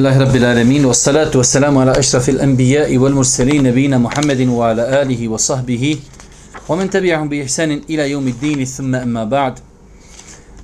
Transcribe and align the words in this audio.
Alhamdulillahi 0.00 0.26
Rabbil 0.26 0.44
Alamin 0.44 0.84
wa 0.86 0.94
salatu 0.94 1.38
wa 1.38 1.44
salamu 1.44 1.80
ala 1.80 1.92
ashrafil 1.92 2.40
anbijai 2.40 2.96
wal 2.96 3.12
mursalin 3.12 3.62
nabina 3.62 3.98
Muhammedin 3.98 4.48
wa 4.48 4.70
ala 4.70 5.00
alihi 5.00 5.28
wa 5.28 5.36
sahbihi. 5.36 6.00
Wa 6.68 6.76
men 6.76 6.88
tabi'ahum 6.88 7.28
bi 7.28 7.44
ihsanin 7.44 7.84
ila 7.86 8.08
jomid 8.08 8.40
dini 8.40 8.64
thumma 8.64 9.02
emma 9.02 9.26
ba'd. 9.26 9.60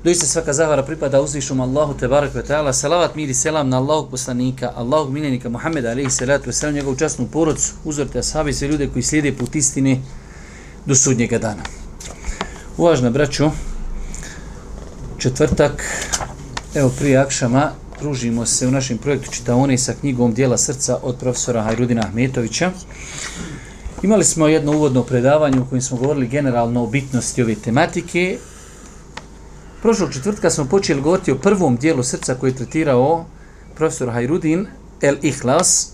Doista 0.02 0.24
svaka 0.24 0.52
zahvara 0.52 0.82
pripada 0.82 1.20
uzvišom 1.20 1.60
Allahu 1.60 1.92
te 2.00 2.08
barak 2.08 2.32
wa 2.34 2.40
ta'ala 2.40 2.72
salavat 2.72 3.12
miri 3.14 3.34
selam 3.34 3.68
na 3.68 3.76
Allahog 3.76 4.08
poslanika 4.10 4.72
Allahog 4.72 5.12
minenika 5.12 5.50
Muhammeda 5.50 5.92
alaihi 5.92 6.10
salatu 6.10 6.48
wa 6.48 6.52
salam 6.52 6.74
njegovu 6.74 6.96
častnu 6.96 7.28
porodcu 7.28 7.72
uzorite 7.84 8.18
ashabi 8.18 8.52
sve 8.52 8.68
ljude 8.68 8.88
koji 8.88 9.02
slijede 9.02 9.36
put 9.36 9.54
istine 9.54 10.00
do 10.86 10.94
sudnjega 10.94 11.38
dana. 11.38 11.62
Uvažna 12.76 13.10
braćo 13.10 13.50
četvrtak 15.18 15.84
evo 16.74 16.88
prije 16.88 17.18
akšama 17.18 17.72
družimo 18.00 18.46
se 18.46 18.66
u 18.66 18.70
našem 18.70 18.98
projektu 18.98 19.30
Čitaone 19.30 19.78
sa 19.78 19.94
knjigom 20.00 20.34
Dijela 20.34 20.58
srca 20.58 20.98
od 21.02 21.16
profesora 21.16 21.62
Hajrudina 21.62 22.02
Ahmetovića. 22.02 22.70
Imali 24.02 24.24
smo 24.24 24.48
jedno 24.48 24.72
uvodno 24.72 25.02
predavanje 25.02 25.60
u 25.60 25.66
kojem 25.66 25.82
smo 25.82 25.96
govorili 25.96 26.28
generalno 26.28 26.82
o 26.82 26.86
bitnosti 26.86 27.42
ove 27.42 27.54
tematike. 27.54 28.38
Prošlog 29.82 30.12
četvrtka 30.12 30.50
smo 30.50 30.64
počeli 30.64 31.00
govoriti 31.00 31.32
o 31.32 31.38
prvom 31.38 31.76
dijelu 31.76 32.02
srca 32.02 32.34
koji 32.34 32.50
je 32.50 32.56
tretirao 32.56 33.24
profesor 33.74 34.10
Hajrudin, 34.10 34.66
El 35.00 35.16
Ihlas, 35.22 35.92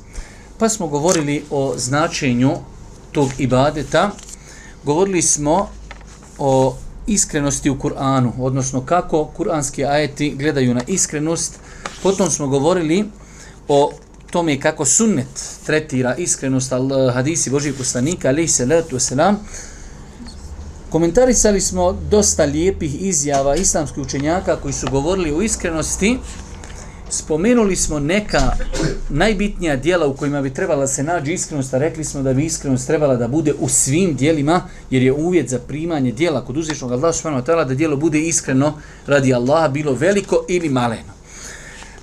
pa 0.59 0.69
smo 0.69 0.87
govorili 0.87 1.45
o 1.51 1.75
značenju 1.77 2.53
tog 3.13 3.31
ibadeta. 3.39 4.11
Govorili 4.85 5.23
smo 5.23 5.69
o 6.39 6.77
iskrenosti 7.07 7.71
u 7.71 7.77
Kur'anu, 7.79 8.33
odnosno 8.39 8.81
kako 8.81 9.25
kuranski 9.25 9.85
ajeti 9.85 10.35
gledaju 10.39 10.75
na 10.75 10.83
iskrenost, 10.87 11.62
Potom 12.03 12.31
smo 12.31 12.47
govorili 12.47 13.05
o 13.69 13.93
tome 14.31 14.61
kako 14.61 14.85
sunnet 14.85 15.59
tretira 15.67 16.15
iskrenost 16.17 16.73
al 16.73 16.93
eh, 16.93 17.13
hadisi 17.13 17.51
Božih 17.51 17.75
poslanika, 17.79 18.29
alaihi 18.29 18.49
salatu 18.49 18.97
wasalam. 18.97 19.35
Komentarisali 20.91 21.61
smo 21.61 21.93
dosta 22.11 22.45
lijepih 22.45 23.03
izjava 23.03 23.57
islamskih 23.57 24.03
učenjaka 24.03 24.57
koji 24.57 24.75
su 24.75 24.87
govorili 24.91 25.33
o 25.33 25.43
iskrenosti. 25.43 26.19
Spomenuli 27.11 27.77
smo 27.77 27.99
neka 27.99 28.53
najbitnija 29.09 29.77
dijela 29.77 30.07
u 30.07 30.17
kojima 30.17 30.43
bi 30.43 30.55
trebala 30.55 30.87
se 30.87 31.03
nađi 31.03 31.33
iskrenost, 31.33 31.75
a 31.75 31.79
rekli 31.79 32.05
smo 32.05 32.23
da 32.23 32.33
bi 32.33 32.45
iskrenost 32.45 32.87
trebala 32.87 33.17
da 33.17 33.29
bude 33.29 33.55
u 33.61 33.69
svim 33.69 34.17
dijelima, 34.17 34.69
jer 34.91 35.03
je 35.03 35.13
uvjet 35.13 35.49
za 35.49 35.59
primanje 35.59 36.13
dijela 36.13 36.45
kod 36.45 36.57
uzvišnog 36.57 36.93
Allaha 36.93 37.13
subhanahu 37.13 37.43
wa 37.45 37.53
ta'ala 37.53 37.65
da 37.69 37.75
dijelo 37.75 37.97
bude 37.97 38.21
iskreno 38.21 38.79
radi 39.07 39.35
Allaha, 39.35 39.69
bilo 39.69 39.95
veliko 39.95 40.45
ili 40.49 40.69
maleno. 40.69 41.22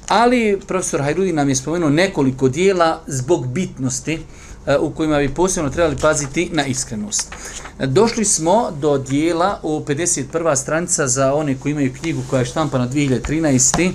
Ali 0.10 0.60
profesor 0.68 1.02
Hajrudi 1.02 1.34
nam 1.34 1.50
je 1.50 1.56
spomenuo 1.56 1.90
nekoliko 1.90 2.50
dijela 2.50 3.02
zbog 3.08 3.48
bitnosti 3.48 4.20
e, 4.66 4.78
u 4.78 4.92
kojima 4.92 5.18
bi 5.18 5.34
posebno 5.34 5.70
trebali 5.70 5.96
paziti 6.02 6.50
na 6.54 6.66
iskrenost. 6.66 7.32
Došli 7.80 8.26
smo 8.26 8.72
do 8.72 8.98
dijela 8.98 9.60
u 9.64 9.80
51. 9.80 10.56
stranica 10.56 11.08
za 11.08 11.34
one 11.34 11.58
koji 11.60 11.72
imaju 11.72 11.94
knjigu 12.02 12.22
koja 12.30 12.40
je 12.40 12.46
štampana 12.46 12.88
2013. 12.88 13.92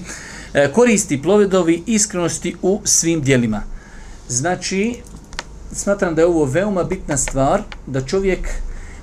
E, 0.55 0.73
koristi 0.73 1.23
plovedovi 1.23 1.83
iskrenosti 1.87 2.57
u 2.63 2.81
svim 2.85 3.23
dijelima. 3.23 3.63
Znači, 4.29 4.97
smatram 5.73 6.15
da 6.15 6.23
je 6.23 6.27
ovo 6.27 6.45
veoma 6.45 6.85
bitna 6.85 7.17
stvar, 7.17 7.63
da 7.87 8.07
čovjek 8.07 8.49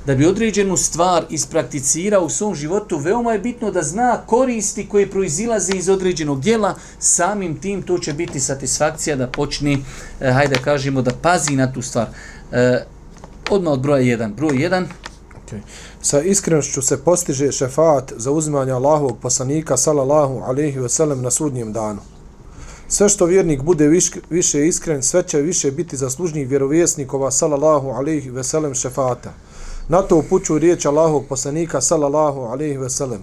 da 0.05 0.15
bi 0.15 0.25
određenu 0.25 0.77
stvar 0.77 1.25
isprakticirao 1.29 2.25
u 2.25 2.29
svom 2.29 2.55
životu, 2.55 2.97
veoma 2.97 3.33
je 3.33 3.39
bitno 3.39 3.71
da 3.71 3.83
zna 3.83 4.21
koristi 4.25 4.89
koje 4.89 5.09
proizilaze 5.09 5.73
iz 5.75 5.89
određenog 5.89 6.41
dijela, 6.41 6.75
samim 6.99 7.59
tim 7.59 7.81
to 7.81 7.97
će 7.97 8.13
biti 8.13 8.39
satisfakcija 8.39 9.15
da 9.15 9.27
počne, 9.27 9.77
eh, 10.19 10.31
hajde 10.31 10.55
kažemo, 10.63 11.01
da 11.01 11.11
pazi 11.21 11.55
na 11.55 11.73
tu 11.73 11.81
stvar. 11.81 12.07
Eh, 12.51 12.85
odmah 13.49 13.73
od 13.73 13.79
broja 13.81 14.01
1. 14.01 14.35
Broj 14.35 14.53
1. 14.53 14.85
Okay. 15.45 15.59
Sa 16.01 16.21
iskrenošću 16.21 16.81
se 16.81 17.03
postiže 17.03 17.51
šefaat 17.51 18.13
za 18.17 18.31
uzimanje 18.31 18.71
Allahovog 18.71 19.17
poslanika, 19.21 19.77
sallallahu 19.77 20.39
alaihi 20.39 20.79
ve 20.79 20.89
sellem, 20.89 21.21
na 21.21 21.31
sudnjem 21.31 21.73
danu. 21.73 22.01
Sve 22.87 23.09
što 23.09 23.25
vjernik 23.25 23.61
bude 23.61 23.87
viš, 23.87 24.11
više 24.29 24.67
iskren, 24.67 25.03
sve 25.03 25.23
će 25.23 25.41
više 25.41 25.71
biti 25.71 25.97
zaslužnjih 25.97 26.49
vjerovjesnikova, 26.49 27.31
sallallahu 27.31 27.89
alaihi 27.89 28.29
ve 28.29 28.43
sellem, 28.43 28.73
šefata. 28.75 29.33
Na 29.91 30.01
to 30.01 30.17
upućuju 30.17 30.59
riječ 30.59 30.85
Allahovog 30.85 31.25
poslanika 31.29 31.81
sallallahu 31.81 32.41
alejhi 32.41 32.77
ve 32.77 32.89
sellem. 32.89 33.21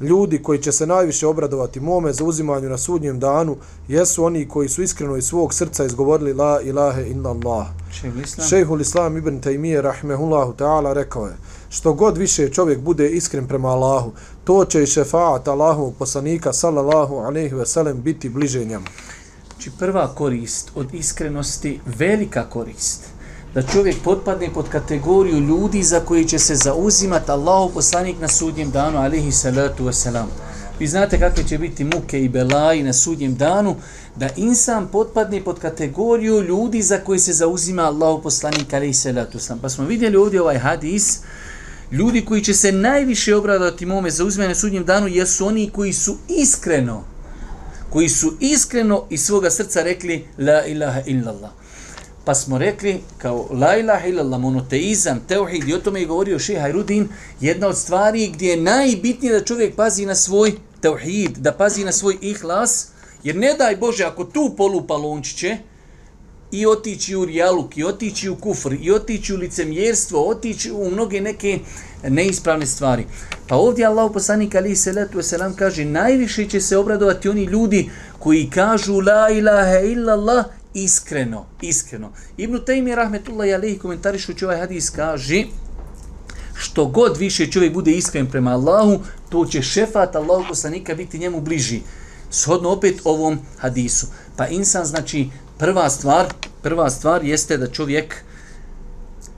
Ljudi 0.00 0.42
koji 0.42 0.58
će 0.58 0.72
se 0.72 0.86
najviše 0.86 1.26
obradovati 1.26 1.80
mome 1.80 2.12
za 2.12 2.24
uzimanju 2.24 2.68
na 2.68 2.78
sudnjem 2.78 3.18
danu 3.18 3.56
jesu 3.88 4.24
oni 4.24 4.48
koji 4.48 4.68
su 4.68 4.82
iskreno 4.82 5.16
iz 5.16 5.24
svog 5.24 5.54
srca 5.54 5.84
izgovorili 5.84 6.32
la 6.32 6.60
ilahe 6.60 7.06
illa 7.06 7.30
Allah. 7.30 7.66
Šejhul 8.48 8.80
Islam 8.80 9.16
ibn 9.16 9.40
Taymije 9.40 9.80
rahmehullahu 9.80 10.52
ta'ala 10.52 10.92
rekao 10.92 11.26
je 11.26 11.36
što 11.68 11.92
god 11.92 12.16
više 12.16 12.48
čovjek 12.48 12.78
bude 12.80 13.10
iskren 13.10 13.48
prema 13.48 13.68
Allahu, 13.68 14.12
to 14.44 14.64
će 14.64 14.82
i 14.82 14.86
šefaat 14.86 15.48
Allahovog 15.48 15.94
poslanika 15.98 16.52
sallallahu 16.52 17.14
alejhi 17.16 17.54
ve 17.54 17.66
sellem 17.66 18.02
biti 18.02 18.28
bliže 18.28 18.64
njemu. 18.64 18.86
Či 18.86 18.92
znači, 19.48 19.70
prva 19.78 20.14
korist 20.14 20.70
od 20.74 20.94
iskrenosti, 20.94 21.80
velika 21.86 22.50
korist– 22.50 23.04
da 23.54 23.62
čovjek 23.62 23.96
potpadne 24.04 24.52
pod 24.54 24.68
kategoriju 24.68 25.40
ljudi 25.40 25.82
za 25.82 26.00
koji 26.00 26.24
će 26.24 26.38
se 26.38 26.54
zauzimati 26.54 27.30
Allahu 27.30 27.74
poslanik 27.74 28.20
na 28.20 28.28
sudnjem 28.28 28.70
danu, 28.70 28.98
alihi 28.98 29.32
salatu 29.32 29.84
wasalam. 29.84 30.26
Vi 30.78 30.86
znate 30.86 31.18
kakve 31.18 31.44
će 31.44 31.58
biti 31.58 31.84
muke 31.84 32.24
i 32.24 32.28
belaji 32.28 32.82
na 32.82 32.92
sudnjem 32.92 33.34
danu, 33.34 33.76
da 34.16 34.28
insan 34.36 34.88
potpadne 34.88 35.44
pod 35.44 35.58
kategoriju 35.58 36.42
ljudi 36.42 36.82
za 36.82 36.98
koji 36.98 37.18
se 37.18 37.32
zauzima 37.32 37.82
Allahu 37.82 38.22
poslanik, 38.22 38.72
alihi 38.72 38.94
salatu 38.94 39.38
wasalam. 39.38 39.60
Pa 39.62 39.68
smo 39.68 39.84
vidjeli 39.84 40.16
ovdje 40.16 40.42
ovaj 40.42 40.58
hadis, 40.58 41.18
ljudi 41.92 42.24
koji 42.24 42.44
će 42.44 42.54
se 42.54 42.72
najviše 42.72 43.36
obradati 43.36 43.86
mome 43.86 44.10
za 44.10 44.24
na 44.48 44.54
sudnjem 44.54 44.84
danu, 44.84 45.08
jesu 45.08 45.46
oni 45.46 45.70
koji 45.70 45.92
su 45.92 46.16
iskreno, 46.28 47.04
koji 47.90 48.08
su 48.08 48.32
iskreno 48.40 49.04
iz 49.10 49.24
svoga 49.24 49.50
srca 49.50 49.82
rekli 49.82 50.24
la 50.38 50.64
ilaha 50.64 51.00
illallah 51.06 51.50
pa 52.28 52.34
smo 52.34 52.58
rekli 52.58 53.00
kao 53.18 53.48
la 53.50 53.76
ilaha 53.76 54.06
illallah 54.06 54.40
monoteizam, 54.40 55.20
teuhid 55.28 55.68
i 55.68 55.74
o 55.74 55.78
tome 55.78 56.00
je 56.00 56.06
govorio 56.06 56.38
šeha 56.38 56.60
Hajrudin, 56.60 57.08
jedna 57.40 57.68
od 57.68 57.78
stvari 57.78 58.30
gdje 58.34 58.50
je 58.50 58.56
najbitnije 58.56 59.32
da 59.32 59.44
čovjek 59.44 59.74
pazi 59.74 60.06
na 60.06 60.14
svoj 60.14 60.52
teuhid, 60.80 61.38
da 61.38 61.52
pazi 61.52 61.84
na 61.84 61.92
svoj 61.92 62.18
ihlas, 62.20 62.88
jer 63.22 63.36
ne 63.36 63.54
daj 63.54 63.76
Bože 63.76 64.04
ako 64.04 64.24
tu 64.24 64.54
polupa 64.56 64.94
lončiće 64.96 65.56
i 66.52 66.66
otići 66.66 67.16
u 67.16 67.24
rijaluk, 67.24 67.76
i 67.76 67.84
otići 67.84 68.28
u 68.28 68.36
kufr, 68.36 68.72
i 68.80 68.92
otići 68.92 69.34
u 69.34 69.36
licemjerstvo, 69.36 70.28
otići 70.28 70.70
u 70.72 70.90
mnoge 70.90 71.20
neke 71.20 71.58
neispravne 72.02 72.66
stvari. 72.66 73.06
Pa 73.46 73.56
ovdje 73.56 73.86
Allah 73.86 74.10
poslanik 74.14 74.54
ali 74.54 74.76
se 74.76 74.92
letu 74.92 75.22
selam 75.22 75.54
kaže 75.54 75.84
najviše 75.84 76.48
će 76.48 76.60
se 76.60 76.76
obradovati 76.76 77.28
oni 77.28 77.44
ljudi 77.44 77.90
koji 78.18 78.50
kažu 78.50 79.00
la 79.00 79.30
ilaha 79.30 79.78
illallah 79.78 80.44
iskreno, 80.74 81.46
iskreno. 81.60 82.12
Ibn 82.36 82.58
Taymi 82.66 82.94
Rahmetullah 82.94 83.54
alejhi 83.54 83.78
komentarišući 83.78 84.44
ovaj 84.44 84.58
hadis 84.58 84.90
kaže 84.90 85.44
što 86.54 86.86
god 86.86 87.16
više 87.16 87.50
čovjek 87.50 87.72
bude 87.72 87.90
iskren 87.90 88.26
prema 88.26 88.50
Allahu, 88.50 89.00
to 89.28 89.46
će 89.46 89.62
šefat 89.62 90.16
Allahu 90.16 90.44
poslanika 90.48 90.94
biti 90.94 91.18
njemu 91.18 91.40
bliži. 91.40 91.80
Shodno 92.30 92.70
opet 92.70 93.00
ovom 93.04 93.38
hadisu. 93.58 94.06
Pa 94.36 94.46
insan 94.46 94.84
znači 94.84 95.30
prva 95.58 95.90
stvar, 95.90 96.26
prva 96.62 96.90
stvar 96.90 97.24
jeste 97.24 97.56
da 97.56 97.70
čovjek 97.70 98.24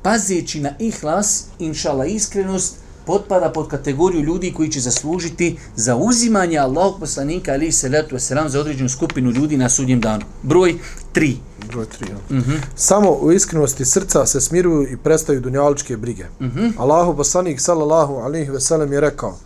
pazeći 0.03 0.61
na 0.61 0.71
ihlas, 0.79 1.45
inšala 1.59 2.07
iskrenost, 2.07 2.77
potpada 3.07 3.53
pod 3.53 3.69
kategoriju 3.69 4.23
ljudi 4.23 4.53
koji 4.53 4.69
će 4.71 4.81
zaslužiti 4.81 5.57
za 5.77 5.97
uzimanje 5.97 6.59
Allahog 6.59 7.01
poslanika 7.01 7.53
ali 7.53 7.73
se 7.73 7.89
letu 7.89 8.19
selam 8.19 8.49
za 8.49 8.61
određenu 8.61 8.89
skupinu 8.89 9.31
ljudi 9.31 9.57
na 9.57 9.69
sudnjem 9.69 10.01
danu. 10.01 10.25
Broj 10.43 10.75
3. 11.13 11.37
Broj 11.69 11.87
3. 12.01 12.11
Ja. 12.11 12.17
Mm 12.39 12.43
-hmm. 12.43 12.61
Samo 12.75 13.11
u 13.11 13.33
iskrenosti 13.33 13.85
srca 13.85 14.27
se 14.27 14.41
smiruju 14.41 14.93
i 14.93 14.97
prestaju 14.97 15.41
dunjaličke 15.41 15.97
brige. 15.97 16.25
Mm 16.41 16.47
-hmm. 16.47 16.73
Allahov 16.79 17.17
poslanik 17.17 17.61
sallallahu 17.61 18.15
alejhi 18.15 18.51
ve 18.51 18.61
sellem 18.61 18.93
je 18.93 19.01
rekao: 19.01 19.39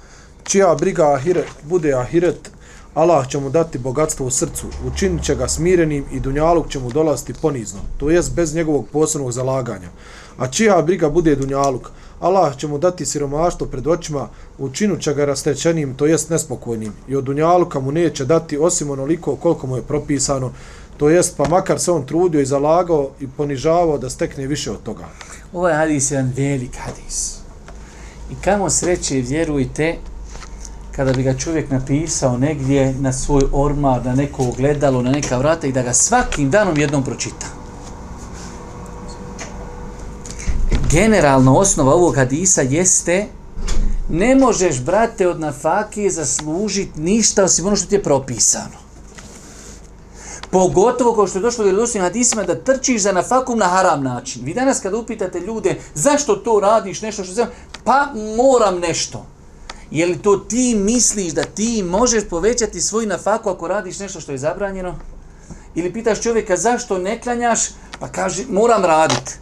Čija 0.42 0.74
briga 0.74 1.12
ahiret 1.12 1.46
bude 1.62 1.92
ahiret, 1.92 2.50
Allah 2.94 3.28
će 3.28 3.38
mu 3.38 3.50
dati 3.50 3.78
bogatstvo 3.78 4.26
u 4.26 4.30
srcu, 4.30 4.66
učinit 4.86 5.24
će 5.24 5.34
ga 5.34 5.48
smirenim 5.48 6.04
i 6.12 6.20
dunjaluk 6.20 6.68
će 6.68 6.78
mu 6.78 6.90
dolaziti 6.90 7.34
ponizno, 7.42 7.80
to 7.98 8.10
jest 8.10 8.34
bez 8.34 8.54
njegovog 8.54 8.86
posebnog 8.92 9.32
zalaganja. 9.32 9.88
A 10.38 10.46
čija 10.46 10.82
briga 10.82 11.10
bude 11.10 11.36
dunjaluk, 11.36 11.90
Allah 12.20 12.56
će 12.56 12.68
mu 12.68 12.78
dati 12.78 13.06
siromaštvo 13.06 13.66
pred 13.66 13.86
očima, 13.86 14.28
učinut 14.58 15.00
će 15.00 15.14
ga 15.14 15.24
rastećenim, 15.24 15.94
to 15.94 16.06
jest 16.06 16.30
nespokojnim. 16.30 16.92
I 17.08 17.16
od 17.16 17.24
dunjaluka 17.24 17.80
mu 17.80 17.92
neće 17.92 18.24
dati 18.24 18.58
osim 18.58 18.90
onoliko 18.90 19.36
koliko 19.36 19.66
mu 19.66 19.76
je 19.76 19.82
propisano, 19.82 20.52
to 20.96 21.08
jest 21.08 21.36
pa 21.36 21.48
makar 21.48 21.80
se 21.80 21.92
on 21.92 22.06
trudio 22.06 22.40
i 22.40 22.46
zalagao 22.46 23.10
i 23.20 23.26
ponižavao 23.26 23.98
da 23.98 24.10
stekne 24.10 24.46
više 24.46 24.70
od 24.70 24.82
toga. 24.82 25.04
Ovaj 25.52 25.74
hadis 25.74 26.10
je 26.10 26.14
jedan 26.14 26.32
velik 26.36 26.76
hadis. 26.76 27.38
I 28.30 28.34
kamo 28.44 28.70
sreće, 28.70 29.14
vjerujte, 29.14 29.96
kada 30.96 31.12
bi 31.12 31.22
ga 31.22 31.34
čovjek 31.34 31.70
napisao 31.70 32.38
negdje 32.38 32.94
na 33.00 33.12
svoj 33.12 33.42
ormar, 33.52 34.04
na 34.04 34.14
neko 34.14 34.44
ogledalo, 34.44 35.02
na 35.02 35.10
neka 35.10 35.38
vrata 35.38 35.66
i 35.66 35.72
da 35.72 35.82
ga 35.82 35.92
svakim 35.92 36.50
danom 36.50 36.78
jednom 36.78 37.04
pročita. 37.04 37.46
Generalno 40.90 41.56
osnova 41.56 41.94
ovog 41.94 42.16
hadisa 42.16 42.62
jeste 42.62 43.26
ne 44.08 44.34
možeš, 44.34 44.80
brate, 44.80 45.28
od 45.28 45.40
nafake 45.40 46.10
zaslužiti 46.10 47.00
ništa 47.00 47.44
osim 47.44 47.66
ono 47.66 47.76
što 47.76 47.88
ti 47.88 47.94
je 47.94 48.02
propisano. 48.02 48.83
Pogotovo 50.54 51.14
kao 51.14 51.26
što 51.26 51.38
je 51.38 51.42
došlo 51.42 51.64
u 51.64 51.66
vjerodostojnim 51.66 52.06
hadisima 52.06 52.42
da 52.42 52.54
trčiš 52.54 53.02
za 53.02 53.12
nafakum 53.12 53.58
na 53.58 53.66
haram 53.66 54.02
način. 54.02 54.44
Vi 54.44 54.54
danas 54.54 54.80
kada 54.80 54.96
upitate 54.96 55.40
ljude 55.40 55.80
zašto 55.94 56.36
to 56.36 56.60
radiš, 56.60 57.02
nešto 57.02 57.24
što 57.24 57.32
znam, 57.32 57.48
pa 57.84 58.12
moram 58.36 58.78
nešto. 58.78 59.26
Je 59.90 60.06
li 60.06 60.18
to 60.18 60.36
ti 60.36 60.74
misliš 60.74 61.32
da 61.32 61.42
ti 61.42 61.82
možeš 61.82 62.24
povećati 62.30 62.80
svoj 62.80 63.06
nafaku 63.06 63.50
ako 63.50 63.68
radiš 63.68 63.98
nešto 63.98 64.20
što 64.20 64.32
je 64.32 64.38
zabranjeno? 64.38 64.94
Ili 65.74 65.92
pitaš 65.92 66.22
čovjeka 66.22 66.56
zašto 66.56 66.98
ne 66.98 67.20
klanjaš, 67.20 67.60
pa 68.00 68.08
kaže 68.08 68.44
moram 68.48 68.84
raditi. 68.84 69.32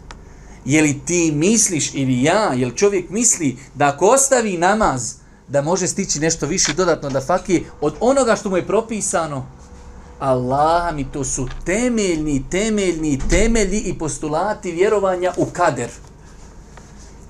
Je 0.65 0.81
li 0.81 0.99
ti 1.05 1.31
misliš 1.35 1.93
ili 1.93 2.23
ja, 2.23 2.53
je 2.53 2.65
li 2.65 2.77
čovjek 2.77 3.09
misli 3.09 3.57
da 3.75 3.87
ako 3.87 4.07
ostavi 4.07 4.57
namaz, 4.57 5.13
da 5.47 5.61
može 5.61 5.87
stići 5.87 6.19
nešto 6.19 6.45
više 6.45 6.73
dodatno 6.73 7.09
da 7.09 7.21
fakije 7.21 7.63
od 7.81 7.93
onoga 7.99 8.35
što 8.35 8.49
mu 8.49 8.57
je 8.57 8.67
propisano? 8.67 9.45
Allah 10.19 10.95
mi 10.95 11.05
to 11.11 11.23
su 11.23 11.47
temeljni, 11.65 12.43
temeljni, 12.49 13.19
temelji 13.29 13.79
i 13.79 13.97
postulati 13.97 14.71
vjerovanja 14.71 15.33
u 15.37 15.45
kader. 15.45 15.89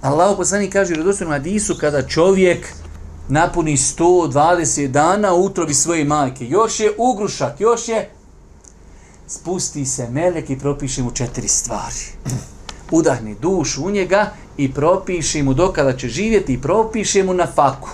Allah 0.01 0.37
poslani 0.37 0.69
kaže 0.69 0.93
u 0.93 0.97
redostojnom 0.97 1.31
hadisu 1.31 1.75
kada 1.79 2.07
čovjek 2.07 2.67
napuni 3.27 3.77
120 3.77 4.87
dana 4.87 5.33
u 5.33 5.43
utrobi 5.45 5.73
svoje 5.73 6.05
majke. 6.05 6.47
Još 6.47 6.79
je 6.79 6.91
ugrušak, 6.97 7.59
još 7.59 7.87
je 7.87 8.09
spusti 9.27 9.85
se 9.85 10.09
melek 10.09 10.49
i 10.49 10.59
propiše 10.59 11.03
mu 11.03 11.11
četiri 11.11 11.47
stvari. 11.47 12.05
Udahni 12.91 13.35
dušu 13.41 13.85
u 13.85 13.91
njega 13.91 14.31
i 14.57 14.73
propiše 14.73 15.43
mu 15.43 15.53
dokada 15.53 15.97
će 15.97 16.07
živjeti 16.07 16.53
i 16.53 16.61
propiše 16.61 17.23
mu 17.23 17.33
na 17.33 17.47
faku. 17.55 17.89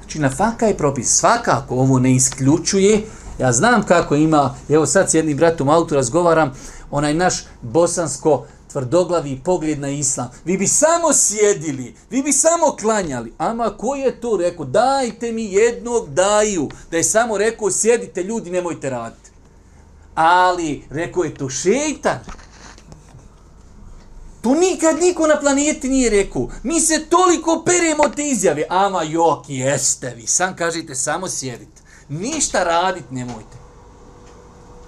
Znači 0.00 0.18
na 0.18 0.30
faka 0.30 0.66
je 0.66 0.76
propis. 0.76 1.18
Svakako 1.18 1.74
ovo 1.74 1.98
ne 1.98 2.14
isključuje. 2.14 3.02
Ja 3.38 3.52
znam 3.52 3.82
kako 3.82 4.14
ima, 4.14 4.54
evo 4.68 4.86
sad 4.86 5.10
s 5.10 5.14
jednim 5.14 5.36
bratom 5.36 5.68
autu 5.68 5.94
razgovaram, 5.94 6.52
onaj 6.90 7.14
naš 7.14 7.44
bosansko 7.62 8.46
tvrdoglavi 8.72 9.40
pogled 9.44 9.80
na 9.80 9.88
islam. 9.88 10.30
Vi 10.44 10.58
bi 10.58 10.66
samo 10.66 11.12
sjedili, 11.12 11.94
vi 12.10 12.22
bi 12.22 12.32
samo 12.32 12.76
klanjali. 12.80 13.32
Ama 13.38 13.76
ko 13.76 13.94
je 13.94 14.20
to 14.20 14.36
rekao? 14.36 14.64
Dajte 14.64 15.32
mi 15.32 15.52
jednog 15.52 16.08
daju. 16.08 16.68
Da 16.90 16.96
je 16.96 17.04
samo 17.04 17.38
rekao, 17.38 17.70
sjedite 17.70 18.22
ljudi, 18.22 18.50
nemojte 18.50 18.90
raditi. 18.90 19.30
Ali, 20.14 20.84
rekao 20.90 21.24
je 21.24 21.34
to 21.34 21.48
šeitan. 21.48 22.18
To 24.42 24.54
nikad 24.54 25.00
niko 25.00 25.26
na 25.26 25.40
planeti 25.40 25.88
nije 25.88 26.10
rekao. 26.10 26.48
Mi 26.62 26.80
se 26.80 27.06
toliko 27.10 27.62
peremo 27.66 28.08
te 28.16 28.28
izjave. 28.28 28.64
Ama 28.68 29.02
jok, 29.02 29.44
jeste 29.48 30.14
vi. 30.16 30.26
Sam 30.26 30.56
kažete, 30.56 30.94
samo 30.94 31.28
sjedite. 31.28 31.75
Ništa 32.08 32.64
radit 32.64 33.10
nemojte. 33.10 33.56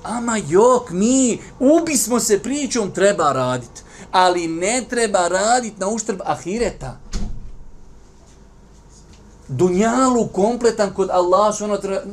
Ama 0.03 0.37
jok, 0.37 0.91
mi 0.91 1.39
ubismo 1.59 2.21
se 2.21 2.39
pričom, 2.43 2.91
treba 2.91 3.33
radit. 3.33 3.85
Ali 4.13 4.49
ne 4.49 4.85
treba 4.91 5.29
radit 5.29 5.79
na 5.79 5.89
uštrb 5.89 6.21
ahireta. 6.25 6.99
Dunjalu 9.49 10.27
kompletan 10.27 10.95
kod 10.95 11.11
Allah 11.11 11.55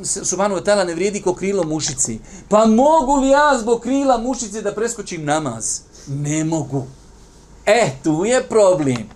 subhanahu 0.04 0.60
wa 0.60 0.64
ta'ala 0.64 0.84
ne 0.84 0.94
vrijedi 0.94 1.22
ko 1.22 1.34
krilo 1.34 1.64
mušici. 1.64 2.18
Pa 2.48 2.66
mogu 2.66 3.16
li 3.16 3.28
ja 3.28 3.58
zbog 3.58 3.80
krila 3.80 4.18
mušice 4.18 4.62
da 4.62 4.74
preskočim 4.74 5.24
namaz? 5.24 5.80
Ne 6.06 6.44
mogu. 6.44 6.86
E, 7.66 7.90
tu 8.02 8.24
je 8.24 8.42
problem. 8.48 9.15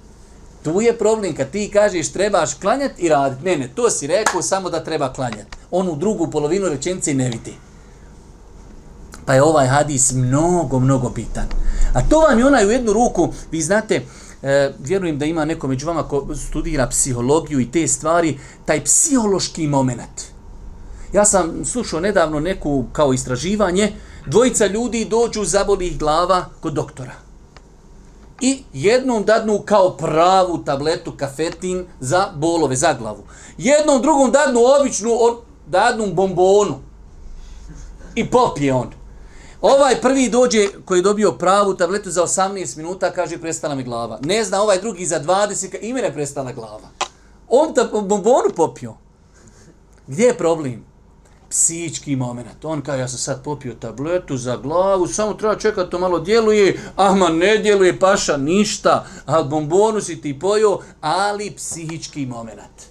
Tu 0.62 0.80
je 0.80 0.98
problem 0.98 1.34
kad 1.34 1.50
ti 1.50 1.70
kažeš 1.72 2.12
trebaš 2.12 2.54
klanjati 2.54 3.02
i 3.02 3.08
raditi. 3.08 3.44
Ne, 3.44 3.56
ne, 3.56 3.68
to 3.74 3.90
si 3.90 4.06
rekao 4.06 4.42
samo 4.42 4.70
da 4.70 4.84
treba 4.84 5.12
klanjati. 5.12 5.56
Onu 5.70 5.96
drugu 5.96 6.30
polovinu 6.30 6.68
rečenice 6.68 7.14
ne 7.14 7.28
vidi. 7.28 7.54
Pa 9.26 9.34
je 9.34 9.42
ovaj 9.42 9.66
hadis 9.66 10.12
mnogo, 10.12 10.80
mnogo 10.80 11.08
bitan. 11.08 11.46
A 11.94 12.02
to 12.08 12.20
vam 12.20 12.38
je 12.38 12.46
onaj 12.46 12.66
u 12.66 12.70
jednu 12.70 12.92
ruku, 12.92 13.32
vi 13.50 13.62
znate, 13.62 14.02
e, 14.42 14.72
vjerujem 14.78 15.18
da 15.18 15.24
ima 15.24 15.44
neko 15.44 15.68
među 15.68 15.86
vama 15.86 16.08
ko 16.08 16.34
studira 16.34 16.86
psihologiju 16.86 17.60
i 17.60 17.70
te 17.70 17.88
stvari, 17.88 18.38
taj 18.64 18.84
psihološki 18.84 19.66
moment. 19.66 20.22
Ja 21.12 21.24
sam 21.24 21.64
slušao 21.64 22.00
nedavno 22.00 22.40
neku 22.40 22.84
kao 22.92 23.12
istraživanje, 23.12 23.92
dvojica 24.26 24.66
ljudi 24.66 25.04
dođu 25.04 25.44
zaboli 25.44 25.86
ih 25.86 25.98
glava 25.98 26.44
kod 26.60 26.72
doktora. 26.72 27.29
I 28.40 28.62
jednom 28.72 29.24
dadnu 29.24 29.62
kao 29.64 29.96
pravu 29.96 30.64
tabletu 30.64 31.12
kafetin 31.16 31.86
za 32.00 32.28
bolove, 32.36 32.76
za 32.76 32.92
glavu. 32.92 33.24
Jednom 33.58 34.02
drugom 34.02 34.32
dadnu 34.32 34.60
običnu, 34.80 35.10
dadnu 35.66 36.06
bombonu. 36.06 36.78
I 38.14 38.30
popije 38.30 38.74
on. 38.74 38.90
Ovaj 39.62 40.00
prvi 40.00 40.28
dođe 40.28 40.68
koji 40.84 40.98
je 40.98 41.02
dobio 41.02 41.32
pravu 41.32 41.74
tabletu 41.74 42.10
za 42.10 42.22
18 42.22 42.76
minuta, 42.76 43.12
kaže 43.12 43.38
prestala 43.38 43.74
mi 43.74 43.84
glava. 43.84 44.18
Ne 44.22 44.44
zna 44.44 44.62
ovaj 44.62 44.80
drugi 44.80 45.06
za 45.06 45.20
20, 45.20 45.76
i 45.80 45.92
mene 45.92 46.12
prestala 46.12 46.52
glava. 46.52 46.88
On 47.48 47.74
ta 47.74 47.84
bombonu 47.84 48.50
popio. 48.56 48.94
Gdje 50.06 50.24
je 50.24 50.38
problem? 50.38 50.89
Psički 51.50 52.16
moment. 52.16 52.64
On 52.64 52.82
kaže, 52.82 53.00
ja 53.00 53.08
sam 53.08 53.18
sad 53.18 53.44
popio 53.44 53.74
tabletu 53.74 54.36
za 54.36 54.56
glavu, 54.56 55.06
samo 55.06 55.34
treba 55.34 55.56
čekati 55.56 55.90
to 55.90 55.98
malo 55.98 56.18
djeluje, 56.18 56.80
ama 56.96 57.28
ne 57.28 57.58
djeluje 57.58 57.98
paša 57.98 58.36
ništa, 58.36 59.06
a 59.26 59.42
bombonu 59.42 60.00
si 60.00 60.20
ti 60.20 60.38
pojio, 60.38 60.78
ali 61.00 61.50
psihički 61.50 62.26
moment. 62.26 62.86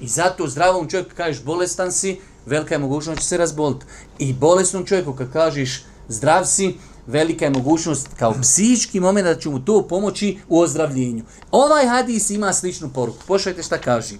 I 0.00 0.08
zato 0.08 0.46
zdravom 0.46 0.88
čovjeku 0.88 1.10
kažeš 1.16 1.42
bolestan 1.42 1.92
si, 1.92 2.20
velika 2.46 2.74
je 2.74 2.78
mogućnost 2.78 3.18
da 3.18 3.22
će 3.22 3.28
se 3.28 3.36
razboliti. 3.36 3.86
I 4.18 4.32
bolesnom 4.32 4.86
čovjeku 4.86 5.12
kad 5.12 5.32
kažeš 5.32 5.84
zdrav 6.08 6.44
si, 6.44 6.76
velika 7.06 7.44
je 7.44 7.50
mogućnost 7.50 8.08
kao 8.18 8.34
psihički 8.42 9.00
moment 9.00 9.24
da 9.24 9.38
će 9.38 9.48
mu 9.48 9.64
to 9.64 9.82
pomoći 9.88 10.38
u 10.48 10.60
ozdravljenju. 10.60 11.24
Ovaj 11.50 11.86
hadis 11.86 12.30
ima 12.30 12.52
sličnu 12.52 12.90
poruku. 12.94 13.18
Pošajte 13.26 13.62
šta 13.62 13.78
kaže. 13.78 14.14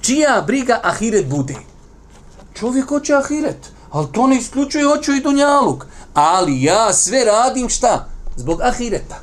Čija 0.00 0.44
briga 0.46 0.80
ahiret 0.82 1.26
bude? 1.26 1.54
Čovjek 2.54 2.88
hoće 2.88 3.14
ahiret, 3.14 3.72
ali 3.90 4.12
to 4.12 4.26
ne 4.26 4.36
isključuje 4.36 4.84
hoću 4.84 5.14
i 5.14 5.20
dunjaluk. 5.20 5.86
Ali 6.14 6.62
ja 6.62 6.92
sve 6.92 7.24
radim 7.24 7.68
šta? 7.68 8.08
Zbog 8.36 8.60
ahireta. 8.62 9.20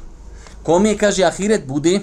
Kome 0.64 0.98
kaže 0.98 1.24
ahiret 1.24 1.68
bude? 1.68 2.00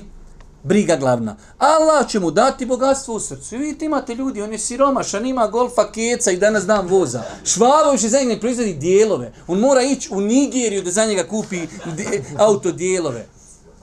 briga 0.62 0.96
glavna. 0.96 1.36
Allah 1.58 2.08
će 2.08 2.20
mu 2.20 2.30
dati 2.30 2.66
bogatstvo 2.66 3.14
u 3.14 3.20
srcu. 3.20 3.56
Vidite, 3.56 3.84
imate 3.84 4.14
ljudi, 4.14 4.42
on 4.42 4.52
je 4.52 4.58
siromašan, 4.58 5.26
ima 5.26 5.46
golfa, 5.46 5.92
keca 5.92 6.30
i 6.30 6.36
danas 6.36 6.64
dan 6.64 6.86
voza. 6.86 7.22
Švabo 7.44 7.90
više 7.92 8.08
za 8.08 8.20
njega 8.20 8.40
proizvodi 8.40 8.72
dijelove. 8.74 9.32
On 9.46 9.58
mora 9.58 9.82
ići 9.82 10.08
u 10.12 10.20
Nigeriju 10.20 10.82
da 10.82 10.90
za 10.90 11.06
njega 11.06 11.28
kupi 11.28 11.60
auto 12.46 12.72
dijelove. 12.72 13.26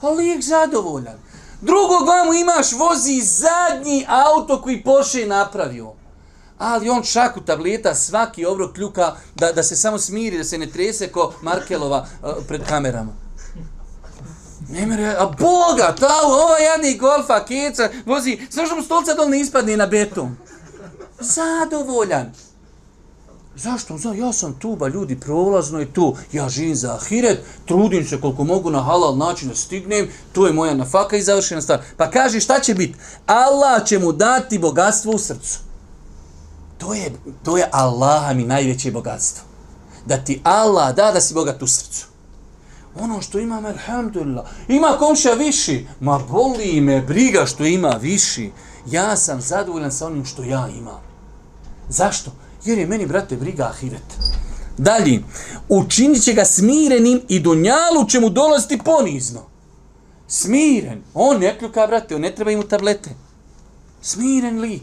pa 0.00 0.10
lijek 0.10 0.42
zadovoljan. 0.42 1.18
Drugog 1.60 2.08
vamu 2.08 2.34
imaš, 2.34 2.72
vozi 2.72 3.20
zadnji 3.20 4.06
auto 4.08 4.62
koji 4.62 4.82
Porsche 4.82 5.26
napravio. 5.26 5.92
Ali 6.58 6.90
on 6.90 7.02
šaku 7.02 7.40
tableta, 7.40 7.94
svaki 7.94 8.44
obrok 8.46 8.74
kljuka 8.74 9.16
da, 9.34 9.52
da 9.52 9.62
se 9.62 9.76
samo 9.76 9.98
smiri, 9.98 10.38
da 10.38 10.44
se 10.44 10.58
ne 10.58 10.66
trese 10.66 11.08
ko 11.08 11.32
Markelova 11.42 12.06
uh, 12.22 12.30
pred 12.48 12.60
kamerama. 12.68 13.12
Ne 14.68 14.86
mere, 14.86 15.16
a 15.18 15.26
Boga, 15.26 15.94
ta 16.00 16.20
ova 16.24 16.58
jedni 16.58 16.98
golfa, 16.98 17.44
keca, 17.44 17.88
vozi, 18.06 18.38
znaš 18.50 18.70
mu 18.76 18.82
stolca 18.82 19.14
dol 19.14 19.28
ne 19.30 19.40
ispadne 19.40 19.76
na 19.76 19.86
beton. 19.86 20.36
Zadovoljan. 21.20 22.32
Zašto? 23.56 23.98
Za, 23.98 24.12
ja 24.12 24.32
sam 24.32 24.58
tu, 24.58 24.76
ba 24.76 24.88
ljudi, 24.88 25.20
prolazno 25.20 25.78
je 25.80 25.92
tu. 25.92 26.16
Ja 26.32 26.48
živim 26.48 26.74
za 26.74 26.94
ahiret, 26.94 27.44
trudim 27.64 28.06
se 28.06 28.20
koliko 28.20 28.44
mogu 28.44 28.70
na 28.70 28.82
halal 28.82 29.16
način 29.16 29.48
da 29.48 29.54
stignem, 29.54 30.08
to 30.32 30.46
je 30.46 30.52
moja 30.52 30.74
nafaka 30.74 31.16
i 31.16 31.22
završena 31.22 31.62
stvar. 31.62 31.80
Pa 31.96 32.10
kaže 32.10 32.40
šta 32.40 32.60
će 32.60 32.74
biti? 32.74 32.98
Allah 33.26 33.84
će 33.84 33.98
mu 33.98 34.12
dati 34.12 34.58
bogatstvo 34.58 35.12
u 35.12 35.18
srcu. 35.18 35.65
To 36.78 36.94
je, 36.94 37.12
to 37.42 37.56
je 37.56 37.68
Allaha 37.72 38.32
mi 38.32 38.44
najveće 38.44 38.90
bogatstvo. 38.90 39.44
Da 40.06 40.16
ti 40.16 40.40
Allah 40.44 40.94
da 40.94 41.12
da 41.12 41.20
si 41.20 41.34
bogat 41.34 41.62
u 41.62 41.66
srcu 41.66 42.06
ono 43.00 43.22
što 43.22 43.38
imam, 43.38 43.64
alhamdulillah, 43.64 44.44
ima 44.68 44.96
komša 44.98 45.30
viši, 45.30 45.86
ma 46.00 46.18
boli 46.30 46.80
me 46.80 47.00
briga 47.00 47.46
što 47.46 47.64
ima 47.64 47.98
viši, 48.02 48.50
ja 48.86 49.16
sam 49.16 49.40
zadovoljan 49.40 49.92
sa 49.92 50.06
onim 50.06 50.24
što 50.24 50.42
ja 50.42 50.68
imam. 50.78 51.00
Zašto? 51.88 52.32
Jer 52.64 52.78
je 52.78 52.86
meni, 52.86 53.06
brate, 53.06 53.36
briga 53.36 53.64
ahiret. 53.64 54.18
Dalje, 54.78 55.22
učinit 55.68 56.22
će 56.22 56.32
ga 56.32 56.44
smirenim 56.44 57.20
i 57.28 57.40
dunjalu 57.40 58.08
će 58.08 58.20
mu 58.20 58.30
dolaziti 58.30 58.78
ponizno. 58.84 59.40
Smiren. 60.28 61.02
On 61.14 61.38
ne 61.38 61.58
kljuka, 61.58 61.86
brate, 61.86 62.14
on 62.14 62.20
ne 62.20 62.34
treba 62.34 62.50
imu 62.50 62.62
tablete. 62.62 63.10
Smiren 64.02 64.60
lik. 64.60 64.82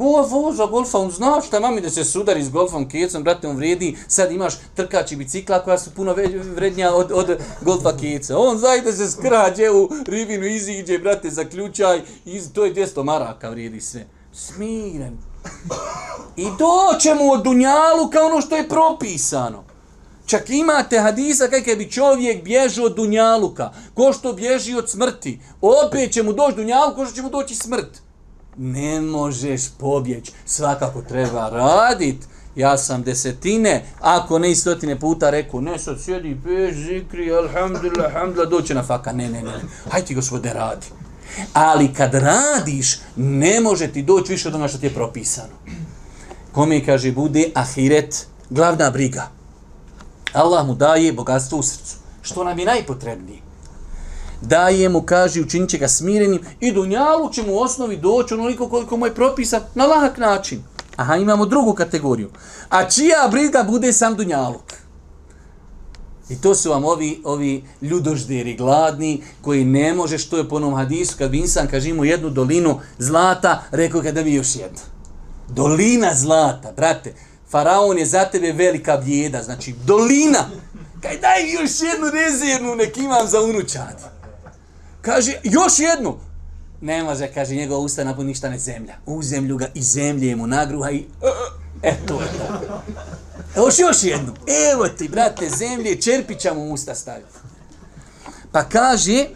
Vo, 0.00 0.22
vo, 0.22 0.52
za 0.52 0.66
golfa, 0.66 0.98
on 0.98 1.10
zna 1.10 1.40
šta 1.46 1.60
mami 1.60 1.80
da 1.80 1.90
se 1.90 2.04
sudari 2.04 2.44
s 2.44 2.50
golfom 2.50 2.88
kecom, 2.88 3.22
brate, 3.22 3.48
on 3.48 3.56
vredi, 3.56 3.96
sad 4.08 4.32
imaš 4.32 4.54
trkači 4.74 5.16
bicikla 5.16 5.64
koja 5.64 5.78
su 5.78 5.90
puno 5.90 6.14
vrednija 6.54 6.94
od, 6.94 7.12
od 7.12 7.38
golfa 7.60 7.96
keca. 7.96 8.38
On 8.38 8.58
zajde 8.58 8.92
se 8.92 9.10
skrađe 9.10 9.70
u 9.70 9.90
rivinu, 10.06 10.46
iziđe, 10.46 10.98
brate, 10.98 11.30
zaključaj, 11.30 12.02
iz, 12.24 12.52
to 12.52 12.64
je 12.64 12.74
200 12.74 13.04
maraka 13.04 13.50
vredi 13.50 13.80
sve. 13.80 14.06
Smiren. 14.32 15.18
I 16.36 16.44
doće 16.44 17.14
mu 17.14 17.32
od 17.32 17.42
dunjalu 17.42 18.10
kao 18.12 18.26
ono 18.26 18.40
što 18.40 18.56
je 18.56 18.68
propisano. 18.68 19.64
Čak 20.26 20.50
imate 20.50 20.98
hadisa 20.98 21.48
kakav 21.48 21.76
bi 21.76 21.90
čovjek 21.90 22.44
bježao 22.44 22.84
od 22.84 22.96
dunjaluka, 22.96 23.72
ko 23.94 24.12
što 24.12 24.32
bježi 24.32 24.74
od 24.74 24.90
smrti. 24.90 25.40
Opet 25.60 26.12
će 26.12 26.22
mu 26.22 26.32
doći 26.32 26.56
dunjaluk, 26.56 26.96
ko 26.96 27.04
što 27.04 27.14
će 27.14 27.22
mu 27.22 27.28
doći 27.30 27.54
smrt 27.54 28.09
ne 28.60 29.00
možeš 29.00 29.62
pobjeći. 29.78 30.32
Svakako 30.44 31.02
treba 31.02 31.48
radit. 31.48 32.16
Ja 32.56 32.78
sam 32.78 33.02
desetine, 33.02 33.84
ako 34.00 34.38
ne 34.38 34.54
stotine 34.54 35.00
puta 35.00 35.30
rekao, 35.30 35.60
ne 35.60 35.78
sad 35.78 36.00
sjedi 36.00 36.36
peš, 36.44 36.76
zikri, 36.76 37.32
alhamdulillah, 37.32 38.14
alhamdulillah, 38.14 38.50
doće 38.50 38.74
na 38.74 38.82
faka. 38.82 39.12
Ne, 39.12 39.30
ne, 39.30 39.42
ne, 39.42 39.52
hajde 39.90 40.06
ti 40.06 40.14
gospode 40.14 40.52
radi. 40.52 40.86
Ali 41.52 41.94
kad 41.94 42.14
radiš, 42.14 42.98
ne 43.16 43.60
može 43.60 43.92
ti 43.92 44.02
doći 44.02 44.32
više 44.32 44.48
od 44.48 44.54
onoga 44.54 44.68
što 44.68 44.78
ti 44.78 44.86
je 44.86 44.94
propisano. 44.94 45.54
Kome 46.52 46.84
kaže, 46.84 47.12
bude 47.12 47.50
ahiret 47.54 48.26
glavna 48.50 48.90
briga. 48.90 49.28
Allah 50.32 50.66
mu 50.66 50.74
daje 50.74 51.12
bogatstvo 51.12 51.58
u 51.58 51.62
srcu. 51.62 51.96
Što 52.22 52.44
nam 52.44 52.58
je 52.58 52.64
najpotrebnije 52.64 53.49
daje 54.42 54.88
mu, 54.88 55.02
kaže, 55.02 55.40
učinit 55.40 55.70
će 55.70 55.78
ga 55.78 55.88
smirenim 55.88 56.40
i 56.60 56.72
dunjalu 56.72 57.32
će 57.32 57.42
mu 57.42 57.54
u 57.54 57.58
osnovi 57.58 57.96
doći 57.96 58.34
onoliko 58.34 58.68
koliko 58.68 58.96
mu 58.96 59.06
je 59.06 59.14
propisan 59.14 59.62
na 59.74 59.86
lahak 59.86 60.18
način. 60.18 60.62
Aha, 60.96 61.16
imamo 61.16 61.46
drugu 61.46 61.74
kategoriju. 61.74 62.30
A 62.68 62.88
čija 62.88 63.28
briga 63.30 63.62
bude 63.62 63.92
sam 63.92 64.16
dunjaluk? 64.16 64.72
I 66.28 66.36
to 66.36 66.54
su 66.54 66.70
vam 66.70 66.84
ovi, 66.84 67.20
ovi 67.24 67.64
ljudožderi, 67.82 68.56
gladni, 68.56 69.22
koji 69.42 69.64
ne 69.64 69.94
može, 69.94 70.18
što 70.18 70.36
je 70.36 70.48
po 70.48 70.56
onom 70.56 70.74
hadisu, 70.74 71.14
kad 71.18 71.30
bi 71.30 71.38
insan 71.38 71.66
kaže 71.66 71.92
mu 71.92 72.04
jednu 72.04 72.30
dolinu 72.30 72.80
zlata, 72.98 73.62
rekao 73.70 74.02
kada 74.02 74.22
bi 74.22 74.34
još 74.34 74.56
jednu. 74.56 74.78
Dolina 75.48 76.14
zlata, 76.14 76.72
brate, 76.76 77.14
faraon 77.50 77.98
je 77.98 78.06
za 78.06 78.24
tebe 78.24 78.52
velika 78.52 78.96
bjeda, 78.96 79.42
znači 79.42 79.74
dolina. 79.84 80.46
Kaj 81.02 81.18
daj 81.18 81.52
još 81.52 81.70
jednu 81.80 82.10
rezervnu, 82.10 82.74
nek 82.74 82.96
imam 82.96 83.26
za 83.26 83.40
unučad. 83.40 84.19
Kaže, 85.00 85.40
još 85.44 85.78
jednu. 85.78 86.18
Ne 86.80 87.02
može, 87.02 87.32
kaže, 87.32 87.54
njegova 87.54 87.80
usta 87.80 88.04
napun 88.04 88.26
ništa 88.26 88.50
ne 88.50 88.58
zemlja. 88.58 88.94
U 89.06 89.22
zemlju 89.22 89.56
ga 89.56 89.68
i 89.74 89.82
zemlje 89.82 90.36
mu 90.36 90.46
nagruha 90.46 90.90
i... 90.90 91.06
E, 91.22 91.26
e, 91.82 91.88
e, 91.88 91.96
to 92.06 92.20
je 92.20 92.28
to. 92.28 92.82
Još, 93.56 93.78
još 93.78 94.04
jednu. 94.04 94.34
Evo 94.72 94.88
ti, 94.88 95.08
brate, 95.08 95.48
zemlje, 95.48 96.00
čerpića 96.00 96.54
mu 96.54 96.72
usta 96.72 96.94
staviti. 96.94 97.38
Pa 98.52 98.64
kaže, 98.64 99.26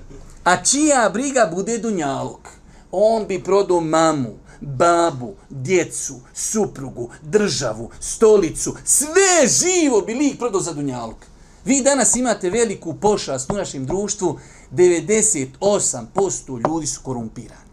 a 0.45 0.63
čija 0.63 1.11
briga 1.13 1.51
bude 1.55 1.79
dunjalog? 1.79 2.49
On 2.91 3.27
bi 3.27 3.45
prodao 3.45 3.81
mamu, 3.81 4.35
babu, 4.61 5.35
djecu, 5.51 6.21
suprugu, 6.35 7.11
državu, 7.23 7.91
stolicu, 8.01 8.77
sve 8.85 9.47
živo 9.47 10.01
bi 10.01 10.15
lik 10.15 10.39
prodao 10.39 10.61
za 10.61 10.73
dunjalog. 10.73 11.17
Vi 11.65 11.83
danas 11.83 12.17
imate 12.17 12.51
veliku 12.51 12.95
pošast 12.95 13.51
u 13.51 13.55
našem 13.55 13.87
društvu, 13.87 14.39
98% 14.73 16.69
ljudi 16.69 16.87
su 16.87 17.01
korumpirani. 17.03 17.65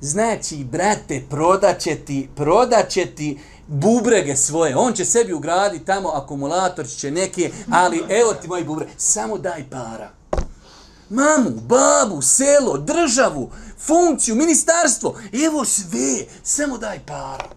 Znači, 0.00 0.64
brate, 0.64 1.22
prodaće 1.30 1.94
ti, 1.94 2.28
prodaće 2.36 3.06
ti 3.06 3.38
bubrege 3.66 4.36
svoje. 4.36 4.76
On 4.76 4.92
će 4.92 5.04
sebi 5.04 5.32
ugraditi 5.32 5.84
tamo 5.84 6.08
akumulator, 6.08 6.88
će 6.88 7.10
neke, 7.10 7.50
ali 7.70 8.04
evo 8.08 8.34
ti 8.34 8.48
moji 8.48 8.64
bubrege, 8.64 8.90
samo 8.96 9.38
daj 9.38 9.64
para. 9.70 10.10
Mamu, 11.10 11.50
babu, 11.50 12.22
selo, 12.22 12.78
državu, 12.78 13.50
funkciju, 13.78 14.34
ministarstvo, 14.34 15.14
evo 15.46 15.64
sve, 15.64 16.26
samo 16.42 16.78
daj 16.78 16.98
para. 17.06 17.48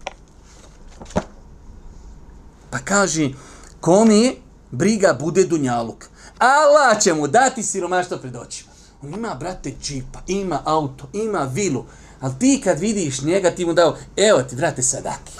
Pa 2.70 2.78
kaži, 2.78 3.34
komi 3.80 4.42
briga 4.72 5.16
bude 5.20 5.44
dunjaluk. 5.44 6.08
Allah 6.38 7.00
će 7.00 7.14
mu 7.14 7.26
dati 7.26 7.62
siromaštvo 7.62 8.16
pred 8.16 8.36
očima. 8.36 8.72
On 9.02 9.14
ima, 9.14 9.34
brate, 9.34 9.72
čipa, 9.82 10.18
ima 10.26 10.60
auto, 10.64 11.08
ima 11.12 11.48
vilu, 11.52 11.84
ali 12.20 12.34
ti 12.38 12.60
kad 12.64 12.78
vidiš 12.78 13.22
njega, 13.22 13.50
ti 13.50 13.66
mu 13.66 13.72
dao, 13.72 13.96
evo 14.16 14.42
ti, 14.42 14.56
brate, 14.56 14.82
sadaki. 14.82 15.32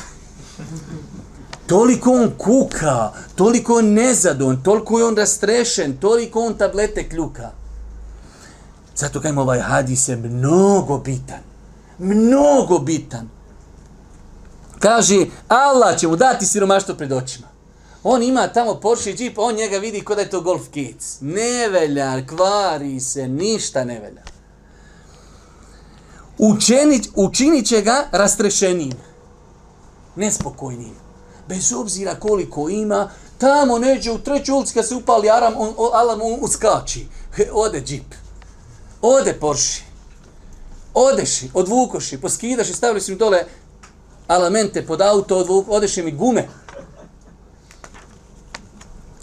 Toliko 1.67 2.13
on 2.13 2.31
kuka, 2.39 3.13
toliko 3.35 3.75
on 3.75 3.93
nezadon, 3.93 4.63
toliko 4.63 4.99
je 4.99 5.05
on 5.05 5.17
rastrešen, 5.17 5.97
toliko 5.97 6.41
on 6.41 6.55
tablete 6.55 7.09
kljuka. 7.09 7.51
Zato 8.97 9.21
kajem 9.21 9.39
ovaj 9.39 9.61
hadis 9.61 10.09
je 10.09 10.17
mnogo 10.17 10.99
bitan. 10.99 11.41
Mnogo 11.99 12.79
bitan. 12.79 13.29
Kaže, 14.79 15.27
Allah 15.49 15.99
će 15.99 16.09
mu 16.09 16.17
dati 16.17 16.47
siromaštvo 16.47 16.95
pred 16.95 17.13
očima. 17.13 17.52
On 18.05 18.23
ima 18.23 18.49
tamo 18.49 18.75
Porsche 18.75 19.15
Jeep, 19.19 19.39
on 19.39 19.55
njega 19.55 19.79
vidi 19.79 20.05
kod 20.05 20.19
je 20.19 20.31
to 20.31 20.41
Golf 20.41 20.69
Kids. 20.71 21.21
Ne 21.21 21.69
velja, 21.69 22.27
kvari 22.27 23.01
se, 23.01 23.29
ništa 23.29 23.85
ne 23.85 24.01
velja. 24.01 24.23
Učenit, 26.39 27.09
učinit 27.17 27.67
će 27.67 27.83
ga 27.83 28.09
rastrešenim. 28.13 28.93
Nespokojnim. 30.17 30.95
Bez 31.49 31.73
obzira 31.73 32.15
koliko 32.15 32.69
ima, 32.69 33.11
tamo 33.39 33.79
neđe 33.79 34.11
u 34.11 34.19
treću 34.19 34.57
ulici 34.57 34.75
kad 34.75 34.89
se 34.89 34.95
upali 34.95 35.31
aram, 35.31 35.55
on, 35.57 35.75
on, 35.77 35.91
alarm 35.93 36.21
on 36.23 36.39
uskači. 36.41 37.07
He, 37.37 37.49
ode 37.53 37.83
Jeep. 37.89 38.15
Ode 39.03 39.33
Porsche. 39.33 39.83
Odeši, 40.95 41.51
odvukoši, 41.55 42.21
poskidaši, 42.21 42.73
stavili 42.73 43.01
si 43.01 43.13
mi 43.13 43.19
dole 43.19 43.45
alamente 44.27 44.87
pod 44.87 45.01
auto, 45.01 45.39
odvuk, 45.39 45.67
odeši 45.69 46.03
mi 46.03 46.13
gume. 46.13 46.49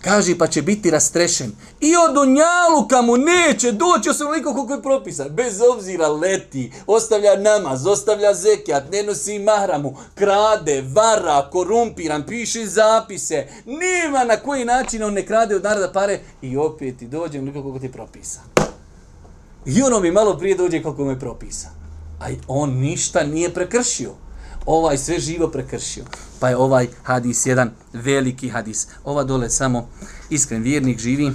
Kaže, 0.01 0.37
pa 0.37 0.47
će 0.47 0.61
biti 0.61 0.91
rastrešen. 0.91 1.51
I 1.79 1.95
od 1.95 2.13
Dunjaluka 2.13 3.01
mu 3.01 3.17
neće 3.17 3.71
doći 3.71 4.09
osim 4.09 4.27
koliko 4.43 4.73
je 4.73 4.81
propisan. 4.81 5.29
Bez 5.29 5.61
obzira 5.73 6.07
leti, 6.07 6.71
ostavlja 6.87 7.35
namaz, 7.35 7.87
ostavlja 7.87 8.33
zekijat, 8.33 8.91
ne 8.91 9.03
nosi 9.03 9.39
mahramu, 9.39 9.97
krade, 10.15 10.83
vara, 10.93 11.49
korumpiran, 11.51 12.25
piše 12.27 12.65
zapise. 12.65 13.47
Nema 13.65 14.23
na 14.23 14.37
koji 14.37 14.65
način 14.65 15.03
on 15.03 15.13
ne 15.13 15.25
krade 15.25 15.55
od 15.55 15.63
naroda 15.63 15.91
pare. 15.91 16.19
I 16.41 16.57
opet 16.57 16.97
ti 16.97 17.07
dođe 17.07 17.39
onoliko 17.39 17.61
koliko 17.61 17.79
ti 17.79 17.85
je 17.85 17.91
propisan. 17.91 18.43
I 19.65 19.81
ono 19.81 19.99
mi 19.99 20.11
malo 20.11 20.37
prije 20.37 20.55
dođe 20.55 20.83
koliko 20.83 21.03
mu 21.03 21.11
je 21.11 21.19
propisan. 21.19 21.71
A 22.19 22.25
on 22.47 22.73
ništa 22.73 23.23
nije 23.23 23.53
prekršio 23.53 24.11
ovaj 24.69 24.97
sve 24.97 25.19
živo 25.19 25.47
prekršio. 25.47 26.03
Pa 26.39 26.49
je 26.49 26.57
ovaj 26.57 26.87
hadis 27.03 27.45
jedan 27.45 27.71
veliki 27.93 28.49
hadis. 28.49 28.87
Ova 29.03 29.23
dole 29.23 29.49
samo 29.49 29.87
iskren 30.29 30.63
vjernik 30.63 30.99
živi. 30.99 31.31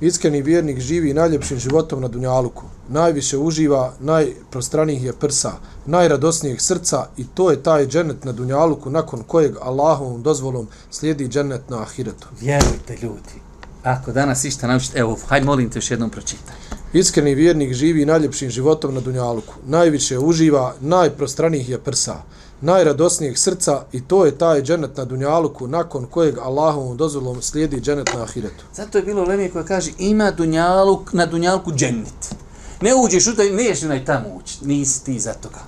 Iskreni 0.00 0.42
vjernik 0.42 0.80
živi 0.80 1.14
najljepšim 1.14 1.58
životom 1.58 2.00
na 2.00 2.08
Dunjaluku. 2.08 2.62
Najviše 2.88 3.38
uživa, 3.38 3.92
najprostranijih 4.00 5.04
je 5.04 5.12
prsa, 5.12 5.52
najradosnijeg 5.86 6.60
srca 6.60 7.06
i 7.16 7.26
to 7.34 7.50
je 7.50 7.62
taj 7.62 7.86
dženet 7.86 8.24
na 8.24 8.32
Dunjaluku 8.32 8.90
nakon 8.90 9.22
kojeg 9.26 9.56
Allahovom 9.60 10.22
dozvolom 10.22 10.68
slijedi 10.90 11.28
dženet 11.28 11.70
na 11.70 11.82
Ahiretu. 11.82 12.28
Vjerujte 12.40 12.96
ljudi, 13.02 13.42
ako 13.82 14.12
danas 14.12 14.44
išta 14.44 14.66
naučite, 14.66 14.98
evo, 14.98 15.18
hajde 15.26 15.46
molim 15.46 15.70
te 15.70 15.78
još 15.78 15.90
jednom 15.90 16.10
pročitaj. 16.10 16.54
Iskreni 16.92 17.34
vjernik 17.34 17.74
živi 17.74 18.06
najljepšim 18.06 18.50
životom 18.50 18.94
na 18.94 19.00
Dunjaluku. 19.00 19.54
Najviše 19.66 20.18
uživa, 20.18 20.74
najprostranijih 20.80 21.68
je 21.68 21.78
prsa, 21.78 22.22
najradosnijeg 22.60 23.38
srca 23.38 23.84
i 23.92 24.00
to 24.00 24.24
je 24.26 24.38
taj 24.38 24.62
dženet 24.62 24.96
na 24.96 25.04
Dunjaluku 25.04 25.66
nakon 25.66 26.06
kojeg 26.06 26.38
Allahovom 26.38 26.96
dozvolom 26.96 27.42
slijedi 27.42 27.80
dženet 27.80 28.10
na 28.14 28.22
Ahiretu. 28.22 28.64
Zato 28.74 28.98
je 28.98 29.04
bilo 29.04 29.24
Lemi 29.24 29.50
koja 29.50 29.64
kaže 29.64 29.90
ima 29.98 30.30
Dunjaluk, 30.30 31.12
na 31.12 31.26
Dunjaluku 31.26 31.72
dženet. 31.72 32.34
Ne 32.80 32.94
uđeš 32.94 33.26
u 33.26 33.36
taj, 33.36 33.50
ne 33.50 33.64
ješ 33.64 33.80
tamo 34.06 34.28
ući, 34.28 34.58
nisi 34.62 35.04
ti 35.04 35.20
za 35.20 35.32
toga. 35.32 35.60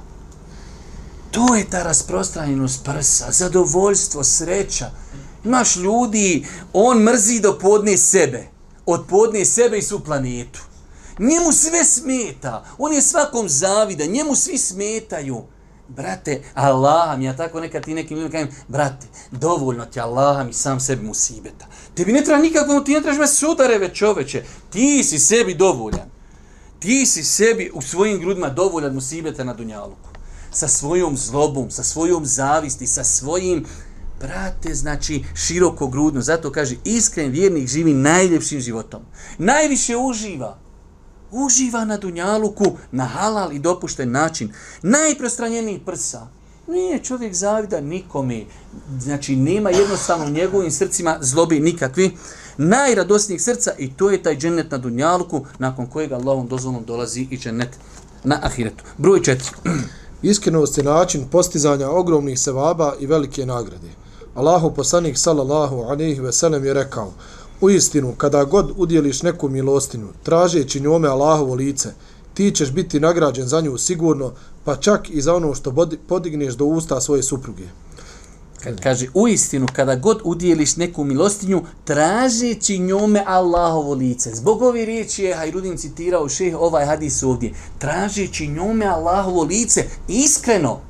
To 1.31 1.55
je 1.55 1.71
ta 1.71 1.83
rasprostranjenost 1.83 2.85
prsa, 2.85 3.27
zadovoljstvo, 3.31 4.25
sreća. 4.25 4.91
Imaš 5.45 5.77
ljudi, 5.77 6.47
on 6.73 7.03
mrzi 7.03 7.41
do 7.41 7.59
podne 7.59 7.97
sebe, 7.97 8.47
od 8.87 9.05
podne 9.09 9.45
sebe 9.45 9.79
i 9.79 9.83
su 9.83 10.05
planetu. 10.05 10.61
Njemu 11.19 11.53
sve 11.53 11.85
smeta, 11.85 12.65
on 12.79 12.93
je 12.93 13.03
svakom 13.03 13.49
zavida, 13.49 14.07
njemu 14.07 14.35
svi 14.35 14.59
smetaju 14.59 15.43
brate, 15.97 16.43
Allah 16.55 17.19
mi, 17.19 17.25
ja 17.25 17.37
tako 17.37 17.61
nekad 17.61 17.85
ti 17.85 17.95
nekim 17.95 18.17
ljudima 18.17 18.33
kažem, 18.33 18.49
brate, 18.69 19.07
dovoljno 19.31 19.85
ti 19.85 20.01
Allah 20.01 20.47
mi 20.47 20.53
sam 20.53 20.81
sebi 20.81 21.07
musibeta. 21.07 21.67
Tebi 21.95 22.13
ne 22.13 22.25
treba 22.25 22.43
nikakvom, 22.43 22.85
ti 22.85 22.95
ne 22.95 23.01
trebaš 23.01 23.19
me 23.19 23.27
sudareve 23.27 23.95
čoveče, 23.95 24.45
ti 24.71 25.05
si 25.05 25.19
sebi 25.19 25.55
dovoljan. 25.55 26.11
Ti 26.79 27.07
si 27.07 27.25
sebi 27.25 27.71
u 27.75 27.83
svojim 27.83 28.21
grudima 28.21 28.49
dovoljan 28.49 28.95
musibeta 28.95 29.45
na 29.45 29.55
Dunjaluku. 29.55 30.11
sa 30.53 30.69
svojom 30.69 31.17
zlobom, 31.17 31.71
sa 31.71 31.83
svojom 31.83 32.27
zavisti, 32.27 32.87
sa 32.87 33.05
svojim 33.05 33.67
Brate, 34.21 34.75
znači, 34.75 35.25
široko 35.35 35.87
grudno. 35.87 36.21
Zato 36.21 36.53
kaže, 36.53 36.77
iskren 36.85 37.31
vjernik 37.31 37.69
živi 37.69 37.95
najljepšim 37.95 38.61
životom. 38.61 39.03
Najviše 39.39 39.97
uživa. 39.97 40.59
Uživa 41.31 41.85
na 41.85 41.97
dunjaluku, 41.97 42.65
na 42.93 43.05
halal 43.05 43.53
i 43.53 43.59
dopušten 43.59 44.11
način. 44.11 44.53
Najprostranjeniji 44.83 45.81
prsa. 45.87 46.27
Nije 46.67 47.05
čovjek 47.05 47.35
zavida 47.35 47.81
nikome. 47.81 48.45
Znači, 48.99 49.37
nema 49.37 49.71
jednostavno 49.71 50.27
u 50.27 50.31
njegovim 50.31 50.71
srcima 50.71 51.19
zlobi 51.21 51.61
nikakvi. 51.61 52.17
Najradosnijih 52.57 53.43
srca 53.43 53.73
i 53.79 53.93
to 53.93 54.11
je 54.11 54.23
taj 54.23 54.37
džennet 54.37 54.71
na 54.71 54.79
dunjaluku 54.79 55.45
nakon 55.59 55.87
kojega 55.87 56.15
Allahom 56.15 56.49
dozvolom 56.49 56.85
dolazi 56.85 57.27
i 57.31 57.39
džennet 57.39 57.69
na 58.25 58.39
ahiretu. 58.43 58.85
Broj 58.99 59.23
četiri. 59.23 59.51
Iskrenost 60.23 60.79
je 60.79 60.85
način 60.85 61.29
postizanja 61.31 61.91
ogromnih 61.91 62.41
sevaba 62.41 62.95
i 63.01 63.07
velike 63.07 63.47
nagrade. 63.47 63.89
Allahu 64.35 64.75
poslanik 64.75 65.19
sallallahu 65.19 65.83
alejhi 65.83 66.21
ve 66.21 66.33
sellem 66.33 66.65
je 66.65 66.75
rekao: 66.75 67.13
U 67.61 67.71
istinu, 67.71 68.15
kada 68.17 68.45
god 68.45 68.73
udjeliš 68.77 69.23
neku 69.23 69.49
milostinu, 69.49 70.09
tražeći 70.23 70.81
njome 70.81 71.09
Allahovo 71.09 71.55
lice, 71.55 71.89
ti 72.35 72.51
ćeš 72.51 72.71
biti 72.73 73.01
nagrađen 73.01 73.49
za 73.49 73.61
nju 73.61 73.79
sigurno, 73.79 74.33
pa 74.65 74.77
čak 74.77 75.11
i 75.11 75.23
za 75.23 75.35
ono 75.35 75.55
što 75.55 75.89
podigneš 76.09 76.55
do 76.55 76.65
usta 76.65 77.01
svoje 77.01 77.23
supruge. 77.23 77.65
Kad 78.63 78.81
kaže, 78.81 79.07
u 79.15 79.29
istinu, 79.29 79.67
kada 79.73 79.97
god 79.97 80.21
udjeliš 80.25 80.77
neku 80.77 81.05
milostinju, 81.05 81.63
tražeći 81.85 82.79
njome 82.79 83.25
Allahovo 83.27 83.95
lice. 83.95 84.35
Zbog 84.35 84.63
ove 84.63 84.85
riječi 84.85 85.25
je 85.25 85.35
Hajrudin 85.35 85.77
citirao 85.77 86.29
šeh 86.29 86.55
ovaj 86.61 86.87
hadis 86.87 87.23
ovdje. 87.23 87.53
Tražeći 87.79 88.47
njome 88.47 88.87
Allahovo 88.87 89.43
lice, 89.43 89.85
iskreno. 90.09 90.81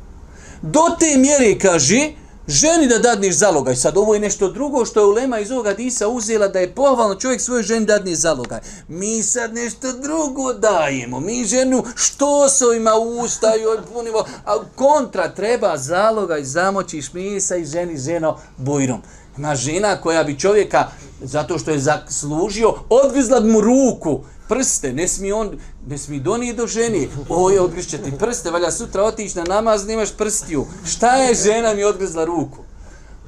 Do 0.63 0.81
te 0.99 1.19
mjere, 1.19 1.59
kaže, 1.59 2.13
ženi 2.51 2.87
da 2.87 2.99
dadneš 2.99 3.35
zalogaj. 3.35 3.77
Sad 3.77 3.97
ovo 3.97 4.15
je 4.15 4.21
nešto 4.21 4.49
drugo 4.49 4.85
što 4.85 5.01
je 5.01 5.07
Ulema 5.07 5.39
iz 5.39 5.51
ovoga 5.51 5.75
disa 5.75 6.09
uzela 6.09 6.49
da 6.49 6.59
je 6.59 6.75
pohvalno 6.75 7.15
čovjek 7.15 7.41
svojoj 7.41 7.63
ženi 7.63 7.87
dadne 7.87 8.15
zalogaj. 8.15 8.61
Mi 8.89 9.23
sad 9.23 9.55
nešto 9.55 9.93
drugo 9.93 10.53
dajemo. 10.53 11.21
Mi 11.21 11.45
ženu 11.45 11.85
što 11.95 12.49
se 12.49 12.65
ima 12.77 12.95
usta 12.95 13.53
i 13.57 13.89
punimo. 13.93 14.25
A 14.45 14.57
kontra 14.77 15.29
treba 15.29 15.77
zalogaj, 15.77 16.45
zamočiš 16.45 17.13
misa 17.13 17.57
i 17.57 17.65
ženi 17.65 17.99
ženo 17.99 18.39
bujrom. 18.57 19.03
Ima 19.39 19.55
žena 19.57 20.01
koja 20.01 20.25
bi 20.25 20.39
čovjeka, 20.39 20.87
zato 21.23 21.59
što 21.59 21.71
je 21.71 21.79
zaslužio, 21.79 22.75
odgrizla 22.89 23.41
mu 23.41 23.61
ruku 23.61 24.21
prste, 24.51 24.93
ne 24.93 25.09
smi 25.09 25.33
on, 25.33 25.59
ne 25.87 25.99
smi 25.99 26.21
donije 26.21 26.55
do 26.55 26.67
ženi. 26.67 27.09
Oj, 27.29 27.59
odgrišće 27.59 27.99
ti 27.99 28.13
prste, 28.19 28.51
valja 28.51 28.71
sutra 28.71 29.05
otići 29.05 29.39
na 29.39 29.45
namaz, 29.45 29.87
nemaš 29.87 30.17
prstiju. 30.17 30.67
Šta 30.87 31.17
je 31.17 31.35
žena 31.35 31.75
mi 31.75 31.85
odgrizla 31.85 32.25
ruku? 32.25 32.59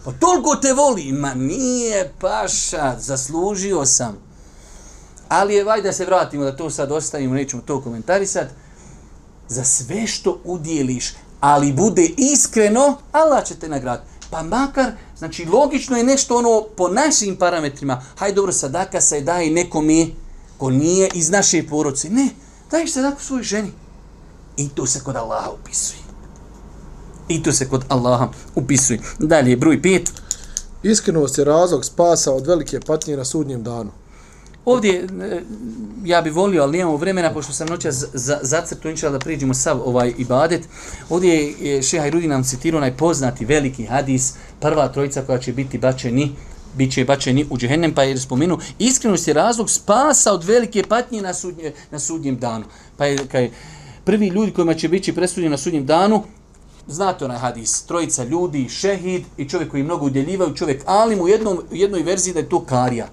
Pa 0.05 0.13
toliko 0.13 0.57
te 0.57 0.73
voli. 0.73 1.13
Ma 1.13 1.35
nije 1.35 2.13
paša, 2.21 2.97
zaslužio 2.99 3.87
sam. 3.87 4.19
Ali 5.29 5.55
je, 5.55 5.65
vajde 5.65 5.89
da 5.89 5.93
se 5.93 6.05
vratimo, 6.05 6.45
da 6.45 6.57
to 6.57 6.71
sad 6.71 6.93
ostavimo, 6.93 7.35
nećemo 7.35 7.63
to 7.63 7.81
komentarisat. 7.83 8.49
Za 9.49 9.65
sve 9.65 10.07
što 10.07 10.41
udjeliš, 10.45 11.15
ali 11.41 11.73
bude 11.73 12.11
iskreno, 12.17 12.99
Allah 13.13 13.45
će 13.45 13.55
te 13.55 13.69
nagraditi. 13.69 14.09
Pa 14.31 14.43
makar, 14.43 14.93
znači 15.19 15.45
logično 15.45 15.97
je 15.97 16.05
nešto 16.05 16.37
ono 16.37 16.65
po 16.77 16.89
našim 16.89 17.37
parametrima. 17.37 18.03
Hajde 18.17 18.35
dobro, 18.35 18.53
sadaka 18.53 19.01
se 19.01 19.21
daje 19.21 19.51
nekom 19.51 19.91
ko 20.63 20.71
nije 20.71 21.09
iz 21.15 21.31
naše 21.31 21.65
poroce. 21.67 22.09
Ne, 22.11 22.29
daješ 22.71 22.93
se 22.93 23.03
tako 23.03 23.23
svojoj 23.23 23.43
ženi. 23.43 23.73
I 24.57 24.69
to 24.69 24.87
se 24.87 25.01
kod 25.01 25.17
Allaha 25.17 25.51
upisuje. 25.51 25.99
I 27.29 27.43
to 27.43 27.53
se 27.53 27.69
kod 27.69 27.85
Allaha 27.89 28.29
upisuje. 28.55 29.01
Dalje, 29.19 29.57
broj 29.57 29.83
pet. 29.83 30.13
Iskrenost 30.83 31.39
je 31.39 31.45
razlog 31.45 31.85
spasa 31.85 32.33
od 32.33 32.47
velike 32.47 32.81
patnje 32.81 33.17
na 33.17 33.25
sudnjem 33.25 33.63
danu. 33.63 33.91
Ovdje, 34.65 35.03
e, 35.23 35.43
ja 36.05 36.23
bi 36.23 36.31
volio, 36.31 36.63
ali 36.63 36.79
nemamo 36.79 36.97
vremena, 36.97 37.33
pošto 37.33 37.53
sam 37.53 37.69
noća 37.69 37.91
zacrtu, 38.43 38.89
inčela 38.89 39.13
da 39.13 39.19
priđemo 39.19 39.55
sav 39.55 39.83
ovaj 39.85 40.15
ibadet. 40.19 40.69
Ovdje 41.11 41.55
je 41.61 41.83
Šeha 41.83 42.07
Irudi 42.07 42.29
nam 42.29 42.45
citirao 42.45 42.81
najpoznati 42.81 43.45
veliki 43.45 43.87
hadis, 43.87 44.35
prva 44.61 44.89
trojica 44.89 45.23
koja 45.23 45.39
će 45.39 45.53
biti 45.53 45.79
bačeni 45.79 46.37
bit 46.75 46.93
će 46.93 47.05
bačeni 47.05 47.47
u 47.51 47.59
džehennem, 47.59 47.95
pa 47.95 48.03
je 48.03 48.19
spomenu, 48.19 48.59
iskrenost 48.79 49.29
je 49.29 49.35
razlog 49.35 49.71
spasa 49.71 50.33
od 50.33 50.45
velike 50.45 50.83
patnje 50.89 51.23
na, 51.23 51.35
sudnje, 51.35 51.73
na 51.91 51.99
sudnjem 51.99 52.37
danu. 52.37 52.65
Pa 52.97 53.07
je 53.07 53.19
kaj, 53.29 53.51
prvi 54.05 54.29
ljudi 54.29 54.53
kojima 54.53 54.75
će 54.75 54.89
biti 54.89 55.15
presuđeni 55.15 55.51
na 55.51 55.59
sudnjem 55.59 55.87
danu, 55.87 56.23
znate 56.87 57.25
onaj 57.25 57.39
hadis, 57.39 57.83
trojica 57.83 58.25
ljudi, 58.25 58.69
šehid 58.69 59.23
i 59.37 59.49
čovjek 59.49 59.71
koji 59.71 59.83
mnogo 59.83 60.07
udjeljivaju, 60.07 60.55
čovjek 60.55 60.83
alim 60.87 61.21
u, 61.21 61.29
jednom, 61.29 61.59
u 61.71 61.75
jednoj 61.77 62.03
verziji 62.03 62.35
da 62.35 62.41
je 62.41 62.49
to 62.49 62.65
karija. 62.65 63.09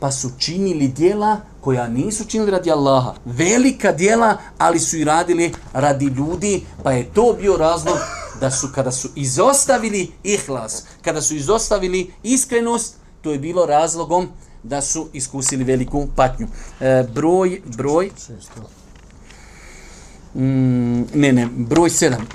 Pa 0.00 0.12
su 0.12 0.30
činili 0.38 0.88
dijela 0.88 1.40
koja 1.60 1.88
nisu 1.88 2.24
činili 2.24 2.50
radi 2.50 2.70
Allaha. 2.70 3.14
Velika 3.24 3.92
dijela, 3.92 4.36
ali 4.58 4.78
su 4.78 4.96
i 4.96 5.04
radili 5.04 5.52
radi 5.72 6.04
ljudi, 6.04 6.62
pa 6.82 6.92
je 6.92 7.04
to 7.14 7.36
bio 7.40 7.56
razlog 7.56 7.96
da 8.44 8.50
su 8.50 8.68
kada 8.74 8.92
su 8.92 9.08
izostavili 9.14 10.10
ihlas, 10.24 10.84
kada 11.02 11.20
su 11.20 11.34
izostavili 11.34 12.10
iskrenost, 12.22 12.94
to 13.22 13.32
je 13.32 13.38
bilo 13.38 13.66
razlogom 13.66 14.28
da 14.62 14.82
su 14.82 15.08
iskusili 15.12 15.64
veliku 15.64 16.06
patnju. 16.16 16.46
E, 16.80 17.04
broj, 17.14 17.60
broj... 17.64 18.10
Mm, 20.34 21.02
ne, 21.14 21.32
ne, 21.32 21.48
broj 21.56 21.90
sedam. 21.90 22.26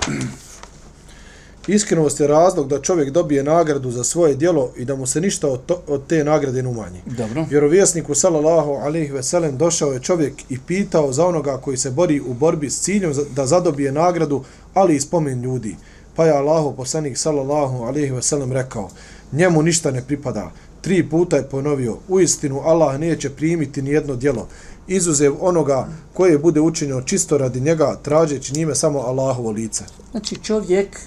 Iskrenost 1.66 2.20
je 2.20 2.26
razlog 2.26 2.68
da 2.68 2.80
čovjek 2.80 3.10
dobije 3.10 3.42
nagradu 3.44 3.90
za 3.90 4.04
svoje 4.04 4.34
dijelo 4.34 4.72
i 4.76 4.84
da 4.84 4.96
mu 4.96 5.06
se 5.06 5.20
ništa 5.20 5.48
od, 5.48 5.66
to, 5.66 5.82
od 5.86 6.06
te 6.06 6.24
nagrade 6.24 6.62
ne 6.62 6.68
umanji. 6.68 7.00
Dobro. 7.06 7.46
Vjerovjesniku 7.50 8.14
sallallahu 8.14 8.70
alejhi 8.70 9.12
ve 9.12 9.22
sellem 9.22 9.56
došao 9.58 9.92
je 9.92 10.00
čovjek 10.00 10.34
i 10.48 10.58
pitao 10.66 11.12
za 11.12 11.26
onoga 11.26 11.56
koji 11.56 11.76
se 11.76 11.90
bori 11.90 12.20
u 12.20 12.34
borbi 12.34 12.70
s 12.70 12.80
ciljem 12.80 13.12
da 13.36 13.46
zadobije 13.46 13.92
nagradu, 13.92 14.44
ali 14.74 14.96
i 14.96 15.00
spomen 15.00 15.42
ljudi. 15.42 15.76
Pa 16.20 16.26
je 16.26 16.32
Allahu 16.32 16.76
poslanik 16.76 17.18
sallallahu 17.18 17.84
alejhi 17.84 18.12
ve 18.12 18.22
sellem 18.22 18.52
rekao: 18.52 18.90
"Njemu 19.32 19.62
ništa 19.62 19.90
ne 19.90 20.02
pripada." 20.02 20.50
Tri 20.80 21.08
puta 21.08 21.36
je 21.36 21.48
ponovio: 21.48 21.96
"U 22.08 22.20
istinu 22.20 22.60
Allah 22.64 23.00
neće 23.00 23.30
primiti 23.30 23.82
ni 23.82 23.90
jedno 23.90 24.16
djelo 24.16 24.48
izuzev 24.88 25.34
onoga 25.40 25.88
koje 26.14 26.38
bude 26.38 26.60
učinjeno 26.60 27.02
čisto 27.02 27.38
radi 27.38 27.60
njega, 27.60 27.96
tražeći 28.02 28.54
njime 28.54 28.74
samo 28.74 28.98
Allahovo 28.98 29.50
lice." 29.50 29.84
Znači 30.10 30.36
čovjek 30.36 31.00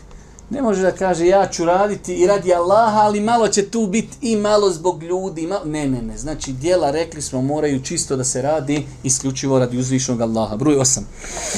ne 0.53 0.61
može 0.61 0.81
da 0.81 0.91
kaže 0.91 1.27
ja 1.27 1.47
ću 1.47 1.65
raditi 1.65 2.15
i 2.15 2.27
radi 2.27 2.53
Allaha, 2.53 2.99
ali 2.99 3.19
malo 3.19 3.47
će 3.47 3.69
tu 3.69 3.87
biti 3.87 4.17
i 4.21 4.35
malo 4.35 4.69
zbog 4.69 5.03
ljudi. 5.03 5.47
Malo... 5.47 5.65
Ne, 5.65 5.87
ne, 5.87 6.01
ne. 6.01 6.17
Znači, 6.17 6.53
dijela, 6.53 6.91
rekli 6.91 7.21
smo, 7.21 7.41
moraju 7.41 7.83
čisto 7.83 8.15
da 8.15 8.23
se 8.23 8.41
radi 8.41 8.85
isključivo 9.03 9.59
radi 9.59 9.77
uzvišnog 9.77 10.21
Allaha. 10.21 10.55
Broj 10.55 10.75
8. 10.75 10.99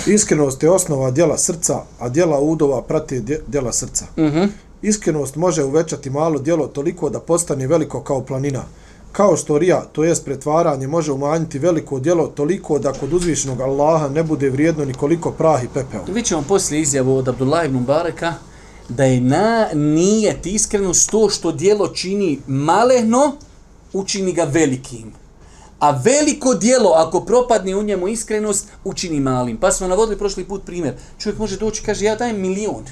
Iskrenost 0.07 0.63
je 0.63 0.69
osnova 0.69 1.11
dijela 1.11 1.37
srca, 1.37 1.81
a 1.99 2.09
dijela 2.09 2.39
udova 2.39 2.81
prati 2.81 3.21
dijela 3.47 3.73
srca. 3.73 4.05
Uh 4.17 4.23
mhm. 4.23 4.37
-huh. 4.37 4.47
Iskrenost 4.81 5.35
može 5.35 5.63
uvećati 5.63 6.09
malo 6.09 6.39
dijelo 6.39 6.67
toliko 6.67 7.09
da 7.09 7.19
postane 7.19 7.67
veliko 7.67 8.01
kao 8.01 8.21
planina. 8.21 8.63
Kao 9.11 9.37
što 9.37 9.57
rija, 9.57 9.81
to 9.91 10.03
jest 10.03 10.25
pretvaranje, 10.25 10.87
može 10.87 11.11
umanjiti 11.11 11.59
veliko 11.59 11.99
dijelo 11.99 12.27
toliko 12.27 12.79
da 12.79 12.93
kod 12.93 13.13
uzvišnog 13.13 13.61
Allaha 13.61 14.09
ne 14.09 14.23
bude 14.23 14.49
vrijedno 14.49 14.85
ni 14.85 14.93
koliko 14.93 15.31
prah 15.31 15.63
i 15.63 15.67
pepeo. 15.67 16.03
Vi 16.13 16.21
ćemo 16.21 16.43
poslije 16.47 16.81
izjavu 16.81 17.17
od 17.17 17.27
Abdullah 17.27 17.65
ibn 17.65 17.85
Bareka, 17.85 18.33
da 18.89 19.03
je 19.03 19.21
na 19.21 19.67
nijet 19.73 20.45
iskrenost 20.45 21.09
to 21.09 21.29
što 21.29 21.51
dijelo 21.51 21.87
čini 21.87 22.39
malehno, 22.47 23.35
učini 23.93 24.33
ga 24.33 24.43
velikim. 24.43 25.13
A 25.79 25.91
veliko 25.91 26.53
dijelo, 26.53 26.91
ako 26.95 27.21
propadne 27.21 27.75
u 27.75 27.83
njemu 27.83 28.07
iskrenost, 28.07 28.67
učini 28.83 29.19
malim. 29.19 29.57
Pa 29.57 29.71
smo 29.71 29.87
navodili 29.87 30.17
prošli 30.17 30.45
put 30.45 30.65
primjer. 30.65 30.93
Čovjek 31.19 31.39
može 31.39 31.57
doći 31.57 31.81
i 31.81 31.85
kaže, 31.85 32.05
ja 32.05 32.15
dajem 32.15 32.41
milion. 32.41 32.85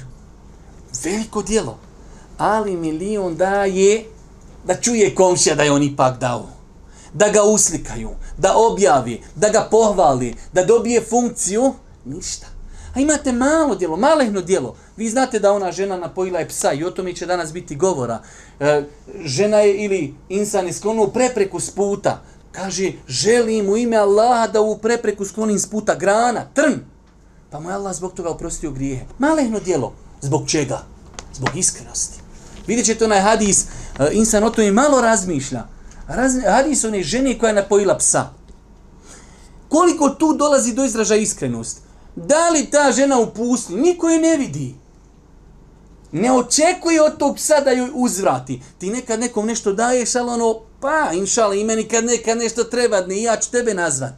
Veliko 1.04 1.42
dijelo. 1.42 1.78
Ali 2.38 2.76
milion 2.76 3.36
daje 3.36 4.04
da 4.66 4.80
čuje 4.80 5.14
komšija 5.14 5.54
da 5.54 5.62
je 5.62 5.72
on 5.72 5.82
ipak 5.82 6.18
dao. 6.20 6.48
Da 7.14 7.28
ga 7.28 7.42
uslikaju, 7.42 8.10
da 8.38 8.56
objavi, 8.56 9.22
da 9.34 9.48
ga 9.48 9.68
pohvali, 9.70 10.34
da 10.52 10.64
dobije 10.64 11.04
funkciju. 11.10 11.74
Ništa. 12.04 12.53
A 12.94 13.00
imate 13.00 13.32
malo 13.32 13.74
djelo, 13.74 13.96
malehno 13.96 14.40
djelo. 14.40 14.76
Vi 14.96 15.08
znate 15.08 15.38
da 15.38 15.52
ona 15.52 15.72
žena 15.72 15.96
napojila 15.96 16.38
je 16.38 16.48
psa 16.48 16.72
i 16.72 16.84
o 16.84 16.90
tome 16.90 17.12
će 17.12 17.26
danas 17.26 17.52
biti 17.52 17.76
govora. 17.76 18.22
E, 18.60 18.82
žena 19.24 19.58
je 19.58 19.84
ili 19.84 20.14
insan 20.28 20.68
isklonuo 20.68 21.06
prepreku 21.06 21.60
s 21.60 21.70
puta. 21.70 22.22
Kaže, 22.52 22.92
želim 23.08 23.68
u 23.68 23.76
ime 23.76 23.96
Allaha 23.96 24.46
da 24.46 24.60
u 24.60 24.78
prepreku 24.78 25.24
sklonim 25.24 25.58
s 25.58 25.66
puta 25.66 25.94
grana, 25.94 26.44
trn. 26.54 26.74
Pa 27.50 27.60
mu 27.60 27.70
je 27.70 27.74
Allah 27.74 27.94
zbog 27.94 28.12
toga 28.12 28.30
oprostio 28.30 28.70
grijehe. 28.70 29.04
Malehno 29.18 29.60
djelo. 29.60 29.92
Zbog 30.20 30.48
čega? 30.48 30.82
Zbog 31.32 31.56
iskrenosti. 31.56 32.20
Vidjet 32.66 32.86
ćete 32.86 33.04
onaj 33.04 33.20
hadis, 33.20 33.66
e, 33.98 34.08
insan 34.12 34.44
o 34.44 34.50
tome 34.50 34.72
malo 34.72 35.00
razmišlja. 35.00 35.64
Raz, 36.08 36.32
hadis 36.46 36.84
one 36.84 37.02
žene 37.02 37.38
koja 37.38 37.48
je 37.48 37.54
napojila 37.54 37.98
psa. 37.98 38.30
Koliko 39.68 40.08
tu 40.08 40.34
dolazi 40.34 40.74
do 40.74 40.84
izražaja 40.84 41.20
iskrenost? 41.20 41.83
Da 42.16 42.50
li 42.50 42.66
ta 42.70 42.92
žena 42.92 43.18
u 43.18 43.30
pustinji? 43.30 43.80
Niko 43.80 44.08
je 44.08 44.20
ne 44.20 44.36
vidi. 44.36 44.74
Ne 46.12 46.32
očekuje 46.32 47.02
od 47.02 47.18
tog 47.18 47.36
psa 47.36 47.60
da 47.60 47.70
joj 47.70 47.90
uzvrati. 47.94 48.62
Ti 48.78 48.90
nekad 48.90 49.20
nekom 49.20 49.46
nešto 49.46 49.72
daješ, 49.72 50.14
ali 50.14 50.30
ono, 50.30 50.60
pa, 50.80 51.10
inšala, 51.12 51.54
i 51.54 51.64
meni 51.64 51.84
kad 51.84 52.04
nekad 52.04 52.38
nešto 52.38 52.64
treba, 52.64 53.00
ne, 53.00 53.22
ja 53.22 53.36
ću 53.36 53.50
tebe 53.50 53.74
nazvat. 53.74 54.12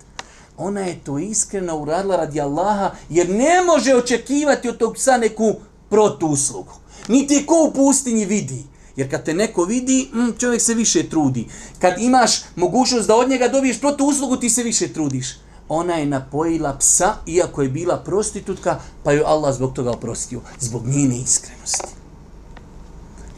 Ona 0.56 0.80
je 0.80 1.00
to 1.04 1.18
iskreno 1.18 1.78
uradila 1.78 2.16
radi 2.16 2.40
Allaha, 2.40 2.90
jer 3.08 3.28
ne 3.28 3.62
može 3.62 3.94
očekivati 3.94 4.68
od 4.68 4.78
tog 4.78 4.94
psa 4.94 5.16
neku 5.16 5.54
protuslugu. 5.90 6.72
Niti 7.08 7.46
ko 7.46 7.54
u 7.68 7.72
pustinji 7.72 8.24
vidi. 8.24 8.64
Jer 8.96 9.10
kad 9.10 9.24
te 9.24 9.34
neko 9.34 9.64
vidi, 9.64 10.08
mm, 10.14 10.38
čovjek 10.38 10.62
se 10.62 10.74
više 10.74 11.08
trudi. 11.08 11.46
Kad 11.80 11.94
imaš 11.98 12.42
mogućnost 12.56 13.08
da 13.08 13.16
od 13.16 13.28
njega 13.28 13.48
dobiješ 13.48 13.80
protu 13.80 14.04
uslugu, 14.06 14.36
ti 14.36 14.50
se 14.50 14.62
više 14.62 14.92
trudiš. 14.92 15.26
Ona 15.68 15.94
je 15.94 16.06
napojila 16.06 16.76
psa, 16.78 17.14
iako 17.26 17.62
je 17.62 17.68
bila 17.68 17.96
prostitutka, 17.96 18.78
pa 19.02 19.12
ju 19.12 19.22
Allah 19.26 19.54
zbog 19.54 19.72
toga 19.72 19.90
oprostio. 19.90 20.40
Zbog 20.60 20.86
njene 20.86 21.18
iskrenosti. 21.18 21.94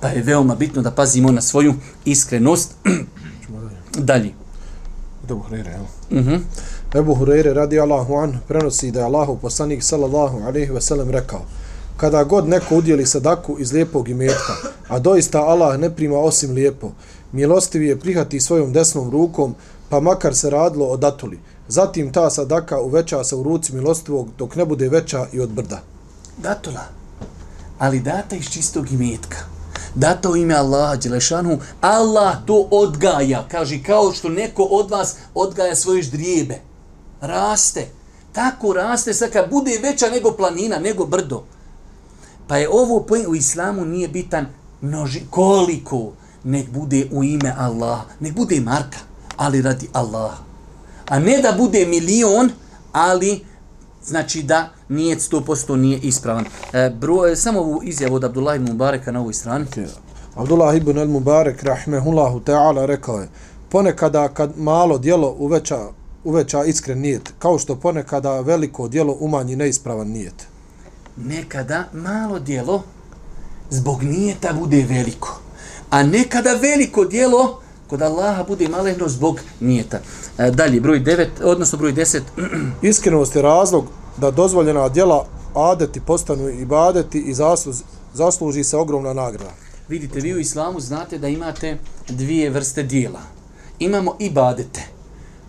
Pa 0.01 0.09
je 0.09 0.23
veoma 0.23 0.55
bitno 0.55 0.83
da 0.83 0.91
pazimo 0.91 1.33
na 1.33 1.41
svoju 1.41 1.75
iskrenost. 2.05 2.75
Dalje. 4.11 4.35
Ebu 5.31 5.43
Hureyre, 5.51 5.75
evo. 5.75 5.87
Uh 6.11 6.27
-huh. 6.27 6.41
Ebu 6.95 7.15
Hureyre 7.15 7.55
radi 7.55 7.81
Allahu 7.81 8.15
an 8.15 8.39
prenosi 8.49 8.91
da 8.91 9.01
je 9.01 9.07
Allahu 9.07 9.37
poslanik 9.37 9.83
sallallahu 9.83 10.39
alaihi 10.39 10.73
ve 10.73 10.81
sellem 10.81 11.11
rekao 11.11 11.43
kada 11.99 12.25
god 12.25 12.49
neko 12.49 12.77
udjeli 12.77 13.07
sadaku 13.07 13.57
iz 13.59 13.73
lijepog 13.73 14.09
imetka, 14.09 14.55
a 14.89 14.99
doista 14.99 15.41
Allah 15.41 15.79
ne 15.79 15.91
prima 15.91 16.19
osim 16.19 16.51
lijepo, 16.51 16.91
milostivi 17.33 17.87
je 17.87 18.01
prihati 18.01 18.41
svojom 18.41 18.73
desnom 18.73 19.11
rukom, 19.11 19.55
pa 19.89 20.01
makar 20.01 20.35
se 20.35 20.51
radilo 20.51 20.87
o 20.87 20.97
datuli. 20.97 21.39
Zatim 21.69 22.13
ta 22.13 22.31
sadaka 22.31 22.81
uveća 22.81 23.25
se 23.25 23.37
u 23.37 23.43
ruci 23.43 23.75
milostivog 23.75 24.29
dok 24.39 24.57
ne 24.57 24.65
bude 24.65 24.89
veća 24.89 25.27
i 25.33 25.41
od 25.41 25.51
brda. 25.51 25.81
Datula. 26.37 26.85
Ali 27.79 28.01
data 28.01 28.37
iz 28.37 28.51
čistog 28.51 28.93
imetka. 28.93 29.37
Data 29.95 30.31
u 30.31 30.37
ime 30.37 30.55
Allaha 30.55 30.97
Đelešanu. 30.97 31.59
Allah 31.81 32.37
to 32.47 32.69
odgaja. 32.71 33.47
Kaže, 33.51 33.83
kao 33.83 34.13
što 34.13 34.29
neko 34.29 34.63
od 34.63 34.91
vas 34.91 35.17
odgaja 35.35 35.75
svoje 35.75 36.03
ždrijebe. 36.03 36.59
Raste. 37.21 37.87
Tako 38.33 38.73
raste, 38.73 39.15
sad 39.15 39.31
kad 39.31 39.51
bude 39.51 39.79
veća 39.83 40.11
nego 40.11 40.33
planina, 40.33 40.79
nego 40.79 41.07
brdo. 41.07 41.43
Pa 42.47 42.57
je 42.57 42.69
ovo 42.69 43.07
u 43.29 43.35
islamu 43.35 43.85
nije 43.85 44.09
bitan 44.09 44.47
množi, 44.81 45.21
koliko 45.31 46.13
nek 46.45 46.71
bude 46.71 47.09
u 47.13 47.25
ime 47.25 47.55
Allaha, 47.59 48.05
nek 48.21 48.35
bude 48.35 48.61
marka, 48.61 48.99
ali 49.37 49.63
radi 49.63 49.89
Allah. 49.93 50.48
A 51.09 51.19
ne 51.19 51.41
da 51.43 51.53
bude 51.59 51.87
milion, 51.87 52.51
ali 52.93 53.45
znači 54.05 54.43
da 54.43 54.69
nije 54.89 55.17
100% 55.17 55.77
nije 55.77 55.99
ispravan. 55.99 56.45
E, 56.73 56.91
bro, 56.91 57.27
e, 57.27 57.37
samo 57.37 57.61
ovu 57.61 57.81
izjavu 57.85 58.15
od 58.15 58.25
Abdullah 58.25 58.57
ibn 58.57 58.69
Mubareka 58.69 59.13
na 59.13 59.21
ovoj 59.21 59.35
strani. 59.35 59.67
Abdullah 60.35 60.77
ibn 60.77 60.99
al 60.99 61.09
Mubarek, 61.09 61.63
rahmehullahu 61.63 62.41
ta'ala, 62.41 62.87
rekao 62.87 63.21
je, 63.21 63.29
ponekada 63.69 64.29
kad 64.29 64.59
malo 64.59 64.99
dijelo 64.99 65.35
uveća, 65.39 65.79
uveća 66.25 66.65
iskren 66.65 67.01
nijet, 67.01 67.33
kao 67.39 67.59
što 67.59 67.77
ponekada 67.77 68.41
veliko 68.41 68.89
dijelo 68.89 69.17
umanji 69.21 69.57
neispravan 69.57 70.09
nijet 70.09 70.49
nekada 71.25 71.85
malo 71.93 72.39
dijelo 72.39 72.83
zbog 73.71 74.03
nijeta 74.03 74.53
bude 74.53 74.87
veliko. 74.89 75.41
A 75.91 76.03
nekada 76.03 76.51
veliko 76.53 77.05
dijelo 77.05 77.63
kod 77.89 78.03
Allaha 78.03 78.45
bude 78.45 78.69
maleno 78.69 79.09
zbog 79.09 79.41
nijeta. 79.61 79.99
E, 80.39 80.51
dalje, 80.51 80.81
broj 80.81 81.01
9, 81.01 81.27
odnosno 81.45 81.79
broj 81.79 81.93
10. 81.93 82.21
Iskrenost 82.83 83.37
je 83.37 83.43
razlog 83.43 83.85
da 84.17 84.31
dozvoljena 84.31 84.89
djela 84.89 85.27
adeti 85.55 86.01
postanu 86.01 86.49
i 86.49 86.65
badeti 86.65 87.21
i 87.21 87.35
zasluži, 87.35 87.83
zasluži 88.15 88.65
se 88.65 88.77
ogromna 88.77 89.13
nagrada. 89.13 89.51
Vidite, 89.89 90.21
vi 90.21 90.35
u 90.35 90.39
islamu 90.39 90.81
znate 90.81 91.19
da 91.19 91.29
imate 91.29 91.79
dvije 92.09 92.51
vrste 92.51 92.83
dijela. 92.83 93.21
Imamo 93.79 94.17
i 94.19 94.31
badete. 94.31 94.81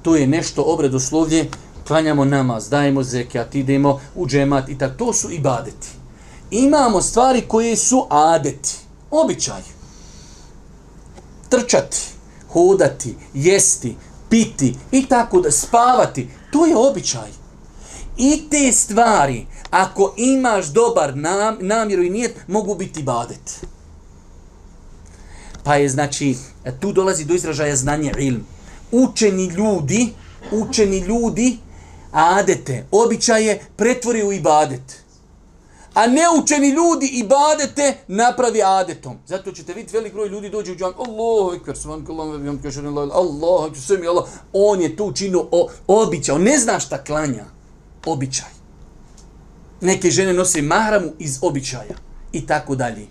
To 0.01 0.15
je 0.15 0.27
nešto 0.27 0.63
obredoslovlje 0.63 1.49
klanjamo 1.87 2.25
namaz, 2.25 2.69
dajemo 2.69 3.03
zekijat, 3.03 3.55
idemo 3.55 3.99
u 4.15 4.27
džemat 4.27 4.69
i 4.69 4.77
tako, 4.77 4.93
to 4.97 5.13
su 5.13 5.31
ibadeti. 5.31 5.87
Imamo 6.51 7.01
stvari 7.01 7.41
koje 7.47 7.75
su 7.75 8.05
adeti, 8.09 8.75
običaj. 9.11 9.61
Trčati, 11.49 11.97
hodati, 12.53 13.15
jesti, 13.33 13.95
piti 14.29 14.75
i 14.91 15.05
tako 15.05 15.41
da 15.41 15.51
spavati, 15.51 16.29
to 16.51 16.65
je 16.65 16.77
običaj. 16.77 17.29
I 18.17 18.43
te 18.49 18.71
stvari, 18.71 19.45
ako 19.69 20.13
imaš 20.17 20.65
dobar 20.65 21.17
nam, 21.17 21.57
namjeru 21.59 22.03
i 22.03 22.09
nijet, 22.09 22.35
mogu 22.47 22.75
biti 22.75 22.99
ibadet. 22.99 23.65
Pa 25.63 25.75
je, 25.75 25.89
znači, 25.89 26.35
tu 26.79 26.91
dolazi 26.93 27.25
do 27.25 27.33
izražaja 27.33 27.75
znanje 27.75 28.11
ilm. 28.19 28.45
Učeni 28.91 29.45
ljudi, 29.45 30.13
učeni 30.51 30.99
ljudi, 30.99 31.57
adete, 32.11 32.85
običaje, 32.91 33.61
pretvori 33.75 34.23
u 34.23 34.33
ibadet. 34.33 35.03
A 35.93 36.07
neučeni 36.07 36.69
ljudi 36.69 37.07
ibadete 37.07 37.97
napravi 38.07 38.63
adetom. 38.63 39.17
Zato 39.25 39.51
ćete 39.51 39.73
vidjeti 39.73 39.97
velik 39.97 40.13
broj 40.13 40.29
ljudi 40.29 40.49
dođe 40.49 40.71
u 40.71 40.75
džam. 40.75 40.93
Allahu 40.97 41.53
ekber, 41.55 41.77
svan 41.77 42.05
kalam, 42.05 42.31
vebjam 42.31 42.61
kašan, 42.61 42.87
Allahu 42.87 43.65
ekber, 43.67 43.81
sve 43.81 43.97
mi 43.97 44.07
Allah. 44.07 44.25
On 44.53 44.81
je 44.81 44.95
tu 44.95 45.05
učinio 45.05 45.45
običaj. 45.87 46.35
On 46.35 46.43
ne 46.43 46.57
zna 46.57 46.79
šta 46.79 47.03
klanja. 47.03 47.45
Običaj. 48.05 48.49
Neke 49.81 50.11
žene 50.11 50.33
nose 50.33 50.61
mahramu 50.61 51.11
iz 51.19 51.39
običaja. 51.41 51.95
I 52.31 52.47
tako 52.47 52.75
dalje. 52.75 53.07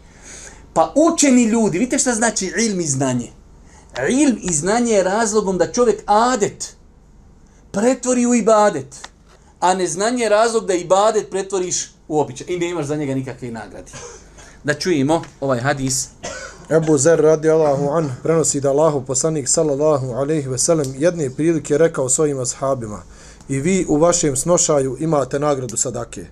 Pa 0.73 0.93
učeni 0.95 1.45
ljudi, 1.45 1.79
vidite 1.79 1.99
šta 1.99 2.15
znači 2.15 2.53
ilm 2.59 2.81
i 2.81 2.87
znanje. 2.87 3.31
Ilm 4.09 4.39
i 4.43 4.53
znanje 4.53 4.93
je 4.93 5.03
razlogom 5.03 5.59
da 5.59 5.73
čovjek 5.73 6.03
adet, 6.07 6.77
pretvori 7.71 8.27
u 8.27 8.35
ibadet. 8.35 9.09
A 9.61 9.75
neznanje 9.75 10.23
je 10.23 10.29
razlog 10.29 10.67
da 10.67 10.75
ibadet 10.75 11.31
pretvoriš 11.31 11.98
u 12.09 12.21
običaj. 12.21 12.47
I 12.51 12.59
ne 12.59 12.71
imaš 12.71 12.87
za 12.87 12.97
njega 12.97 13.15
nikakve 13.15 13.51
nagrade. 13.51 13.91
Da 14.65 14.75
čujemo 14.75 15.23
ovaj 15.41 15.61
hadis. 15.61 16.09
Ebu 16.71 16.99
Zer 16.99 17.21
radi 17.21 17.51
Allahu 17.51 17.89
an 17.89 18.11
prenosi 18.23 18.61
da 18.61 18.71
Allahu 18.71 19.05
poslanik 19.05 19.49
sallallahu 19.49 20.13
alaihi 20.13 20.49
ve 20.49 20.59
sellem 20.59 20.95
jedne 20.99 21.31
prilike 21.31 21.79
rekao 21.79 22.09
svojim 22.09 22.41
ashabima 22.41 23.03
i 23.49 23.61
vi 23.61 23.87
u 23.89 23.97
vašem 23.97 24.37
snošaju 24.37 24.97
imate 25.01 25.39
nagradu 25.39 25.77
sadake. 25.77 26.27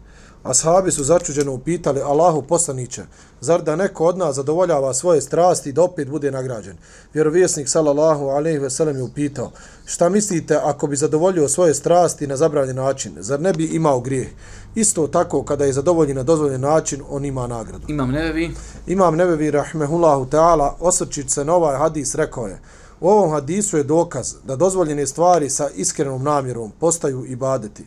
Ashabi 0.46 0.90
su 0.90 1.04
začuđeno 1.04 1.52
upitali 1.52 2.00
Allahu 2.00 2.42
poslaniće, 2.42 3.02
zar 3.40 3.62
da 3.62 3.76
neko 3.76 4.04
od 4.04 4.18
nas 4.18 4.36
zadovoljava 4.36 4.94
svoje 4.94 5.20
strasti 5.20 5.72
da 5.72 5.82
opet 5.82 6.08
bude 6.08 6.30
nagrađen? 6.30 6.76
Vjerovjesnik 7.14 7.68
sallallahu 7.68 8.24
alaihi 8.28 8.58
ve 8.58 8.70
sellem 8.70 8.96
je 8.96 9.02
upitao, 9.02 9.50
šta 9.84 10.08
mislite 10.08 10.56
ako 10.62 10.86
bi 10.86 10.96
zadovoljio 10.96 11.48
svoje 11.48 11.74
strasti 11.74 12.26
na 12.26 12.36
zabranjen 12.36 12.76
način? 12.76 13.12
Zar 13.18 13.40
ne 13.40 13.52
bi 13.52 13.64
imao 13.64 14.00
grijeh? 14.00 14.28
Isto 14.74 15.06
tako 15.06 15.42
kada 15.42 15.64
je 15.64 15.72
zadovolji 15.72 16.14
na 16.14 16.22
dozvoljen 16.22 16.60
način, 16.60 17.02
on 17.10 17.24
ima 17.24 17.46
nagradu. 17.46 17.86
Imam 17.88 18.10
nevevi. 18.10 18.54
Imam 18.86 19.16
nevevi, 19.16 19.50
rahmehullahu 19.50 20.26
ta'ala, 20.26 20.72
osvrčić 20.80 21.30
se 21.30 21.44
na 21.44 21.54
ovaj 21.54 21.76
hadis, 21.76 22.14
rekao 22.14 22.46
je, 22.46 22.60
u 23.00 23.08
ovom 23.08 23.30
hadisu 23.30 23.76
je 23.76 23.82
dokaz 23.82 24.34
da 24.44 24.56
dozvoljene 24.56 25.06
stvari 25.06 25.50
sa 25.50 25.68
iskrenom 25.74 26.22
namjerom 26.22 26.72
postaju 26.80 27.24
ibadeti. 27.24 27.84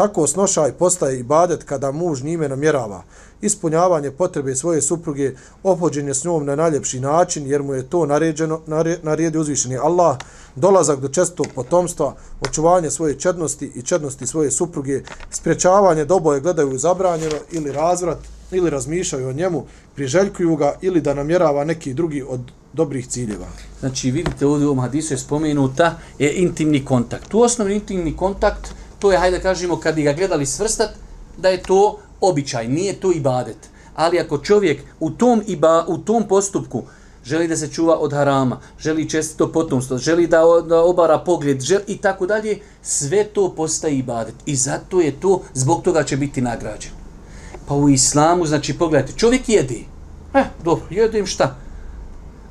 Tako 0.00 0.26
snošaj 0.26 0.72
postaje 0.72 1.18
ibadet 1.20 1.64
kada 1.64 1.90
muž 1.92 2.22
njime 2.22 2.48
namjerava 2.48 3.02
ispunjavanje 3.40 4.10
potrebe 4.10 4.54
svoje 4.54 4.82
supruge, 4.82 5.32
opođenje 5.62 6.14
s 6.14 6.24
njom 6.24 6.46
na 6.46 6.56
najljepši 6.56 7.00
način, 7.00 7.46
jer 7.46 7.62
mu 7.62 7.74
je 7.74 7.88
to 7.88 8.06
naređeno, 8.06 8.60
naredi 9.02 9.38
uzvišeni 9.38 9.76
Allah, 9.76 10.16
dolazak 10.56 11.00
do 11.00 11.08
čestog 11.08 11.46
potomstva, 11.54 12.14
očuvanje 12.40 12.90
svoje 12.90 13.18
čednosti 13.18 13.72
i 13.74 13.82
čednosti 13.82 14.26
svoje 14.26 14.50
supruge, 14.50 15.02
sprečavanje 15.30 16.04
da 16.04 16.14
oboje 16.14 16.40
gledaju 16.40 16.78
zabranjeno 16.78 17.36
ili 17.52 17.72
razvrat, 17.72 18.18
ili 18.52 18.70
razmišljaju 18.70 19.28
o 19.28 19.32
njemu, 19.32 19.64
priželjkuju 19.94 20.56
ga 20.56 20.74
ili 20.80 21.00
da 21.00 21.14
namjerava 21.14 21.64
neki 21.64 21.94
drugi 21.94 22.22
od 22.28 22.40
dobrih 22.72 23.08
ciljeva. 23.08 23.46
Znači, 23.80 24.10
vidite 24.10 24.46
ovdje 24.46 24.66
u 24.66 24.70
ovom 24.70 24.80
hadisu 24.80 25.14
je 25.14 25.18
spomenuta 25.18 25.98
je 26.18 26.32
intimni 26.34 26.84
kontakt. 26.84 27.34
U 27.34 27.40
osnovi 27.40 27.74
intimni 27.74 28.16
kontakt 28.16 28.79
to 29.00 29.12
je, 29.12 29.18
hajde 29.18 29.40
kažemo, 29.40 29.80
kad 29.80 29.94
bi 29.94 30.02
ga 30.02 30.12
gledali 30.12 30.46
svrstat, 30.46 30.90
da 31.36 31.48
je 31.48 31.62
to 31.62 31.98
običaj, 32.20 32.68
nije 32.68 33.00
to 33.00 33.12
ibadet. 33.12 33.56
Ali 33.94 34.20
ako 34.20 34.38
čovjek 34.38 34.82
u 35.00 35.10
tom, 35.10 35.42
iba, 35.46 35.84
u 35.88 35.98
tom 35.98 36.28
postupku 36.28 36.82
želi 37.24 37.48
da 37.48 37.56
se 37.56 37.68
čuva 37.68 37.98
od 37.98 38.12
harama, 38.12 38.60
želi 38.78 39.08
čestito 39.08 39.52
potomstvo, 39.52 39.98
želi 39.98 40.26
da, 40.26 40.42
da 40.68 40.80
obara 40.80 41.18
pogled 41.18 41.60
želi, 41.60 41.84
i 41.86 41.96
tako 41.96 42.26
dalje, 42.26 42.58
sve 42.82 43.24
to 43.24 43.52
postaje 43.56 43.98
ibadet. 43.98 44.34
I 44.46 44.56
zato 44.56 45.00
je 45.00 45.20
to, 45.20 45.42
zbog 45.54 45.82
toga 45.82 46.04
će 46.04 46.16
biti 46.16 46.40
nagrađen. 46.40 46.92
Pa 47.68 47.74
u 47.74 47.88
islamu, 47.88 48.46
znači, 48.46 48.78
pogledajte, 48.78 49.18
čovjek 49.18 49.48
jede. 49.48 49.80
Eh, 50.34 50.44
dobro, 50.64 50.84
jedem 50.90 51.26
šta? 51.26 51.56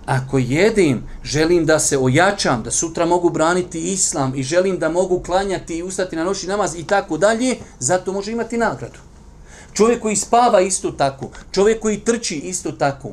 Ako 0.10 0.38
jedem, 0.38 1.04
želim 1.24 1.66
da 1.66 1.80
se 1.80 1.98
ojačam, 1.98 2.64
da 2.64 2.72
sutra 2.72 3.06
mogu 3.06 3.30
braniti 3.30 3.80
islam 3.80 4.34
i 4.36 4.44
želim 4.44 4.80
da 4.80 4.90
mogu 4.90 5.20
klanjati 5.20 5.78
i 5.78 5.84
ustati 5.84 6.16
na 6.16 6.24
noći 6.24 6.48
namaz 6.48 6.76
i 6.76 6.84
tako 6.84 7.18
dalje, 7.18 7.56
zato 7.80 8.14
može 8.14 8.32
imati 8.32 8.58
nagradu. 8.58 9.00
Čovjek 9.74 10.02
koji 10.02 10.16
spava 10.16 10.62
isto 10.62 10.92
tako, 10.92 11.30
čovjek 11.52 11.80
koji 11.80 12.00
trči 12.00 12.36
isto 12.36 12.72
tako, 12.72 13.12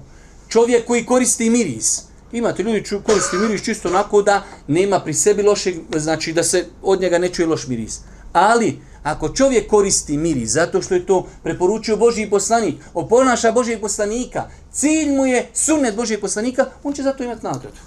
čovjek 0.49 0.87
koji 0.87 1.07
koristi 1.07 1.51
miris. 1.51 2.03
Imate 2.33 2.63
ljudi 2.63 2.83
koji 2.89 3.03
koristi 3.03 3.37
miris 3.37 3.63
čisto 3.65 3.89
onako 3.89 4.23
da 4.23 4.43
nema 4.67 5.01
pri 5.01 5.15
sebi 5.15 5.43
lošeg, 5.43 5.75
znači 5.97 6.33
da 6.33 6.45
se 6.45 6.67
od 6.83 7.01
njega 7.01 7.19
ne 7.19 7.29
čuje 7.29 7.47
loš 7.47 7.67
miris. 7.67 8.01
Ali, 8.33 8.81
ako 9.03 9.29
čovjek 9.29 9.69
koristi 9.69 10.17
miris 10.17 10.51
zato 10.51 10.83
što 10.83 10.95
je 10.95 11.07
to 11.07 11.27
preporučio 11.43 11.97
Božji 11.97 12.31
poslanik, 12.31 12.75
oponaša 12.95 13.53
Božjeg 13.53 13.81
poslanika, 13.81 14.49
cilj 14.77 15.17
mu 15.17 15.27
je 15.27 15.49
sunnet 15.55 15.97
Božjeg 15.97 16.21
poslanika, 16.21 16.67
on 16.85 16.93
će 16.93 17.03
zato 17.03 17.25
imati 17.25 17.47
nagradu. 17.47 17.81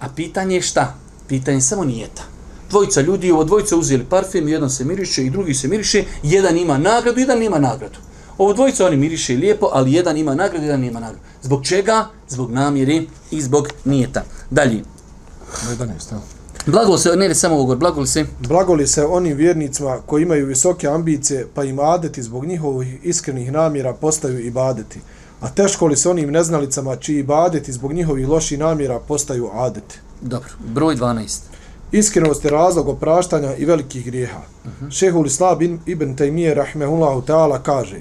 A 0.00 0.08
pitanje 0.16 0.54
je 0.54 0.62
šta? 0.62 0.94
Pitanje 1.28 1.56
je 1.56 1.60
samo 1.60 1.84
nijeta. 1.84 2.22
Dvojica 2.70 3.00
ljudi, 3.00 3.30
ovo 3.30 3.44
dvojica 3.44 3.76
uzeli 3.76 4.04
parfem, 4.04 4.48
jedan 4.48 4.70
se 4.70 4.84
miriše 4.84 5.24
i 5.24 5.30
drugi 5.30 5.54
se 5.54 5.68
miriše, 5.68 6.04
jedan 6.22 6.56
ima 6.56 6.78
nagradu, 6.78 7.20
jedan 7.20 7.38
nema 7.38 7.58
nagradu. 7.58 7.98
Ovo 8.38 8.52
dvojica 8.52 8.86
oni 8.86 8.96
miriše 8.96 9.36
lijepo, 9.36 9.68
ali 9.72 9.92
jedan 9.92 10.16
ima 10.16 10.34
nagradu, 10.34 10.64
jedan 10.64 10.80
nema 10.80 11.00
nagradu. 11.00 11.24
Zbog 11.42 11.64
čega? 11.64 12.06
Zbog 12.28 12.50
namjeri 12.50 13.08
i 13.30 13.42
zbog 13.42 13.68
nijeta. 13.84 14.24
Dalje. 14.50 14.82
11. 15.68 16.39
Blagol 16.66 16.98
se, 16.98 17.16
ne, 17.16 17.34
samo 17.34 17.56
ovo, 17.56 17.76
blagol 17.76 18.06
se. 18.06 18.24
Blagoli 18.40 18.86
se 18.86 19.04
onim 19.04 19.36
vjernicima 19.36 19.98
koji 20.06 20.22
imaju 20.22 20.46
visoke 20.46 20.88
ambicije, 20.88 21.46
pa 21.54 21.64
im 21.64 21.78
adeti 21.78 22.22
zbog 22.22 22.44
njihovih 22.44 22.98
iskrenih 23.02 23.52
namjera 23.52 23.94
postaju 23.94 24.40
i 24.40 24.50
badeti. 24.50 25.00
A 25.40 25.48
teško 25.48 25.86
li 25.86 25.96
se 25.96 26.10
onim 26.10 26.30
neznalicama 26.30 26.96
čiji 26.96 27.22
badeti 27.22 27.72
zbog 27.72 27.92
njihovih 27.92 28.28
loših 28.28 28.58
namjera 28.58 29.00
postaju 29.08 29.50
adeti. 29.54 29.98
Dobro, 30.20 30.50
broj 30.58 30.96
12. 30.96 31.40
Iskrenost 31.92 32.44
je 32.44 32.50
razlog 32.50 32.88
opraštanja 32.88 33.56
i 33.56 33.64
velikih 33.64 34.04
grijeha. 34.04 34.40
Uh 34.64 34.70
-huh. 34.80 34.90
Šehul 34.90 35.26
Islam 35.26 35.58
ibn 35.86 36.16
Taymiye 36.16 36.54
rahmehullahu 36.54 37.22
ta'ala 37.22 37.58
kaže 37.62 37.96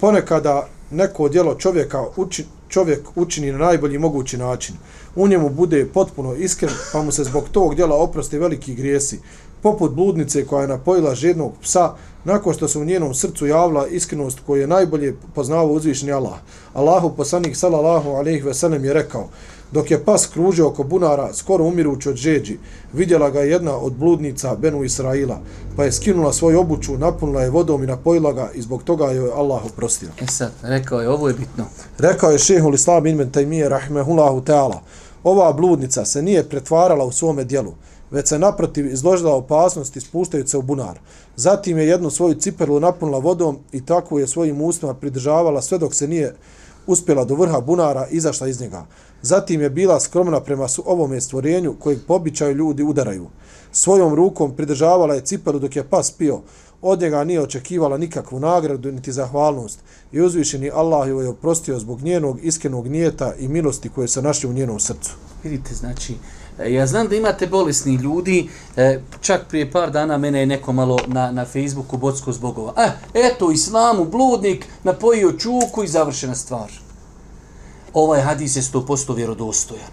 ponekada 0.00 0.66
neko 0.90 1.28
djelo 1.28 1.54
čovjeka 1.54 2.04
uči, 2.16 2.44
čovjek 2.68 3.08
učini 3.16 3.52
na 3.52 3.58
najbolji 3.58 3.98
mogući 3.98 4.36
način. 4.36 4.74
U 5.16 5.28
njemu 5.28 5.50
bude 5.50 5.86
potpuno 5.86 6.34
iskren, 6.34 6.72
pa 6.92 7.02
mu 7.02 7.12
se 7.12 7.24
zbog 7.24 7.44
tog 7.52 7.74
djela 7.74 7.96
oprosti 7.96 8.38
veliki 8.38 8.74
grijesi. 8.74 9.20
Poput 9.62 9.92
bludnice 9.92 10.46
koja 10.46 10.62
je 10.62 10.68
napojila 10.68 11.14
žednog 11.14 11.52
psa, 11.62 11.94
nakon 12.24 12.54
što 12.54 12.68
se 12.68 12.78
u 12.78 12.84
njenom 12.84 13.14
srcu 13.14 13.46
javila 13.46 13.86
iskrenost 13.86 14.40
koju 14.46 14.60
je 14.60 14.66
najbolje 14.66 15.16
poznavao 15.34 15.66
uzvišni 15.66 16.12
Allah. 16.12 16.38
Allahu 16.74 17.16
poslanik 17.16 17.56
sallallahu 17.56 18.10
alejhi 18.10 18.40
ve 18.40 18.54
sellem 18.54 18.84
je 18.84 18.92
rekao: 18.92 19.28
Dok 19.72 19.90
je 19.90 20.04
pas 20.04 20.26
kružio 20.26 20.68
oko 20.68 20.82
bunara, 20.82 21.34
skoro 21.34 21.64
umirući 21.64 22.08
od 22.08 22.16
žeđi, 22.16 22.58
vidjela 22.92 23.30
ga 23.30 23.40
jedna 23.40 23.76
od 23.76 23.92
bludnica 23.92 24.56
Benu 24.56 24.84
Israila, 24.84 25.40
pa 25.76 25.84
je 25.84 25.92
skinula 25.92 26.32
svoju 26.32 26.60
obuću, 26.60 26.98
napunila 26.98 27.42
je 27.42 27.50
vodom 27.50 27.82
i 27.82 27.86
napojila 27.86 28.32
ga 28.32 28.50
i 28.54 28.62
zbog 28.62 28.82
toga 28.82 29.10
joj 29.10 29.30
Allah 29.30 29.64
oprostio. 29.66 30.08
E 30.22 30.26
sad, 30.26 30.52
rekao 30.62 31.00
je, 31.00 31.08
ovo 31.08 31.28
je 31.28 31.34
bitno. 31.34 31.64
Rekao 31.98 32.30
je 32.30 32.38
šehul 32.38 32.74
Islam 32.74 33.06
ibn 33.06 33.30
Taymiye 33.32 33.68
rahmehullahu 33.68 34.40
ta'ala, 34.40 34.78
ova 35.24 35.52
bludnica 35.52 36.04
se 36.04 36.22
nije 36.22 36.48
pretvarala 36.48 37.04
u 37.04 37.12
svome 37.12 37.44
dijelu, 37.44 37.74
već 38.10 38.28
se 38.28 38.38
naprotiv 38.38 38.86
izložila 38.86 39.34
opasnosti 39.34 40.00
spuštajući 40.00 40.50
se 40.50 40.58
u 40.58 40.62
bunar. 40.62 40.98
Zatim 41.36 41.78
je 41.78 41.88
jednu 41.88 42.10
svoju 42.10 42.34
cipelu 42.34 42.80
napunila 42.80 43.18
vodom 43.18 43.58
i 43.72 43.86
tako 43.86 44.18
je 44.18 44.26
svojim 44.26 44.60
ustima 44.60 44.94
pridržavala 44.94 45.62
sve 45.62 45.78
dok 45.78 45.94
se 45.94 46.08
nije 46.08 46.34
uspjela 46.88 47.24
do 47.24 47.34
vrha 47.34 47.60
bunara 47.60 48.06
i 48.10 48.16
izašla 48.16 48.48
iz 48.48 48.60
njega. 48.60 48.86
Zatim 49.22 49.60
je 49.60 49.70
bila 49.70 50.00
skromna 50.00 50.40
prema 50.40 50.68
su 50.68 50.82
ovome 50.86 51.20
stvorenju 51.20 51.74
kojeg 51.80 51.98
po 52.06 52.14
običaju 52.14 52.54
ljudi 52.54 52.82
udaraju. 52.82 53.26
Svojom 53.72 54.14
rukom 54.14 54.56
pridržavala 54.56 55.14
je 55.14 55.20
cipelu 55.20 55.58
dok 55.58 55.76
je 55.76 55.84
pas 55.84 56.10
pio. 56.10 56.40
Od 56.82 57.00
njega 57.00 57.24
nije 57.24 57.42
očekivala 57.42 57.98
nikakvu 57.98 58.40
nagradu 58.40 58.92
niti 58.92 59.12
zahvalnost. 59.12 59.78
I 60.12 60.20
uzvišeni 60.20 60.70
Allah 60.70 61.08
joj 61.08 61.24
je 61.24 61.28
oprostio 61.28 61.78
zbog 61.78 62.02
njenog 62.02 62.44
iskrenog 62.44 62.88
nijeta 62.88 63.34
i 63.38 63.48
milosti 63.48 63.88
koje 63.88 64.08
se 64.08 64.22
našli 64.22 64.50
u 64.50 64.52
njenom 64.52 64.80
srcu. 64.80 65.10
Vidite, 65.44 65.74
znači, 65.74 66.14
E, 66.58 66.72
ja 66.72 66.86
znam 66.86 67.08
da 67.08 67.16
imate 67.16 67.46
bolesni 67.46 67.94
ljudi, 67.94 68.48
e, 68.76 69.00
čak 69.20 69.46
prije 69.48 69.70
par 69.70 69.90
dana 69.90 70.18
mene 70.18 70.40
je 70.40 70.46
neko 70.46 70.72
malo 70.72 70.98
na, 71.06 71.32
na 71.32 71.44
Facebooku 71.44 71.96
bocko 71.96 72.32
zbogova. 72.32 72.74
Eh, 72.76 72.90
eto, 73.14 73.50
islamu, 73.50 74.04
bludnik, 74.04 74.66
napojio 74.84 75.32
čuku 75.32 75.84
i 75.84 75.88
završena 75.88 76.34
stvar 76.34 76.88
ovaj 77.94 78.20
hadis 78.20 78.56
je 78.56 78.62
100% 78.62 79.16
vjerodostojan. 79.16 79.90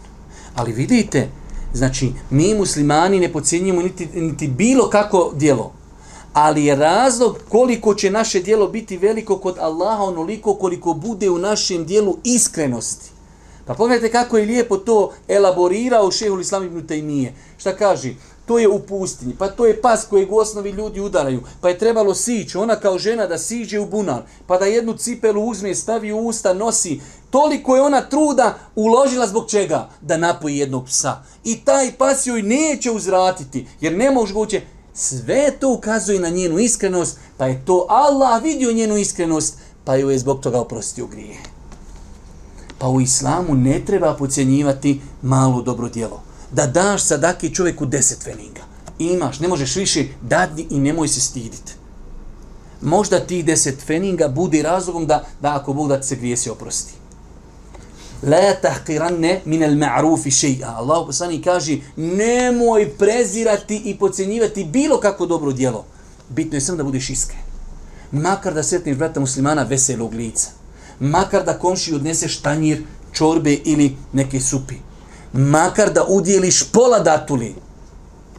Ali 0.56 0.72
vidite, 0.72 1.30
znači, 1.74 2.14
mi 2.30 2.56
muslimani 2.56 3.20
ne 3.20 3.34
pocijenjujemo 3.34 3.82
niti, 3.82 4.08
niti 4.14 4.48
bilo 4.48 4.90
kako 4.90 5.32
dijelo. 5.36 5.72
Ali 6.34 6.66
je 6.66 6.76
razlog 6.76 7.38
koliko 7.50 7.94
će 7.94 8.12
naše 8.12 8.40
dijelo 8.40 8.68
biti 8.68 8.98
veliko 8.98 9.38
kod 9.38 9.58
Allaha 9.60 10.04
onoliko 10.04 10.56
koliko 10.56 10.94
bude 10.94 11.30
u 11.30 11.38
našem 11.38 11.86
dijelu 11.86 12.18
iskrenosti. 12.24 13.12
Pa 13.66 13.74
pogledajte 13.74 14.12
kako 14.12 14.38
je 14.38 14.46
lijepo 14.46 14.78
to 14.78 15.14
elaborirao 15.28 16.12
šehul 16.12 16.42
Islam 16.42 16.64
ibn 16.64 16.88
Taymije. 16.88 17.32
Šta 17.58 17.76
kaže? 17.76 18.14
to 18.46 18.60
je 18.60 18.68
u 18.68 18.80
pustinji, 18.80 19.36
pa 19.40 19.48
to 19.48 19.66
je 19.66 19.82
pas 19.82 20.06
kojeg 20.06 20.32
u 20.32 20.38
osnovi 20.38 20.70
ljudi 20.70 21.00
udaraju, 21.00 21.42
pa 21.62 21.70
je 21.70 21.78
trebalo 21.78 22.16
sići, 22.16 22.58
ona 22.58 22.76
kao 22.76 23.00
žena 23.00 23.28
da 23.28 23.38
siđe 23.38 23.80
u 23.80 23.86
bunar, 23.86 24.22
pa 24.48 24.58
da 24.58 24.66
jednu 24.66 24.94
cipelu 24.94 25.46
uzme, 25.46 25.76
stavi 25.76 26.12
u 26.12 26.18
usta, 26.18 26.54
nosi, 26.54 27.02
toliko 27.30 27.76
je 27.76 27.82
ona 27.82 28.02
truda 28.02 28.58
uložila 28.76 29.28
zbog 29.28 29.50
čega? 29.50 29.90
Da 30.02 30.18
napoji 30.18 30.58
jednog 30.58 30.86
psa. 30.86 31.24
I 31.44 31.58
taj 31.66 31.92
pas 31.92 32.28
joj 32.28 32.42
neće 32.42 32.92
uzratiti, 32.92 33.68
jer 33.82 33.98
ne 33.98 34.12
može 34.12 34.34
goće, 34.34 34.62
sve 34.94 35.52
to 35.60 35.74
ukazuje 35.74 36.20
na 36.20 36.30
njenu 36.30 36.60
iskrenost, 36.60 37.20
pa 37.38 37.48
je 37.48 37.66
to 37.66 37.86
Allah 37.90 38.44
vidio 38.44 38.74
njenu 38.74 38.98
iskrenost, 38.98 39.58
pa 39.86 39.96
ju 39.96 40.10
je 40.10 40.20
zbog 40.20 40.40
toga 40.40 40.60
oprostio 40.60 41.08
grije. 41.08 41.55
Pa 42.86 42.90
u 42.90 43.02
islamu 43.02 43.56
ne 43.56 43.86
treba 43.86 44.14
pocijenjivati 44.14 45.02
malo 45.22 45.62
dobro 45.62 45.90
djelo 45.90 46.22
da 46.52 46.68
daš 46.68 47.04
sadaki 47.04 47.54
čovjeku 47.54 47.86
deset 47.86 48.24
feninga. 48.24 48.62
Imaš, 49.00 49.40
ne 49.40 49.48
možeš 49.48 49.76
više, 49.76 50.06
dadni 50.22 50.68
i 50.70 50.80
nemoj 50.80 51.08
se 51.08 51.22
stiditi. 51.22 51.74
Možda 52.82 53.20
ti 53.20 53.44
deset 53.44 53.82
feninga 53.86 54.28
budi 54.28 54.62
razlogom 54.62 55.06
da, 55.06 55.26
da 55.42 55.56
ako 55.56 55.74
Bog 55.74 55.88
da 55.88 56.02
ti 56.02 56.08
se 56.08 56.16
grijesi 56.16 56.50
oprosti. 56.50 56.94
La 58.24 58.54
tahqiranne 58.64 59.40
min 59.46 59.64
al 59.64 59.76
ma'rufi 59.76 60.32
shay'a. 60.32 60.76
Allah 60.76 61.06
poslani 61.08 61.42
kaže 61.42 61.78
nemoj 61.96 62.90
prezirati 62.98 63.82
i 63.86 63.98
podcenjivati 63.98 64.64
bilo 64.64 65.00
kako 65.00 65.26
dobro 65.26 65.52
djelo. 65.52 65.86
Bitno 66.30 66.58
je 66.58 66.62
samo 66.62 66.78
da 66.78 66.84
budeš 66.84 67.10
iskren. 67.10 67.42
Makar 68.12 68.54
da 68.54 68.64
sretniš 68.64 68.98
brata 68.98 69.20
muslimana 69.20 69.64
veselog 69.64 70.14
lica. 70.14 70.65
Makar 71.00 71.46
da 71.46 71.60
komši 71.60 71.94
odnese 71.94 72.28
štanjir 72.28 72.84
čorbe 73.14 73.54
ili 73.54 73.96
neke 74.14 74.40
supi 74.40 74.76
makar 75.36 75.94
da 75.94 76.06
udjeliš 76.08 76.72
pola 76.72 77.00
datuli. 77.00 77.56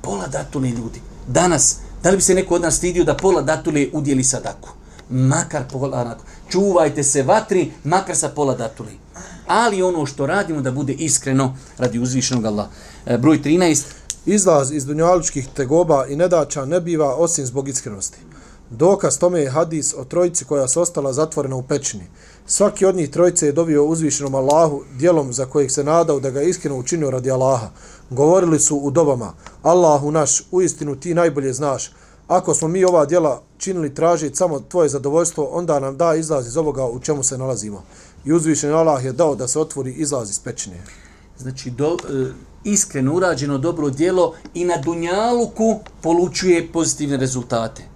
Pola 0.02 0.26
datuli 0.26 0.70
ljudi. 0.70 1.00
Danas, 1.26 1.76
da 2.02 2.10
li 2.10 2.16
bi 2.16 2.22
se 2.22 2.34
neko 2.34 2.54
od 2.54 2.62
nas 2.62 2.76
stidio 2.76 3.04
da 3.04 3.16
pola 3.16 3.42
datuli 3.42 3.90
udjeli 3.92 4.24
sadaku? 4.24 4.68
Makar 5.10 5.62
pola 5.72 6.00
onako. 6.00 6.24
Čuvajte 6.48 7.02
se 7.02 7.22
vatri, 7.22 7.72
makar 7.84 8.16
sa 8.16 8.28
pola 8.28 8.54
datuli. 8.54 8.98
Ali 9.46 9.82
ono 9.82 10.06
što 10.06 10.26
radimo 10.26 10.60
da 10.60 10.70
bude 10.70 10.92
iskreno 10.92 11.56
radi 11.78 11.98
uzvišenog 11.98 12.44
Allah. 12.44 12.66
E, 13.06 13.18
broj 13.18 13.42
13. 13.42 13.84
Izlaz 14.26 14.72
iz 14.72 14.86
dunjaličkih 14.86 15.48
tegoba 15.54 16.06
i 16.06 16.16
nedača 16.16 16.64
ne 16.64 16.80
biva 16.80 17.14
osim 17.14 17.46
zbog 17.46 17.68
iskrenosti. 17.68 18.18
Dokaz 18.70 19.18
tome 19.18 19.40
je 19.40 19.50
hadis 19.50 19.94
o 19.94 20.04
trojici 20.04 20.44
koja 20.44 20.68
se 20.68 20.80
ostala 20.80 21.12
zatvorena 21.12 21.56
u 21.56 21.62
pećini. 21.62 22.04
Svaki 22.48 22.86
od 22.86 22.96
njih 22.96 23.10
trojice 23.10 23.46
je 23.46 23.52
dobio 23.52 23.84
uzvišenom 23.84 24.34
Allahu 24.34 24.82
dijelom 24.98 25.32
za 25.32 25.46
kojeg 25.46 25.70
se 25.70 25.84
nadao 25.84 26.20
da 26.20 26.30
ga 26.30 26.42
iskreno 26.42 26.78
učinio 26.78 27.10
radi 27.10 27.30
Allaha. 27.30 27.70
Govorili 28.10 28.60
su 28.60 28.76
u 28.76 28.90
dobama, 28.90 29.32
Allahu 29.62 30.10
naš, 30.10 30.42
u 30.50 30.62
istinu 30.62 30.96
ti 30.96 31.14
najbolje 31.14 31.52
znaš. 31.52 31.90
Ako 32.28 32.54
smo 32.54 32.68
mi 32.68 32.84
ova 32.84 33.04
dijela 33.04 33.42
činili 33.58 33.94
tražiti 33.94 34.36
samo 34.36 34.60
tvoje 34.60 34.88
zadovoljstvo, 34.88 35.44
onda 35.44 35.80
nam 35.80 35.96
da 35.96 36.14
izlaz 36.14 36.46
iz 36.46 36.56
ovoga 36.56 36.86
u 36.86 37.00
čemu 37.00 37.22
se 37.22 37.38
nalazimo. 37.38 37.82
I 38.24 38.32
uzvišen 38.32 38.74
Allah 38.74 39.04
je 39.04 39.12
dao 39.12 39.34
da 39.34 39.48
se 39.48 39.60
otvori 39.60 39.92
izlaz 39.92 40.30
iz 40.30 40.38
pećine. 40.38 40.82
Znači, 41.38 41.70
do, 41.70 41.96
e, 41.96 42.32
iskreno 42.64 43.14
urađeno 43.14 43.58
dobro 43.58 43.90
dijelo 43.90 44.34
i 44.54 44.64
na 44.64 44.76
dunjaluku 44.76 45.80
polučuje 46.02 46.72
pozitivne 46.72 47.16
rezultate. 47.16 47.95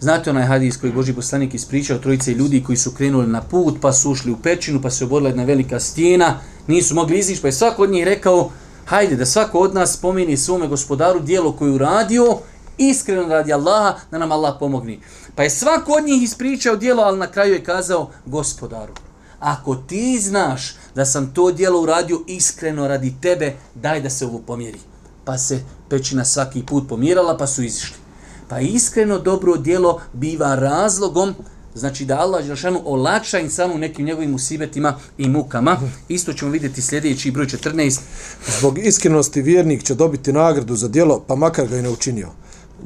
Znate 0.00 0.30
onaj 0.30 0.46
hadis 0.46 0.76
koji 0.76 0.92
Boži 0.92 1.12
poslanik 1.12 1.54
ispričao 1.54 1.98
trojice 1.98 2.34
ljudi 2.34 2.62
koji 2.64 2.76
su 2.76 2.90
krenuli 2.90 3.26
na 3.26 3.42
put, 3.42 3.80
pa 3.80 3.92
su 3.92 4.10
ušli 4.10 4.32
u 4.32 4.36
pećinu, 4.36 4.82
pa 4.82 4.90
se 4.90 5.04
oborila 5.04 5.28
jedna 5.28 5.44
velika 5.44 5.80
stijena, 5.80 6.40
nisu 6.66 6.94
mogli 6.94 7.18
izići, 7.18 7.42
pa 7.42 7.48
je 7.48 7.52
svako 7.52 7.82
od 7.82 7.90
njih 7.90 8.04
rekao, 8.04 8.50
hajde 8.84 9.16
da 9.16 9.26
svako 9.26 9.58
od 9.58 9.74
nas 9.74 9.92
spomeni 9.92 10.36
svome 10.36 10.68
gospodaru 10.68 11.20
dijelo 11.20 11.52
koju 11.52 11.74
uradio, 11.74 12.38
iskreno 12.78 13.28
radi 13.28 13.52
Allaha, 13.52 13.94
da 14.10 14.18
nam 14.18 14.32
Allah 14.32 14.56
pomogni. 14.58 15.00
Pa 15.34 15.42
je 15.42 15.50
svako 15.50 15.92
od 15.92 16.04
njih 16.04 16.22
ispričao 16.22 16.76
dijelo, 16.76 17.02
ali 17.02 17.18
na 17.18 17.26
kraju 17.26 17.54
je 17.54 17.64
kazao 17.64 18.10
gospodaru. 18.26 18.92
ako 19.40 19.74
ti 19.74 20.20
znaš 20.20 20.76
da 20.94 21.04
sam 21.04 21.34
to 21.34 21.52
dijelo 21.52 21.80
uradio 21.80 22.20
iskreno 22.26 22.88
radi 22.88 23.14
tebe, 23.20 23.56
daj 23.74 24.00
da 24.00 24.10
se 24.10 24.26
ovo 24.26 24.38
pomjeri. 24.38 24.78
Pa 25.24 25.38
se 25.38 25.60
pećina 25.88 26.24
svaki 26.24 26.62
put 26.66 26.88
pomjerala, 26.88 27.36
pa 27.36 27.46
su 27.46 27.62
izišli. 27.62 27.99
Pa 28.50 28.60
iskreno 28.60 29.18
dobro 29.18 29.56
djelo 29.56 30.00
biva 30.12 30.54
razlogom 30.54 31.34
Znači 31.74 32.04
da 32.04 32.18
Allah 32.18 32.44
Đelšanu 32.44 32.80
olakša 32.84 33.38
insanu 33.38 33.78
nekim 33.78 34.06
njegovim 34.06 34.34
usibetima 34.34 34.94
i 35.18 35.28
mukama. 35.28 35.76
Isto 36.08 36.32
ćemo 36.32 36.50
vidjeti 36.50 36.82
sljedeći 36.82 37.30
broj 37.30 37.46
14. 37.46 38.00
Zbog 38.58 38.78
iskrenosti 38.78 39.42
vjernik 39.42 39.82
će 39.82 39.94
dobiti 39.94 40.32
nagradu 40.32 40.76
za 40.76 40.88
djelo, 40.88 41.24
pa 41.26 41.34
makar 41.34 41.66
ga 41.66 41.76
i 41.76 41.82
ne 41.82 41.88
učinio. 41.88 42.28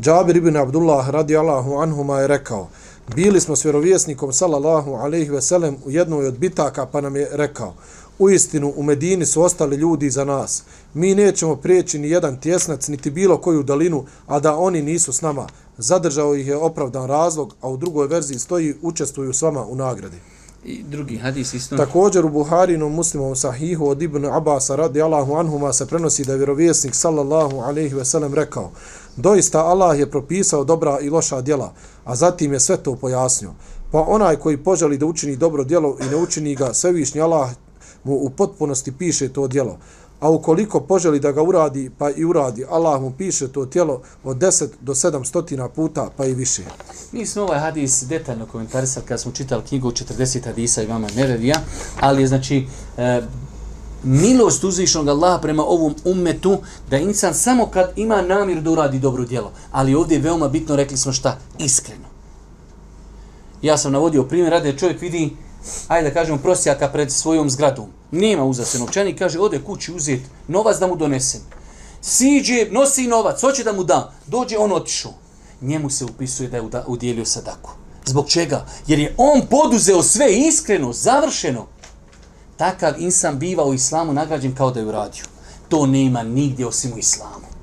Džabir 0.00 0.37
ibn 0.37 0.57
Abdullah 0.57 1.09
radi 1.09 1.37
Allahu 1.37 1.77
anhuma 1.77 2.20
je 2.20 2.27
rekao, 2.27 2.68
bili 3.14 3.40
smo 3.40 3.57
s 3.57 3.64
vjerovjesnikom 3.64 4.33
sallallahu 4.33 4.92
alaihi 4.92 5.31
veselem 5.31 5.77
u 5.85 5.90
jednoj 5.90 6.27
od 6.27 6.38
bitaka, 6.38 6.87
pa 6.87 7.00
nam 7.00 7.16
je 7.16 7.29
rekao, 7.33 7.74
u 8.18 8.31
istinu 8.31 8.72
u 8.77 8.83
Medini 8.83 9.27
su 9.27 9.42
ostali 9.42 9.77
ljudi 9.77 10.11
za 10.11 10.24
nas. 10.24 10.62
Mi 10.94 11.14
nećemo 11.14 11.57
prijeći 11.57 11.98
ni 11.98 12.11
jedan 12.11 12.40
tjesnac, 12.40 12.88
niti 12.88 13.11
bilo 13.11 13.38
koju 13.38 13.62
dalinu, 13.62 14.05
a 14.27 14.40
da 14.40 14.57
oni 14.57 14.83
nisu 14.83 15.12
s 15.12 15.20
nama. 15.20 15.46
Zadržao 15.79 16.35
ih 16.35 16.46
je 16.46 16.57
opravdan 16.57 17.09
razlog, 17.09 17.55
a 17.61 17.68
u 17.68 17.77
drugoj 17.77 18.07
verziji 18.07 18.38
stoji 18.38 18.74
učestvuju 18.83 19.33
s 19.33 19.42
vama 19.42 19.66
u 19.66 19.74
nagradi. 19.74 20.16
I 20.64 20.83
drugi 20.83 21.16
hadis 21.16 21.55
isto. 21.55 21.77
Također 21.77 22.24
u 22.24 22.29
Buharinu 22.29 22.88
muslimom 22.88 23.37
sahihu 23.37 23.88
od 23.88 24.03
Ibn 24.03 24.24
Abbas 24.24 24.70
radi 24.70 25.03
Allahu 25.03 25.35
anhuma 25.35 25.72
se 25.72 25.87
prenosi 25.87 26.24
da 26.24 26.33
je 26.33 26.38
vjerovjesnik 26.38 26.94
sallallahu 26.94 27.57
alaihi 27.57 27.94
veselem 27.94 28.35
rekao 28.35 28.70
Doista 29.16 29.64
Allah 29.64 29.98
je 29.98 30.11
propisao 30.11 30.64
dobra 30.64 31.00
i 31.00 31.11
loša 31.11 31.40
djela, 31.40 31.72
a 32.05 32.16
zatim 32.16 32.53
je 32.53 32.61
sve 32.61 32.77
to 32.77 32.96
pojasnio. 32.96 33.50
Pa 33.92 34.00
onaj 34.00 34.37
koji 34.37 34.57
poželi 34.57 34.98
da 34.98 35.07
učini 35.07 35.37
dobro 35.37 35.64
djelo 35.64 35.96
i 36.00 36.11
ne 36.11 36.16
učini 36.16 36.55
ga, 36.55 36.74
svevišnji 36.74 37.20
Allah 37.20 37.50
mu 38.04 38.14
u 38.14 38.30
potpunosti 38.30 38.92
piše 38.92 39.28
to 39.28 39.48
djelo. 39.48 39.78
A 40.20 40.30
ukoliko 40.30 40.80
poželi 40.80 41.20
da 41.20 41.32
ga 41.32 41.42
uradi, 41.42 41.90
pa 41.98 42.10
i 42.10 42.24
uradi, 42.24 42.64
Allah 42.70 43.00
mu 43.00 43.12
piše 43.18 43.48
to 43.48 43.66
tijelo 43.66 44.02
od 44.24 44.36
10 44.36 44.66
do 44.80 44.94
700 44.94 45.68
puta, 45.68 46.10
pa 46.16 46.26
i 46.26 46.34
više. 46.34 46.62
Mi 47.12 47.26
smo 47.26 47.42
ovaj 47.42 47.58
hadis 47.58 48.04
detaljno 48.08 48.46
komentarisali 48.46 49.06
kad 49.06 49.20
smo 49.20 49.32
čitali 49.32 49.62
knjigu 49.68 49.90
40 49.90 50.44
hadisa 50.44 50.82
i 50.82 50.86
vama 50.86 51.08
Nerevija, 51.16 51.56
ali 52.00 52.22
je 52.22 52.26
znači 52.26 52.66
e, 52.96 53.22
milost 54.02 54.64
uzvišnog 54.64 55.08
Allaha 55.08 55.38
prema 55.38 55.62
ovom 55.62 55.94
ummetu 56.04 56.58
da 56.90 56.98
insan 56.98 57.34
samo 57.34 57.66
kad 57.66 57.92
ima 57.96 58.22
namjer 58.22 58.62
da 58.62 58.70
uradi 58.70 58.98
dobro 58.98 59.24
djelo. 59.24 59.52
Ali 59.72 59.94
ovdje 59.94 60.14
je 60.14 60.22
veoma 60.22 60.48
bitno, 60.48 60.76
rekli 60.76 60.96
smo 60.96 61.12
šta? 61.12 61.38
Iskreno. 61.58 62.08
Ja 63.62 63.78
sam 63.78 63.92
navodio 63.92 64.22
primjer, 64.22 64.50
rade 64.50 64.78
čovjek 64.78 65.00
vidi 65.00 65.36
ajde 65.88 66.09
da 66.09 66.14
kažemo, 66.14 66.38
prosjaka 66.38 66.88
pred 66.88 67.12
svojom 67.12 67.50
zgradom. 67.50 67.88
Nema 68.11 68.44
uza 68.44 68.64
se 68.64 68.79
novčani, 68.79 69.16
kaže, 69.16 69.40
ode 69.40 69.62
kući 69.62 69.92
uzet 69.92 70.20
novac 70.48 70.79
da 70.79 70.87
mu 70.87 70.96
donesem. 70.96 71.40
Siđe, 72.03 72.68
nosi 72.70 73.07
novac, 73.07 73.40
hoće 73.40 73.64
da 73.64 73.72
mu 73.72 73.85
da. 73.85 74.12
Dođe, 74.27 74.59
on 74.59 74.72
otišao. 74.72 75.12
Njemu 75.61 75.90
se 75.90 76.05
upisuje 76.05 76.48
da 76.48 76.57
je 76.57 76.85
udjelio 76.87 77.24
sadaku. 77.24 77.70
Zbog 78.05 78.29
čega? 78.29 78.66
Jer 78.87 78.98
je 78.98 79.14
on 79.18 79.46
poduzeo 79.50 80.03
sve 80.03 80.33
iskreno, 80.33 80.92
završeno. 80.92 81.66
Takav 82.57 82.94
insan 82.98 83.38
biva 83.38 83.64
u 83.64 83.74
islamu 83.74 84.12
nagrađen 84.12 84.55
kao 84.55 84.70
da 84.70 84.81
je 84.81 84.87
uradio. 84.87 85.24
To 85.68 85.87
nema 85.87 86.22
nigdje 86.22 86.66
osim 86.66 86.92
u 86.92 86.98
islamu 86.98 87.53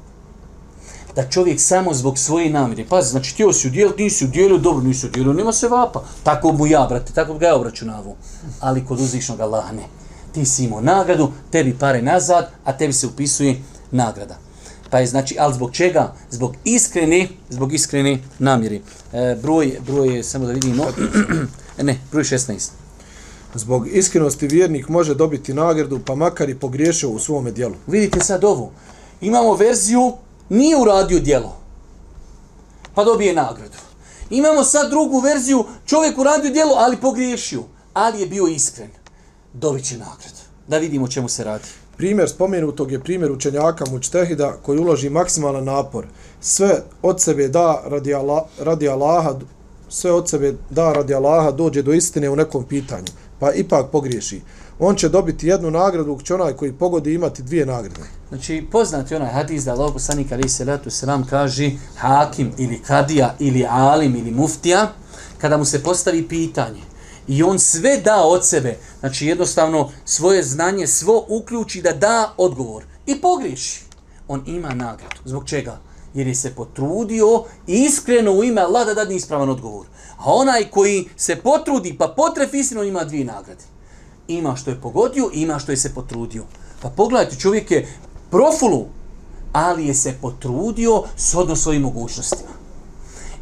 da 1.16 1.30
čovjek 1.30 1.60
samo 1.62 1.94
zbog 1.94 2.20
svoje 2.20 2.50
namire, 2.50 2.86
pazi, 2.90 3.10
znači 3.10 3.36
ti 3.36 3.44
si 3.54 3.68
udjelio, 3.68 3.94
nisi 3.98 4.26
udjelio, 4.26 4.58
dobro 4.58 4.84
nisi 4.84 5.06
udjelio, 5.06 5.34
nema 5.34 5.54
se 5.54 5.68
vapa. 5.68 6.04
Tako 6.24 6.52
mu 6.52 6.68
ja, 6.68 6.86
brate, 6.90 7.14
tako 7.14 7.34
ga 7.34 7.48
ja 7.48 7.56
obračunavu. 7.56 8.16
Ali 8.60 8.86
kod 8.86 9.00
uzvišnog 9.00 9.40
Allaha 9.40 9.72
ne. 9.72 9.84
Ti 10.34 10.46
si 10.46 10.64
imao 10.64 10.82
nagradu, 10.82 11.32
tebi 11.52 11.78
pare 11.80 12.02
nazad, 12.02 12.52
a 12.66 12.78
tebi 12.78 12.94
se 12.94 13.08
upisuje 13.08 13.62
nagrada. 13.92 14.38
Pa 14.90 15.00
je 15.00 15.08
znači, 15.08 15.36
ali 15.40 15.54
zbog 15.54 15.72
čega? 15.72 16.14
Zbog 16.30 16.56
iskrene, 16.64 17.28
zbog 17.50 17.74
iskrene 17.74 18.20
namjeri. 18.40 18.82
E, 19.14 19.36
broj, 19.42 19.80
broj 19.86 20.16
je, 20.16 20.24
samo 20.24 20.46
da 20.46 20.52
vidimo, 20.52 20.86
ne, 21.82 22.00
broj 22.12 22.24
16. 22.24 22.70
Zbog 23.56 23.88
iskrenosti 23.88 24.48
vjernik 24.48 24.90
može 24.90 25.16
dobiti 25.16 25.54
nagradu, 25.54 26.00
pa 26.06 26.16
makar 26.16 26.50
i 26.50 26.60
pogriješio 26.60 27.10
u 27.10 27.20
svome 27.20 27.52
dijelu. 27.52 27.76
Vidite 27.88 28.20
sad 28.20 28.44
ovo. 28.44 28.72
Imamo 29.22 29.56
verziju 29.56 30.14
nije 30.52 30.78
uradio 30.78 31.20
djelo, 31.20 31.56
pa 32.96 33.04
dobije 33.04 33.34
nagradu. 33.34 33.78
Imamo 34.30 34.64
sad 34.64 34.90
drugu 34.90 35.20
verziju, 35.20 35.66
čovjek 35.86 36.18
uradio 36.18 36.52
djelo, 36.52 36.76
ali 36.78 36.98
pogriješio, 36.98 37.64
ali 37.94 38.20
je 38.20 38.28
bio 38.28 38.48
iskren. 38.48 38.90
Dobit 39.54 39.86
će 39.86 39.98
nagradu. 39.98 40.42
Da 40.68 40.78
vidimo 40.78 41.08
čemu 41.08 41.30
se 41.30 41.44
radi. 41.44 41.64
Primjer 41.98 42.30
spomenutog 42.30 42.92
je 42.92 43.00
primjer 43.00 43.32
učenjaka 43.32 43.86
Mučtehida 43.92 44.58
koji 44.62 44.80
uloži 44.80 45.10
maksimalan 45.10 45.64
napor. 45.64 46.06
Sve 46.42 46.82
od 47.02 47.22
sebe 47.22 47.48
da 47.48 47.84
radi, 47.86 48.14
Allah, 48.14 48.44
radi 48.60 48.90
Allaha, 48.90 49.34
sve 49.90 50.12
od 50.12 50.30
sebe 50.30 50.54
da 50.70 50.94
radi 50.94 51.14
Allaha 51.14 51.52
dođe 51.52 51.82
do 51.82 51.94
istine 51.94 52.30
u 52.30 52.36
nekom 52.36 52.64
pitanju, 52.64 53.12
pa 53.40 53.52
ipak 53.52 53.92
pogriješi 53.92 54.42
on 54.84 54.96
će 54.96 55.10
dobiti 55.10 55.48
jednu 55.48 55.72
nagradu, 55.72 56.20
će 56.24 56.34
onaj 56.34 56.54
koji 56.54 56.74
pogodi 56.74 57.14
imati 57.14 57.44
dvije 57.44 57.66
nagrade. 57.66 58.02
Znači, 58.30 58.68
poznati 58.72 59.16
onaj 59.16 59.30
hadis 59.30 59.64
da 59.64 59.72
Allah 59.72 59.94
poslanik 59.94 60.32
ali 60.32 60.50
se 60.50 60.66
letu 60.66 60.90
selam 60.90 61.28
kaže 61.30 61.72
hakim 61.98 62.52
ili 62.58 62.82
kadija 62.88 63.36
ili 63.40 63.66
alim 63.70 64.16
ili 64.16 64.32
muftija, 64.32 64.92
kada 65.38 65.58
mu 65.58 65.66
se 65.66 65.84
postavi 65.84 66.28
pitanje 66.28 66.82
i 67.28 67.44
on 67.44 67.60
sve 67.60 67.98
da 67.98 68.24
od 68.24 68.46
sebe, 68.46 68.78
znači 69.00 69.28
jednostavno 69.28 69.92
svoje 70.06 70.44
znanje, 70.44 70.88
svo 70.88 71.26
uključi 71.30 71.82
da 71.82 71.92
da 71.92 72.34
odgovor 72.38 72.84
i 73.06 73.22
pogriješi, 73.22 73.84
on 74.28 74.44
ima 74.46 74.74
nagradu. 74.74 75.22
Zbog 75.26 75.46
čega? 75.46 75.80
Jer 76.14 76.28
je 76.28 76.36
se 76.36 76.56
potrudio 76.56 77.44
iskreno 77.68 78.32
u 78.32 78.44
ime 78.44 78.62
Allah 78.62 78.86
da 78.86 78.94
dadne 78.94 79.16
ispravan 79.16 79.50
odgovor. 79.50 79.86
A 80.18 80.34
onaj 80.34 80.70
koji 80.72 81.10
se 81.18 81.36
potrudi 81.36 81.96
pa 81.98 82.14
potrefi 82.18 82.58
istinu 82.58 82.84
ima 82.84 83.04
dvije 83.04 83.26
nagrade 83.26 83.71
ima 84.38 84.56
što 84.56 84.70
je 84.70 84.82
pogodio, 84.82 85.30
ima 85.34 85.60
što 85.60 85.72
je 85.72 85.78
se 85.78 85.94
potrudio. 85.94 86.44
Pa 86.82 86.90
pogledajte, 86.90 87.40
čovjek 87.40 87.72
je 87.72 87.88
profulu, 88.30 88.86
ali 89.54 89.88
je 89.88 89.94
se 89.94 90.16
potrudio 90.22 91.04
s 91.18 91.36
odno 91.36 91.56
svojim 91.56 91.82
mogućnostima. 91.82 92.52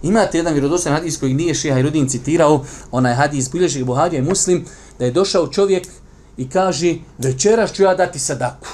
Imate 0.03 0.37
jedan 0.37 0.53
vjerodostan 0.53 0.93
hadis 0.93 1.17
koji 1.19 1.33
nije 1.33 1.53
Šeha 1.53 1.79
Irudin 1.79 2.09
citirao, 2.09 2.65
onaj 2.91 3.13
hadis 3.13 3.51
bilježi 3.51 3.83
Buharija 3.83 4.19
i 4.19 4.25
Muslim, 4.25 4.65
da 4.99 5.05
je 5.05 5.11
došao 5.11 5.47
čovjek 5.47 5.87
i 6.37 6.49
kaže 6.49 6.95
večeras 7.17 7.73
ću 7.73 7.83
ja 7.83 7.95
dati 7.95 8.19
sadaku. 8.19 8.67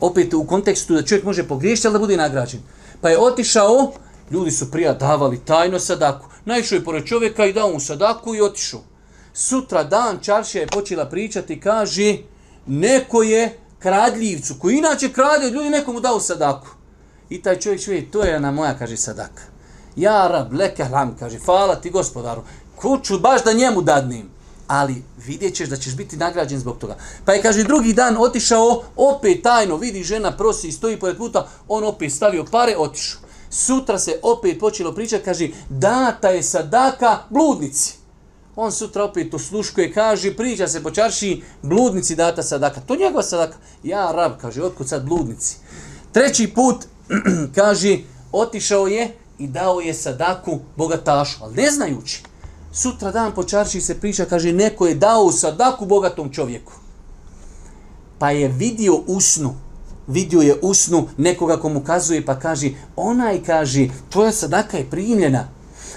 Opet 0.00 0.34
u 0.34 0.44
kontekstu 0.44 0.94
da 0.94 1.02
čovjek 1.02 1.24
može 1.24 1.48
pogriješiti, 1.48 1.88
ali 1.88 1.92
da 1.92 1.98
bude 1.98 2.16
nagrađen. 2.16 2.60
Pa 3.00 3.08
je 3.08 3.18
otišao, 3.18 3.92
ljudi 4.30 4.50
su 4.50 4.70
prija 4.70 4.94
davali 4.94 5.38
tajno 5.44 5.78
sadaku. 5.78 6.26
Naišao 6.44 6.76
je 6.76 6.84
pored 6.84 7.04
čovjeka 7.04 7.46
i 7.46 7.52
dao 7.52 7.72
mu 7.72 7.80
sadaku 7.80 8.34
i 8.34 8.40
otišao 8.40 8.95
sutra 9.36 9.84
dan 9.84 10.18
Čaršija 10.22 10.60
je 10.60 10.66
počela 10.66 11.04
pričati, 11.04 11.60
kaže, 11.60 12.16
neko 12.66 13.22
je 13.22 13.58
kradljivcu, 13.78 14.54
koji 14.58 14.76
inače 14.76 15.12
krade, 15.12 15.50
ljudi 15.50 15.70
nekomu 15.70 16.00
dao 16.00 16.20
sadaku. 16.20 16.68
I 17.30 17.42
taj 17.42 17.60
čovjek 17.60 17.84
čuje, 17.84 18.10
to 18.10 18.22
je 18.22 18.40
na 18.40 18.50
moja, 18.50 18.78
kaže, 18.78 18.96
sadaka. 18.96 19.42
Ja, 19.96 20.28
rab, 20.28 20.52
leke 20.52 20.84
hlam, 20.84 21.16
kaže, 21.18 21.38
hvala 21.38 21.76
ti 21.76 21.90
gospodaru, 21.90 22.42
kuću 22.76 23.18
baš 23.18 23.44
da 23.44 23.52
njemu 23.52 23.82
dadnim. 23.82 24.28
Ali 24.66 25.02
vidjet 25.26 25.54
ćeš 25.54 25.68
da 25.68 25.76
ćeš 25.76 25.96
biti 25.96 26.16
nagrađen 26.16 26.58
zbog 26.58 26.78
toga. 26.78 26.96
Pa 27.24 27.32
je, 27.32 27.42
kaže, 27.42 27.64
drugi 27.64 27.92
dan 27.92 28.16
otišao, 28.18 28.82
opet 28.96 29.42
tajno, 29.42 29.76
vidi 29.76 30.02
žena 30.02 30.36
prosi 30.36 30.68
i 30.68 30.72
stoji 30.72 30.98
pored 30.98 31.16
puta, 31.16 31.48
on 31.68 31.84
opet 31.84 32.12
stavio 32.12 32.44
pare, 32.44 32.76
otišao. 32.76 33.20
Sutra 33.50 33.98
se 33.98 34.18
opet 34.22 34.60
počelo 34.60 34.92
pričati, 34.92 35.24
kaže, 35.24 35.48
data 35.68 36.28
je 36.28 36.42
sadaka 36.42 37.18
bludnici. 37.30 37.95
On 38.56 38.72
sutra 38.72 39.04
opet 39.04 39.30
to 39.30 39.38
sluškuje, 39.38 39.92
kaže, 39.92 40.36
priča 40.36 40.68
se 40.68 40.82
po 40.82 40.90
čarši, 40.90 41.42
bludnici 41.62 42.16
data 42.16 42.42
sadaka. 42.42 42.80
To 42.80 42.96
njegova 42.96 43.22
sadaka. 43.22 43.56
Ja, 43.82 44.12
rab, 44.12 44.32
kaže, 44.40 44.62
otkud 44.62 44.88
sad 44.88 45.04
bludnici? 45.04 45.56
Treći 46.12 46.46
put, 46.54 46.76
kaže, 47.58 47.98
otišao 48.32 48.86
je 48.86 49.12
i 49.38 49.46
dao 49.46 49.80
je 49.80 49.94
sadaku 49.94 50.58
bogatašu, 50.76 51.38
ali 51.42 51.54
ne 51.54 51.70
znajući. 51.70 52.22
Sutra 52.72 53.10
dan 53.10 53.32
po 53.34 53.44
čarši 53.44 53.80
se 53.80 54.00
priča, 54.00 54.24
kaže, 54.24 54.52
neko 54.52 54.86
je 54.86 54.94
dao 54.94 55.32
sadaku 55.32 55.86
bogatom 55.86 56.32
čovjeku. 56.32 56.72
Pa 58.18 58.30
je 58.30 58.48
vidio 58.48 58.94
usnu, 59.06 59.54
vidio 60.06 60.40
je 60.40 60.58
usnu 60.62 61.08
nekoga 61.16 61.56
komu 61.56 61.84
kazuje, 61.84 62.24
pa 62.24 62.38
kaže, 62.38 62.70
onaj 62.96 63.42
kaže, 63.42 63.88
tvoja 64.10 64.32
sadaka 64.32 64.78
je 64.78 64.90
primljena. 64.90 65.48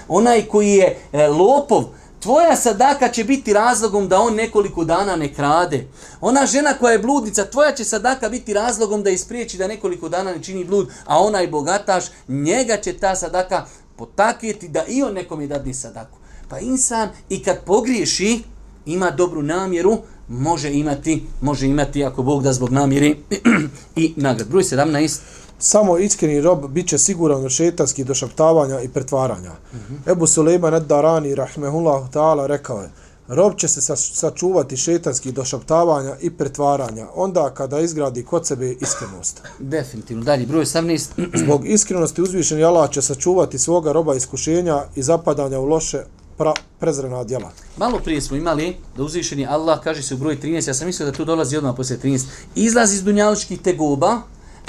Onaj 0.08 0.42
koji 0.42 0.70
je 0.70 0.98
e, 1.12 1.28
lopov, 1.28 1.84
tvoja 2.20 2.56
sadaka 2.56 3.08
će 3.08 3.24
biti 3.24 3.52
razlogom 3.52 4.08
da 4.08 4.20
on 4.20 4.34
nekoliko 4.34 4.84
dana 4.84 5.16
ne 5.16 5.34
krade. 5.34 5.86
Ona 6.20 6.46
žena 6.46 6.74
koja 6.74 6.92
je 6.92 6.98
bludnica, 6.98 7.44
tvoja 7.44 7.72
će 7.74 7.84
sadaka 7.84 8.28
biti 8.28 8.54
razlogom 8.54 9.02
da 9.02 9.10
ispriječi 9.10 9.58
da 9.58 9.66
nekoliko 9.66 10.08
dana 10.08 10.32
ne 10.32 10.42
čini 10.42 10.64
blud, 10.64 10.88
a 11.06 11.18
onaj 11.18 11.48
bogataš, 11.48 12.04
njega 12.28 12.76
će 12.76 12.92
ta 12.92 13.16
sadaka 13.16 13.66
potakjeti 13.96 14.68
da 14.68 14.84
i 14.88 15.02
on 15.02 15.14
nekom 15.14 15.40
je 15.40 15.46
dadni 15.46 15.74
sadaku. 15.74 16.18
Pa 16.48 16.58
insan 16.58 17.08
i 17.28 17.42
kad 17.42 17.64
pogriješi, 17.64 18.42
ima 18.86 19.10
dobru 19.10 19.42
namjeru, 19.42 19.98
može 20.28 20.72
imati, 20.72 21.22
može 21.40 21.66
imati 21.66 22.04
ako 22.04 22.22
Bog 22.22 22.42
da 22.42 22.52
zbog 22.52 22.70
namjeri 22.70 23.16
i 23.96 24.12
nagrad. 24.16 24.48
Broj 24.48 24.62
17. 24.62 25.20
Samo 25.62 25.98
iskreni 25.98 26.40
rob 26.40 26.66
bit 26.68 26.88
će 26.88 26.98
siguran 26.98 27.44
od 27.44 27.50
šetanskih 27.50 28.06
došaptavanja 28.06 28.80
i 28.80 28.88
pretvaranja. 28.88 29.50
Mm 29.50 29.76
-hmm. 29.76 30.12
Ebu 30.12 30.26
Suleiman 30.26 30.74
ad-Darani, 30.74 31.34
rahmehullahu 31.34 32.08
ta'ala, 32.12 32.46
rekao 32.46 32.80
je, 32.80 32.90
rob 33.28 33.56
će 33.56 33.68
se 33.68 33.96
sačuvati 33.96 34.76
šetanskih 34.76 35.34
došaptavanja 35.34 36.16
i 36.20 36.30
pretvaranja, 36.30 37.06
onda 37.14 37.50
kada 37.54 37.80
izgradi 37.80 38.24
kod 38.24 38.46
sebe 38.46 38.72
iskrenost. 38.72 39.42
Definitivno. 39.58 40.24
Dalje, 40.24 40.46
broj 40.46 40.64
18. 40.64 41.08
Zbog 41.44 41.66
iskrenosti 41.66 42.22
uzvišeni 42.22 42.64
Allah 42.64 42.90
će 42.90 43.02
sačuvati 43.02 43.58
svoga 43.58 43.92
roba 43.92 44.14
iskušenja 44.14 44.82
i 44.96 45.02
zapadanja 45.02 45.58
u 45.58 45.64
loše 45.64 45.98
pra, 46.38 46.54
prezrena 46.78 47.24
djela. 47.24 47.50
Malo 47.76 47.98
prije 48.04 48.20
smo 48.20 48.36
imali 48.36 48.76
da 48.96 49.02
uzvišeni 49.02 49.46
Allah, 49.46 49.80
kaže 49.84 50.02
se 50.02 50.14
u 50.14 50.18
broj 50.18 50.38
13, 50.42 50.68
ja 50.68 50.74
sam 50.74 50.86
mislio 50.86 51.06
da 51.06 51.12
tu 51.12 51.24
dolazi 51.24 51.56
odmah 51.56 51.74
poslije 51.76 51.98
13, 51.98 52.24
izlazi 52.54 52.94
iz 52.94 53.02
dunjalučkih 53.02 53.60
tegoba, 53.60 54.20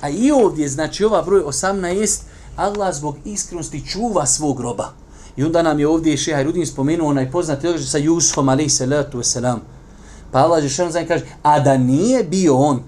a 0.01 0.09
i 0.09 0.31
ovdje, 0.31 0.69
znači 0.69 1.03
ova 1.03 1.21
broj 1.21 1.43
18, 1.43 2.21
Allah 2.55 2.95
zbog 2.95 3.15
iskrenosti 3.25 3.87
čuva 3.87 4.25
svog 4.25 4.59
roba. 4.59 4.93
I 5.37 5.43
onda 5.43 5.61
nam 5.61 5.79
je 5.79 5.87
ovdje 5.87 6.17
Šeha 6.17 6.43
Rudin 6.43 6.65
spomenuo 6.65 7.09
onaj 7.09 7.31
poznati 7.31 7.67
događaj 7.67 7.87
sa 7.87 7.97
Jusufom, 7.97 8.49
alaih 8.49 8.73
salatu 8.73 9.17
wasalam. 9.17 9.57
Pa 10.31 10.39
Allah 10.39 10.61
Žešan 10.61 10.91
znači 10.91 11.07
kaže, 11.07 11.25
a 11.43 11.59
da 11.59 11.77
nije 11.77 12.23
bio 12.23 12.55
on, 12.55 12.83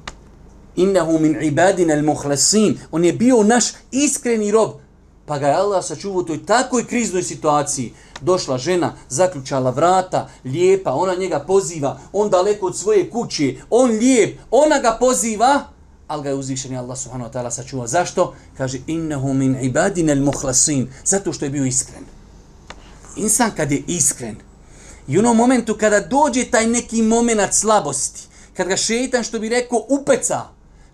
innehu 0.76 1.20
min 1.20 1.38
ibadina 1.42 1.94
al-muhlasin, 1.94 2.78
on 2.92 3.06
je 3.06 3.14
bio 3.14 3.44
naš 3.44 3.66
iskreni 3.92 4.52
rob, 4.52 4.72
pa 5.26 5.40
ga 5.40 5.48
je 5.48 5.56
Allah 5.56 5.86
sačuvao 5.86 6.20
u 6.20 6.24
toj 6.24 6.46
takoj 6.46 6.88
kriznoj 6.88 7.24
situaciji. 7.24 7.94
Došla 8.22 8.58
žena, 8.58 8.94
zaključala 9.10 9.70
vrata, 9.70 10.30
lijepa, 10.46 10.94
ona 10.94 11.16
njega 11.16 11.40
poziva, 11.40 12.00
on 12.14 12.30
daleko 12.30 12.66
od 12.66 12.78
svoje 12.78 13.10
kuće, 13.10 13.56
on 13.70 13.92
lijep, 13.92 14.40
ona 14.52 14.80
ga 14.80 14.98
poziva, 15.00 15.73
ali 16.08 16.24
ga 16.24 16.30
je 16.30 16.36
uzvišen 16.36 16.78
Allah 16.78 16.98
subhanahu 16.98 17.30
wa 17.30 17.34
ta'ala 17.34 17.52
sačuvao. 17.52 17.88
Zašto? 17.88 18.34
Kaže, 18.58 18.80
innahu 18.88 19.34
min 19.34 19.58
ibadina 19.62 20.14
al-muhlasin, 20.14 20.88
zato 21.06 21.34
što 21.34 21.46
je 21.46 21.52
bio 21.52 21.66
iskren. 21.66 22.04
Insan 23.16 23.52
kad 23.56 23.72
je 23.72 23.84
iskren, 23.88 24.36
i 25.08 25.18
u 25.18 25.20
onom 25.20 25.38
momentu 25.38 25.78
kada 25.80 26.00
dođe 26.00 26.46
taj 26.46 26.68
neki 26.68 27.02
moment 27.02 27.54
slabosti, 27.54 28.28
kad 28.54 28.68
ga 28.68 28.78
šeitan, 28.78 29.24
što 29.24 29.40
bi 29.40 29.50
rekao, 29.50 29.86
upeca, 29.90 30.42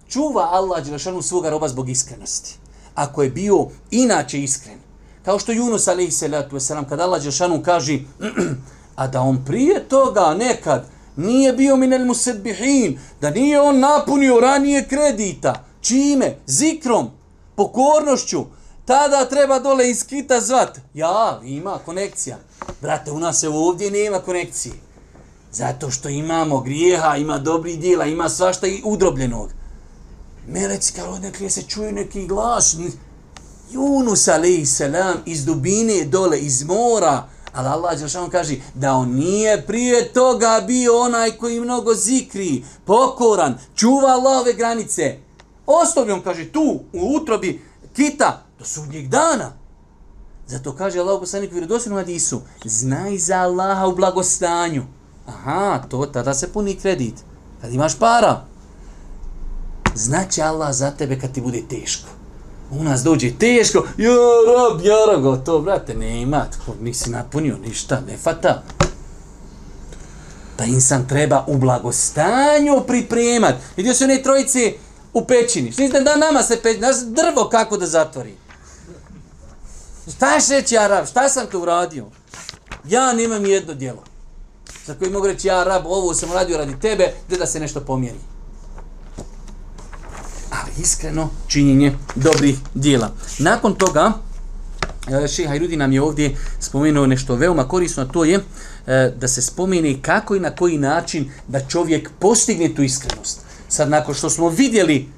čuva 0.08 0.50
Allah 0.52 0.86
Đelešanu 0.86 1.22
svoga 1.22 1.50
roba 1.50 1.68
zbog 1.68 1.90
iskrenosti. 1.90 2.56
Ako 2.96 3.24
je 3.24 3.30
bio 3.30 3.68
inače 3.92 4.44
iskren, 4.44 4.78
kao 5.26 5.40
što 5.40 5.52
Yunus 5.52 5.92
alaihi 5.92 6.12
salatu 6.12 6.56
wasalam, 6.56 6.90
kada 6.90 7.04
Allah 7.04 7.22
Đelešanu 7.22 7.64
kaže, 7.64 8.00
a 8.96 9.08
da 9.08 9.22
on 9.22 9.46
prije 9.46 9.88
toga 9.90 10.34
nekad 10.34 10.86
nije 11.20 11.54
bio 11.54 11.76
minel 11.76 12.06
musedbihin, 12.06 13.00
da 13.22 13.30
nije 13.30 13.62
on 13.62 13.80
napunio 13.80 14.40
ranije 14.40 14.88
kredita, 14.88 15.64
čime? 15.82 16.38
Zikrom, 16.48 17.10
pokornošću, 17.56 18.46
tada 18.86 19.26
treba 19.26 19.60
dole 19.60 19.90
iz 19.90 20.06
kita 20.06 20.42
zvat. 20.42 20.80
Ja, 20.94 21.40
ima 21.44 21.80
konekcija. 21.86 22.38
Brate, 22.82 23.12
u 23.12 23.20
nas 23.20 23.40
se 23.40 23.50
ovdje 23.50 23.92
nema 23.92 24.20
konekcije. 24.20 24.74
Zato 25.52 25.92
što 25.92 26.10
imamo 26.10 26.62
grijeha, 26.62 27.16
ima 27.16 27.38
dobri 27.38 27.78
dijela, 27.78 28.06
ima 28.06 28.30
svašta 28.30 28.68
i 28.68 28.82
udrobljenog. 28.86 29.50
Meleci 30.48 30.94
kao 30.94 31.10
odnekle 31.14 31.50
se 31.50 31.62
čuje 31.62 31.92
neki 31.92 32.28
glas. 32.28 32.76
Junus 33.72 34.28
alaih 34.28 34.70
selam 34.70 35.18
iz 35.26 35.46
dubine 35.46 36.04
dole, 36.06 36.40
iz 36.40 36.64
mora. 36.64 37.28
Ali 37.54 37.68
Allah 37.68 38.00
Đelšanu 38.00 38.30
kaže 38.30 38.56
da 38.74 38.94
on 38.94 39.10
nije 39.10 39.66
prije 39.66 40.14
toga 40.14 40.64
bio 40.68 41.02
onaj 41.02 41.32
koji 41.32 41.60
mnogo 41.60 41.94
zikri, 41.96 42.64
pokoran, 42.86 43.58
čuva 43.76 44.10
Allahove 44.10 44.54
granice. 44.54 45.18
Ostavljom, 45.66 46.22
kaže, 46.22 46.52
tu 46.52 46.80
u 46.94 47.16
utrobi 47.16 47.62
kita 47.96 48.46
do 48.60 48.66
sudnjeg 48.66 49.08
dana. 49.08 49.52
Zato 50.48 50.76
kaže 50.76 51.00
Allah 51.00 51.20
poslanik 51.20 51.52
vjerodosinu 51.52 51.96
hadisu, 51.96 52.42
znaj 52.66 53.18
za 53.18 53.36
Allaha 53.36 53.88
u 53.88 53.96
blagostanju. 53.96 54.84
Aha, 55.28 55.84
to 55.90 56.06
tada 56.06 56.34
se 56.34 56.54
puni 56.54 56.76
kredit. 56.76 57.16
Kad 57.62 57.74
imaš 57.74 58.00
para, 58.00 58.46
znaće 59.96 60.42
Allah 60.42 60.74
za 60.74 60.92
tebe 60.92 61.20
kad 61.20 61.32
ti 61.32 61.42
bude 61.42 61.62
teško. 61.70 62.10
U 62.72 62.84
nas 62.84 63.04
dođe 63.04 63.32
teško, 63.40 63.86
ja 63.98 64.12
rab, 64.48 64.82
ja 64.86 64.98
rab, 65.12 65.46
to 65.46 65.60
brate, 65.60 65.96
ne 65.96 66.22
ima, 66.22 66.46
nisi 66.82 67.10
napunio 67.10 67.58
ništa, 67.58 68.02
ne 68.08 68.18
fata. 68.18 68.64
Da 70.58 70.66
insan 70.66 71.08
treba 71.08 71.46
u 71.48 71.58
blagostanju 71.58 72.84
pripremat. 72.88 73.56
Vidio 73.78 73.94
se 73.94 74.04
one 74.04 74.24
trojice 74.24 74.74
u 75.14 75.26
pećini. 75.26 75.72
Što 75.72 76.00
da 76.00 76.16
nama 76.16 76.44
se 76.44 76.60
pećini, 76.64 76.82
nas 76.82 77.06
drvo 77.06 77.50
kako 77.50 77.78
da 77.78 77.88
zatvori. 77.88 78.36
Šta 80.16 80.34
je 80.34 80.42
reći 80.50 80.78
Arab? 80.78 81.06
Šta 81.06 81.30
sam 81.30 81.48
to 81.48 81.60
uradio? 81.60 82.06
Ja 82.88 83.14
nemam 83.14 83.46
jedno 83.46 83.74
djelo. 83.74 84.04
Za 84.86 84.94
koji 84.94 85.12
mogu 85.12 85.28
reći, 85.28 85.48
ja 85.48 85.60
Arab, 85.60 85.86
ovo 85.86 86.14
sam 86.14 86.32
uradio 86.32 86.58
radi 86.58 86.80
tebe, 86.82 87.14
gdje 87.28 87.38
da 87.38 87.46
se 87.46 87.60
nešto 87.60 87.82
pomjeri. 87.82 88.20
Ali 90.50 90.72
iskreno 90.82 91.30
činjenje 91.48 91.96
dobrih 92.16 92.58
dijela. 92.74 93.12
Nakon 93.40 93.76
toga, 93.76 94.14
e, 95.24 95.28
Šeha 95.28 95.54
nam 95.78 95.92
je 95.92 96.02
ovdje 96.02 96.38
spomenuo 96.60 97.06
nešto 97.06 97.36
veoma 97.36 97.68
korisno, 97.68 98.06
to 98.06 98.24
je 98.26 98.40
e, 98.88 99.14
da 99.20 99.28
se 99.28 99.42
spomeni 99.42 100.02
kako 100.02 100.36
i 100.36 100.40
na 100.40 100.56
koji 100.56 100.78
način 100.78 101.32
da 101.48 101.68
čovjek 101.68 102.10
postigne 102.20 102.76
tu 102.76 102.84
iskrenost. 102.84 103.40
Sad, 103.68 103.90
nakon 103.90 104.16
što 104.16 104.30
smo 104.30 104.50
vidjeli 104.50 105.10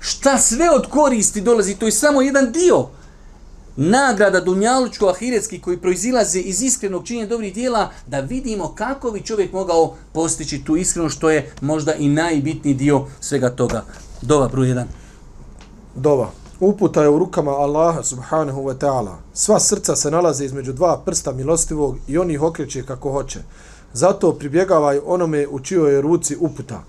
šta 0.00 0.38
sve 0.38 0.70
od 0.70 0.86
koristi 0.90 1.40
dolazi, 1.40 1.74
to 1.74 1.86
je 1.86 1.92
samo 1.92 2.22
jedan 2.22 2.52
dio 2.52 2.88
nagrada 3.76 4.40
dunjalučko-ahiretski 4.40 5.60
koji 5.60 5.76
proizilaze 5.76 6.40
iz 6.40 6.62
iskrenog 6.62 7.06
činjenja 7.06 7.28
dobrih 7.28 7.54
dijela, 7.54 7.90
da 8.06 8.20
vidimo 8.20 8.74
kako 8.74 9.10
bi 9.10 9.22
čovjek 9.22 9.52
mogao 9.52 9.96
postići 10.12 10.64
tu 10.64 10.76
iskrenost, 10.76 11.16
što 11.16 11.30
je 11.30 11.50
možda 11.60 11.94
i 11.94 12.08
najbitniji 12.08 12.74
dio 12.74 13.06
svega 13.20 13.50
toga. 13.50 13.84
Dova, 14.26 14.48
broj 14.48 14.68
jedan. 14.68 14.88
Dova. 15.94 16.30
Uputa 16.60 17.02
je 17.02 17.08
u 17.08 17.18
rukama 17.18 17.50
Allaha 17.50 18.02
subhanahu 18.02 18.62
wa 18.62 18.74
ta'ala. 18.78 19.16
Sva 19.34 19.60
srca 19.60 19.96
se 19.96 20.10
nalaze 20.10 20.44
između 20.44 20.72
dva 20.72 21.02
prsta 21.04 21.32
milostivog 21.32 21.96
i 22.08 22.18
on 22.18 22.30
ih 22.30 22.42
okreće 22.42 22.82
kako 22.82 23.12
hoće. 23.12 23.40
Zato 23.92 24.32
pribjegavaj 24.32 25.00
onome 25.06 25.46
u 25.48 25.60
čijoj 25.60 25.94
je 25.94 26.00
ruci 26.00 26.36
uputa. 26.40 26.82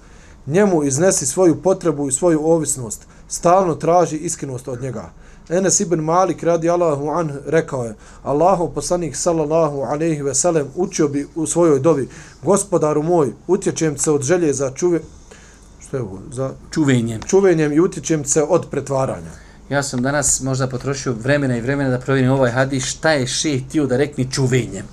Njemu 0.47 0.83
iznesi 0.83 1.25
svoju 1.25 1.61
potrebu 1.61 2.07
i 2.07 2.11
svoju 2.11 2.45
ovisnost. 2.45 3.07
Stalno 3.27 3.75
traži 3.75 4.17
iskrenost 4.17 4.67
od 4.67 4.81
njega. 4.81 5.09
Enes 5.49 5.79
ibn 5.79 5.99
Malik 5.99 6.43
radi 6.43 6.69
Allahu 6.69 7.09
an 7.09 7.31
rekao 7.45 7.85
je 7.85 7.95
Allahu 8.23 8.71
poslanik 8.75 9.15
sallallahu 9.15 9.81
alejhi 9.81 10.21
ve 10.21 10.35
sellem 10.35 10.67
učio 10.75 11.07
bi 11.07 11.27
u 11.35 11.45
svojoj 11.45 11.79
dovi 11.79 12.09
gospodaru 12.43 13.03
moj 13.03 13.33
utječem 13.47 13.97
se 13.97 14.11
od 14.11 14.21
želje 14.21 14.53
za 14.53 14.71
čuve 14.71 14.99
što 15.87 15.97
je 15.97 16.03
ovo? 16.03 16.19
Za 16.31 16.53
čuvenjem. 16.71 17.21
čuvenjem 17.21 17.73
i 17.73 17.79
utječem 17.79 18.25
se 18.25 18.43
od 18.43 18.65
pretvaranja. 18.71 19.31
Ja 19.69 19.83
sam 19.83 20.01
danas 20.01 20.41
možda 20.41 20.67
potrošio 20.67 21.13
vremena 21.13 21.57
i 21.57 21.61
vremena 21.61 21.89
da 21.89 21.99
provjerim 21.99 22.31
ovaj 22.31 22.51
hadis. 22.51 22.85
Šta 22.85 23.11
je 23.11 23.27
šejh 23.27 23.63
tio 23.71 23.85
da 23.85 23.97
rekne 23.97 24.25
čuvenjem? 24.31 24.85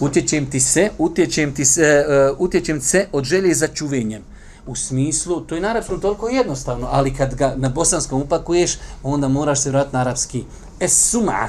Utječem 0.00 0.50
ti 0.50 0.60
se 0.60 0.90
utječem 0.98 1.54
ti 1.54 1.64
se 1.64 2.04
uh, 2.08 2.40
utječem 2.40 2.80
se 2.80 3.06
od 3.12 3.24
želje 3.24 3.54
za 3.54 3.68
čuvenjem. 3.68 4.22
U 4.66 4.74
smislu, 4.74 5.40
to 5.40 5.54
je 5.54 5.60
na 5.60 5.68
arapskom 5.68 6.00
toliko 6.00 6.28
jednostavno, 6.28 6.88
ali 6.90 7.14
kad 7.14 7.34
ga 7.34 7.54
na 7.56 7.68
bosanskom 7.68 8.22
upakuješ, 8.22 8.78
onda 9.02 9.28
moraš 9.28 9.60
se 9.60 9.70
vratiti 9.70 9.96
na 9.96 10.00
arapski. 10.00 10.44
Es 10.80 11.10
suma, 11.10 11.48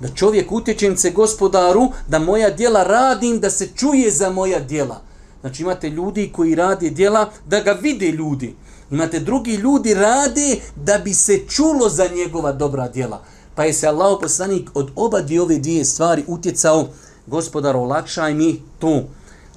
da 0.00 0.08
čovjek 0.08 0.52
utječem 0.52 0.96
se 0.96 1.10
gospodaru, 1.10 1.92
da 2.08 2.18
moja 2.18 2.50
djela 2.50 2.82
radim, 2.82 3.40
da 3.40 3.50
se 3.50 3.68
čuje 3.74 4.10
za 4.10 4.30
moja 4.30 4.60
djela. 4.60 5.07
Znači 5.40 5.62
imate 5.62 5.90
ljudi 5.90 6.32
koji 6.32 6.54
rade 6.54 6.90
djela 6.90 7.30
da 7.46 7.60
ga 7.60 7.72
vide 7.72 8.10
ljudi. 8.10 8.54
Imate 8.90 9.20
drugi 9.20 9.54
ljudi 9.54 9.94
rade 9.94 10.56
da 10.76 10.98
bi 10.98 11.14
se 11.14 11.38
čulo 11.48 11.88
za 11.88 12.08
njegova 12.14 12.52
dobra 12.52 12.88
djela. 12.88 13.24
Pa 13.54 13.64
je 13.64 13.72
se 13.72 13.86
Allah 13.86 14.18
poslanik 14.20 14.70
od 14.74 14.90
oba 14.96 15.20
dvije 15.20 15.42
ove 15.42 15.58
dvije 15.58 15.84
stvari 15.84 16.24
utjecao, 16.26 16.88
gospodar, 17.26 17.76
olakšaj 17.76 18.34
mi 18.34 18.62
to 18.78 19.02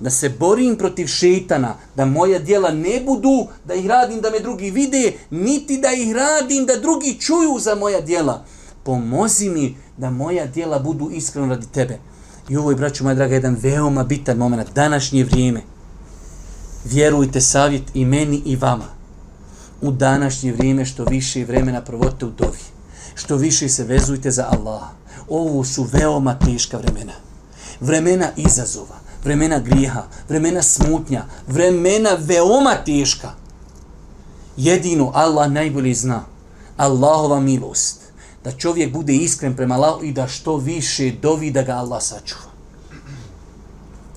da 0.02 0.10
se 0.10 0.30
borim 0.30 0.76
protiv 0.76 1.08
šeitana, 1.08 1.76
da 1.96 2.06
moja 2.06 2.40
djela 2.40 2.72
ne 2.72 3.02
budu, 3.06 3.48
da 3.66 3.74
ih 3.74 3.86
radim 3.88 4.22
da 4.22 4.30
me 4.30 4.40
drugi 4.40 4.72
vide, 4.72 5.14
niti 5.30 5.78
da 5.78 5.92
ih 5.94 6.14
radim 6.16 6.66
da 6.66 6.76
drugi 6.76 7.18
čuju 7.20 7.60
za 7.60 7.76
moja 7.76 8.02
djela. 8.02 8.46
Pomozi 8.84 9.50
mi 9.50 9.78
da 9.98 10.10
moja 10.10 10.46
djela 10.46 10.80
budu 10.80 11.10
iskreno 11.12 11.48
radi 11.48 11.68
tebe. 11.68 12.00
I 12.52 12.58
ovo 12.58 12.72
je, 12.72 12.76
braću 12.76 13.04
moja 13.04 13.16
draga, 13.16 13.36
jedan 13.36 13.58
veoma 13.62 14.04
bitan 14.04 14.38
moment, 14.38 14.74
današnje 14.76 15.24
vrijeme. 15.24 15.62
Vjerujte 16.86 17.42
savjet 17.42 17.84
i 17.94 18.06
meni 18.06 18.42
i 18.46 18.56
vama. 18.56 18.88
U 19.82 19.92
današnje 19.92 20.54
vrijeme 20.54 20.86
što 20.86 21.06
više 21.06 21.46
vremena 21.46 21.82
provodite 21.82 22.26
u 22.26 22.30
dovi. 22.30 22.60
Što 23.16 23.36
više 23.36 23.70
se 23.70 23.84
vezujte 23.84 24.32
za 24.32 24.48
Allaha. 24.52 24.92
Ovo 25.30 25.64
su 25.64 25.88
veoma 25.94 26.40
teška 26.40 26.78
vremena. 26.78 27.14
Vremena 27.80 28.28
izazova 28.38 29.02
vremena 29.24 29.60
grijeha, 29.60 30.04
vremena 30.30 30.62
smutnja, 30.62 31.26
vremena 31.48 32.10
veoma 32.20 32.76
teška. 32.86 33.32
Jedino 34.58 35.12
Allah 35.14 35.52
najbolje 35.52 35.94
zna. 35.96 36.26
Allahova 36.78 37.40
milost. 37.40 38.02
Da 38.44 38.52
čovjek 38.52 38.94
bude 38.94 39.14
iskren 39.14 39.56
prema 39.56 39.76
Allahu 39.76 40.04
i 40.04 40.12
da 40.12 40.28
što 40.28 40.58
više 40.58 41.12
dovi 41.22 41.52
da 41.52 41.62
ga 41.62 41.72
Allah 41.72 42.04
sačuva. 42.04 42.52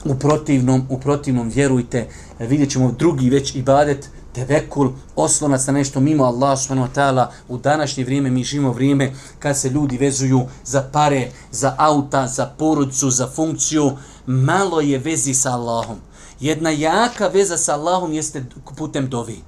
U 0.05 0.15
protivnom, 0.15 0.87
u 0.91 1.01
protivnom, 1.01 1.49
vjerujte, 1.49 2.09
vidjet 2.39 2.71
ćemo 2.71 2.93
drugi 2.93 3.31
već 3.31 3.55
ibadet, 3.55 4.09
tevekul, 4.33 4.91
oslonac 5.17 5.67
na 5.67 5.73
nešto 5.73 6.01
mimo 6.01 6.25
Allah 6.25 6.59
subhanahu 6.59 6.89
wa 6.89 6.95
ta'ala, 6.95 7.27
u 7.49 7.59
današnje 7.59 8.05
vrijeme 8.05 8.31
mi 8.31 8.45
živimo 8.45 8.73
vrijeme 8.73 9.13
kad 9.39 9.59
se 9.59 9.69
ljudi 9.69 9.99
vezuju 9.99 10.43
za 10.65 10.83
pare, 10.93 11.31
za 11.51 11.75
auta, 11.79 12.27
za 12.27 12.47
porodcu, 12.47 13.11
za 13.11 13.29
funkciju, 13.29 13.93
malo 14.27 14.81
je 14.81 14.99
vezi 14.99 15.35
sa 15.35 15.53
Allahom. 15.53 15.97
Jedna 16.41 16.71
jaka 16.71 17.29
veza 17.29 17.57
sa 17.57 17.75
Allahom 17.75 18.13
jeste 18.13 18.45
putem 18.77 19.09
dovi. 19.09 19.39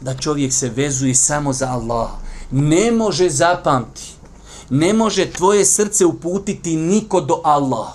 Da 0.00 0.14
čovjek 0.14 0.52
se 0.52 0.68
vezuje 0.68 1.14
samo 1.14 1.52
za 1.52 1.68
Allaha 1.68 2.29
Ne 2.50 2.92
može 2.92 3.30
zapamti. 3.30 4.12
Ne 4.70 4.92
može 4.92 5.30
tvoje 5.30 5.64
srce 5.64 6.06
uputiti 6.06 6.76
niko 6.76 7.20
do 7.20 7.40
Allah. 7.44 7.88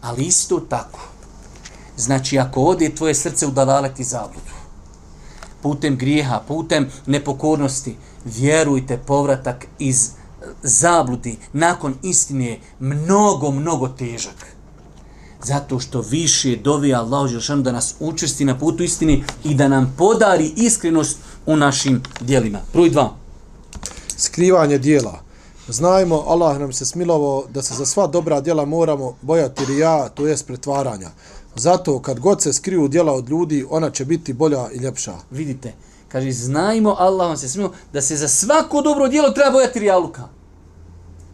Ali 0.00 0.24
isto 0.24 0.60
tako. 0.60 1.00
Znači, 1.96 2.38
ako 2.38 2.62
ode 2.62 2.94
tvoje 2.94 3.14
srce 3.14 3.46
u 3.46 3.52
zabludu, 3.98 4.54
putem 5.62 5.96
grijeha, 5.96 6.42
putem 6.48 6.90
nepokornosti, 7.06 7.96
vjerujte, 8.24 8.98
povratak 9.06 9.66
iz 9.78 10.10
zabludi 10.62 11.36
nakon 11.52 11.94
istine 12.02 12.46
je 12.46 12.60
mnogo, 12.80 13.50
mnogo 13.50 13.88
težak. 13.88 14.54
Zato 15.42 15.80
što 15.80 16.00
više 16.00 16.56
dovi 16.56 16.94
Allah 16.94 17.30
Žešan 17.30 17.62
da 17.62 17.72
nas 17.72 17.94
učesti 18.00 18.44
na 18.44 18.58
putu 18.58 18.82
istini 18.82 19.24
i 19.44 19.54
da 19.54 19.68
nam 19.68 19.94
podari 19.98 20.52
iskrenost 20.56 21.18
u 21.46 21.56
našim 21.56 22.02
dijelima. 22.20 22.58
Prvi 22.72 22.90
dva. 22.90 23.23
Skrivanje 24.16 24.78
dijela. 24.78 25.20
Znajmo, 25.68 26.24
Allah 26.26 26.58
nam 26.58 26.72
se 26.72 26.84
smilovo 26.84 27.46
da 27.50 27.62
se 27.62 27.74
za 27.74 27.86
sva 27.86 28.06
dobra 28.06 28.40
djela 28.40 28.64
moramo 28.64 29.16
bojati 29.22 29.64
rija, 29.64 30.08
to 30.08 30.26
jest 30.26 30.46
pretvaranja. 30.46 31.10
Zato 31.56 32.02
kad 32.02 32.20
god 32.20 32.42
se 32.42 32.52
skriju 32.52 32.88
djela 32.88 33.12
od 33.12 33.28
ljudi, 33.28 33.66
ona 33.70 33.90
će 33.90 34.04
biti 34.04 34.32
bolja 34.32 34.70
i 34.72 34.78
ljepša. 34.78 35.14
Vidite, 35.30 35.72
kaže, 36.08 36.32
znajmo, 36.32 36.96
Allah 36.98 37.28
vam 37.28 37.36
se 37.36 37.48
smilo, 37.48 37.72
da 37.92 38.02
se 38.02 38.16
za 38.16 38.28
svako 38.28 38.82
dobro 38.82 39.08
djelo 39.08 39.30
treba 39.30 39.50
bojati 39.50 39.78
rijaluka. 39.78 40.28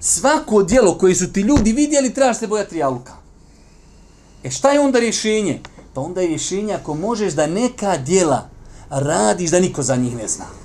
Svako 0.00 0.62
djelo 0.62 0.98
koje 0.98 1.14
su 1.14 1.32
ti 1.32 1.40
ljudi 1.40 1.72
vidjeli, 1.72 2.14
treba 2.14 2.34
se 2.34 2.46
bojati 2.46 2.74
rijaluka. 2.74 3.12
E 4.44 4.50
šta 4.50 4.70
je 4.70 4.80
onda 4.80 4.98
rješenje? 4.98 5.60
Pa 5.94 6.00
onda 6.00 6.20
je 6.20 6.28
rješenje 6.28 6.74
ako 6.74 6.94
možeš 6.94 7.32
da 7.32 7.46
neka 7.46 7.96
djela 7.96 8.48
radiš 8.90 9.50
da 9.50 9.60
niko 9.60 9.82
za 9.82 9.96
njih 9.96 10.16
ne 10.16 10.28
zna. 10.28 10.59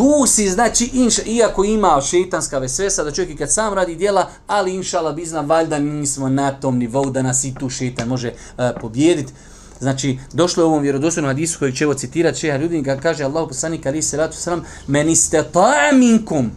Tu 0.00 0.26
si, 0.26 0.50
znači, 0.50 0.90
inša, 0.92 1.22
iako 1.26 1.64
ima 1.64 2.00
šeitanska 2.00 2.58
vesvesa, 2.58 3.04
da 3.04 3.12
čovjek 3.12 3.30
i 3.30 3.36
kad 3.36 3.52
sam 3.52 3.74
radi 3.74 3.96
dijela, 3.96 4.28
ali 4.46 4.74
inšala 4.74 5.12
bizna, 5.12 5.40
valjda 5.40 5.78
nismo 5.78 6.28
na 6.28 6.52
tom 6.52 6.78
nivou 6.78 7.10
da 7.10 7.22
nas 7.22 7.44
i 7.44 7.54
tu 7.54 7.68
šeitan 7.70 8.08
može 8.08 8.28
e, 8.28 8.32
uh, 8.58 8.80
pobjediti. 8.80 9.32
Znači, 9.80 10.18
došlo 10.32 10.62
je 10.62 10.64
u 10.64 10.68
ovom 10.68 10.82
vjerodostojnom 10.82 11.28
hadisu 11.28 11.58
koji 11.58 11.72
će 11.72 11.84
evo 11.84 11.94
citirati 11.94 12.38
šeha 12.38 12.56
ljudi, 12.56 12.80
ga 12.80 12.96
kaže 12.96 13.24
Allah 13.24 13.48
poslanik 13.48 13.86
ali 13.86 14.02
se 14.02 14.16
ratu 14.16 14.36
sram, 14.36 14.64
meni 14.86 15.16
ste 15.16 15.44
ta'minkum, 15.52 16.48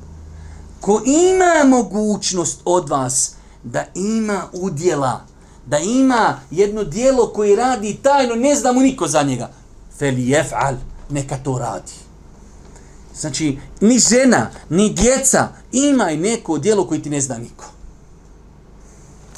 ko 0.80 1.02
ima 1.06 1.78
mogućnost 1.78 2.62
od 2.66 2.90
vas 2.90 3.36
da 3.64 3.86
ima 3.96 4.42
udjela, 4.54 5.26
da 5.66 5.78
ima 5.78 6.40
jedno 6.52 6.84
dijelo 6.84 7.28
koje 7.28 7.56
radi 7.56 8.00
tajno, 8.04 8.36
ne 8.36 8.56
zna 8.56 8.72
mu 8.72 8.80
niko 8.80 9.08
za 9.08 9.24
njega, 9.24 9.50
fel 10.00 10.16
jef'al, 10.16 10.76
neka 11.10 11.38
to 11.44 11.58
radi. 11.58 12.03
Znači, 13.20 13.58
ni 13.82 14.00
žena, 14.00 14.50
ni 14.70 14.90
djeca 14.90 15.48
imaj 15.72 16.18
neko 16.18 16.58
dijelo 16.58 16.88
koji 16.88 17.02
ti 17.02 17.10
ne 17.10 17.22
zna 17.22 17.38
niko. 17.38 17.66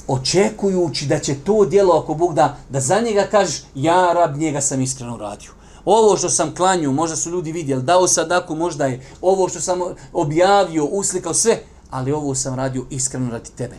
Očekujući 0.08 1.06
da 1.06 1.20
će 1.20 1.36
to 1.36 1.66
dijelo, 1.66 2.00
ako 2.00 2.14
Bog 2.14 2.34
da, 2.34 2.58
da 2.70 2.80
za 2.80 3.00
njega 3.00 3.28
kažeš, 3.32 3.64
ja 3.76 4.14
rab 4.14 4.38
njega 4.38 4.62
sam 4.62 4.82
iskreno 4.82 5.18
radio. 5.18 5.52
Ovo 5.86 6.18
što 6.18 6.30
sam 6.30 6.56
klanju, 6.56 6.92
možda 6.92 7.16
su 7.16 7.30
ljudi 7.30 7.52
vidjeli, 7.52 7.84
dao 7.84 8.08
sadaku, 8.08 8.56
možda 8.56 8.86
je 8.86 9.02
ovo 9.22 9.50
što 9.50 9.62
sam 9.62 9.80
objavio, 10.14 10.86
uslikao 10.86 11.34
sve, 11.34 11.60
ali 11.90 12.12
ovo 12.12 12.36
sam 12.36 12.56
radio 12.56 12.86
iskreno 12.90 13.32
radi 13.32 13.50
tebe. 13.58 13.76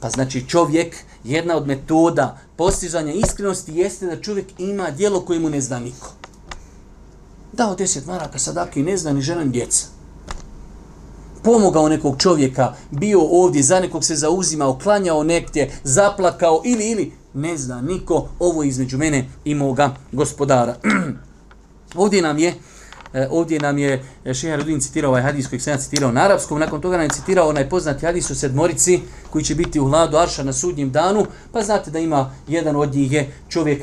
Pa 0.00 0.10
znači 0.10 0.48
čovjek, 0.48 0.96
jedna 1.24 1.56
od 1.56 1.66
metoda 1.66 2.38
postizanja 2.56 3.12
iskrenosti 3.12 3.74
jeste 3.74 4.06
da 4.06 4.20
čovjek 4.22 4.46
ima 4.58 4.90
dijelo 4.90 5.20
koje 5.20 5.38
mu 5.38 5.50
ne 5.50 5.60
zna 5.60 5.78
niko 5.78 6.17
dao 7.58 7.74
deset 7.74 8.06
maraka 8.06 8.38
sadake 8.38 8.80
i 8.80 8.82
ne 8.82 8.96
zna 8.96 9.12
ni 9.12 9.22
žena 9.22 9.44
ni 9.44 9.50
djeca. 9.50 9.86
Pomogao 11.42 11.88
nekog 11.88 12.16
čovjeka, 12.18 12.74
bio 12.90 13.20
ovdje, 13.20 13.62
za 13.62 13.80
nekog 13.80 14.04
se 14.04 14.16
zauzimao, 14.16 14.78
klanjao 14.78 15.24
nekdje, 15.24 15.70
zaplakao 15.84 16.62
ili, 16.64 16.90
ili, 16.90 17.12
ne 17.34 17.56
zna 17.56 17.80
niko, 17.80 18.28
ovo 18.38 18.62
između 18.62 18.98
mene 18.98 19.28
i 19.44 19.54
moga 19.54 19.94
gospodara. 20.12 20.76
ovdje 22.02 22.22
nam 22.22 22.38
je, 22.38 22.54
e, 23.12 23.28
ovdje 23.30 23.60
nam 23.60 23.78
je 23.78 24.04
e, 24.24 24.34
Šeherudin 24.34 24.80
citirao 24.80 25.10
ovaj 25.10 25.22
hadis 25.22 25.48
kojeg 25.48 25.62
sam 25.62 25.72
ja 25.72 25.78
citirao 25.78 26.12
na 26.12 26.20
arapskom, 26.20 26.58
nakon 26.58 26.80
toga 26.80 26.96
nam 26.96 27.06
je 27.06 27.10
citirao 27.10 27.48
onaj 27.48 27.68
poznati 27.68 28.06
hadis 28.06 28.30
o 28.30 28.34
sedmorici 28.34 29.00
koji 29.30 29.44
će 29.44 29.54
biti 29.54 29.80
u 29.80 29.88
hladu 29.88 30.16
Arša 30.16 30.42
na 30.42 30.52
sudnjem 30.52 30.90
danu, 30.90 31.26
pa 31.52 31.62
znate 31.62 31.90
da 31.90 31.98
ima 31.98 32.34
jedan 32.48 32.76
od 32.76 32.94
njih 32.94 33.12
je 33.12 33.32
čovjek 33.48 33.82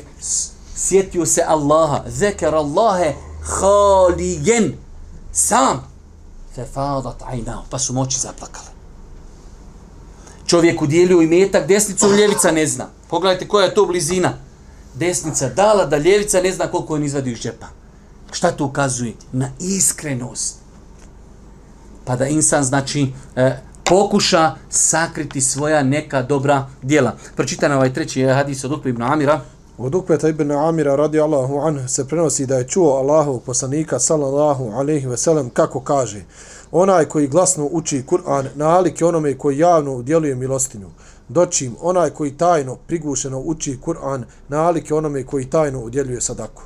sjetio 0.76 1.26
se 1.26 1.42
Allaha, 1.46 2.02
zekar 2.06 2.54
Allahe 2.54 3.14
halijen 3.46 4.74
sam. 5.32 5.86
Fe 6.54 6.64
fadat 6.74 7.22
ajnao 7.26 7.64
pa 7.70 7.78
su 7.78 7.92
moći 7.92 8.20
zaplakale. 8.20 8.68
Čovjek 10.46 10.82
udjelio 10.82 11.22
i 11.22 11.26
metak 11.26 11.66
desnicu 11.66 12.12
ljevica 12.12 12.50
ne 12.50 12.66
zna. 12.66 12.86
Pogledajte 13.08 13.48
koja 13.48 13.64
je 13.64 13.74
to 13.74 13.86
blizina. 13.86 14.32
Desnica 14.94 15.48
dala 15.48 15.84
da 15.84 15.98
ljevica 15.98 16.40
ne 16.40 16.52
zna 16.52 16.66
koliko 16.66 16.94
on 16.94 17.04
izvadi 17.04 17.32
iz 17.32 17.38
džepa. 17.38 17.66
Šta 18.32 18.52
to 18.52 18.64
ukazuje? 18.64 19.14
Na 19.32 19.50
iskrenost. 19.60 20.56
Pa 22.04 22.16
da 22.16 22.26
insan 22.26 22.64
znači 22.64 23.12
e, 23.36 23.56
pokuša 23.84 24.54
sakriti 24.70 25.40
svoja 25.40 25.82
neka 25.82 26.22
dobra 26.22 26.68
djela. 26.82 27.16
Pročitan 27.36 27.72
ovaj 27.72 27.94
treći 27.94 28.24
hadis 28.24 28.64
od 28.64 28.72
Utbe 28.72 28.90
ibn 28.90 29.02
Amira. 29.02 29.40
Od 29.78 29.94
Ukveta 29.94 30.28
ibn 30.28 30.50
Amira 30.52 30.96
radi 30.96 31.20
Allahu 31.20 31.58
anhu 31.58 31.88
se 31.88 32.08
prenosi 32.08 32.46
da 32.46 32.56
je 32.56 32.68
čuo 32.68 32.92
Allahu 32.92 33.40
poslanika 33.40 33.98
sallallahu 33.98 34.70
alaihi 34.74 35.06
ve 35.06 35.16
sellem 35.16 35.50
kako 35.50 35.80
kaže 35.80 36.24
onaj 36.72 37.04
koji 37.04 37.28
glasno 37.28 37.68
uči 37.72 38.02
Kur'an 38.06 38.46
nalik 38.54 39.00
je 39.00 39.06
onome 39.06 39.38
koji 39.38 39.58
javno 39.58 39.94
udjeluje 39.94 40.34
milostinju. 40.34 40.86
Dočim 41.28 41.76
onaj 41.80 42.10
koji 42.10 42.36
tajno 42.36 42.76
prigušeno 42.86 43.40
uči 43.40 43.78
Kur'an 43.84 44.24
nalik 44.48 44.90
je 44.90 44.96
onome 44.96 45.24
koji 45.24 45.44
tajno 45.44 45.80
udjeljuje 45.80 46.20
sadaku. 46.20 46.62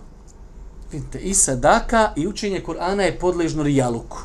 Vidite, 0.93 1.19
i 1.19 1.35
sadaka 1.35 2.13
i 2.17 2.29
učenje 2.29 2.63
Kur'ana 2.67 3.01
je 3.01 3.19
podležno 3.19 3.63
rijaluku. 3.63 4.19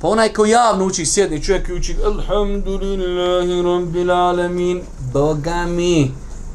Pa 0.00 0.08
onaj 0.08 0.32
ko 0.32 0.46
javno 0.46 0.84
uči 0.84 1.06
sjedni 1.06 1.42
čovjek 1.42 1.68
i 1.68 1.72
uči 1.72 1.96
Alhamdulillahi 2.04 3.62
Rabbil 3.62 4.10
Alamin 4.10 4.82
Boga 5.12 5.66
mi 5.66 6.10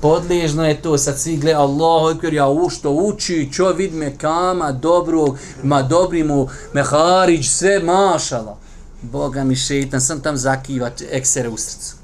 podležno 0.06 0.66
je 0.66 0.82
to 0.82 0.98
sad 0.98 1.20
svi 1.20 1.38
gleda 1.38 1.60
Allahu 1.60 2.10
ekber 2.10 2.34
ja 2.34 2.48
u 2.48 2.70
što 2.70 2.92
uči 2.92 3.50
čo 3.54 3.74
vid 3.74 3.94
me 3.94 4.18
kama 4.18 4.72
dobro 4.72 5.26
ma 5.64 5.82
dobri 5.82 6.24
mu 6.24 6.48
meharić 6.74 7.50
sve 7.50 7.80
mašala 7.80 8.58
Boga 9.02 9.44
mi 9.44 9.56
šeitan 9.56 10.02
sam 10.02 10.22
tam 10.22 10.38
zakiva 10.38 10.92
eksere 11.12 11.50
u 11.50 11.58
srcu. 11.58 11.96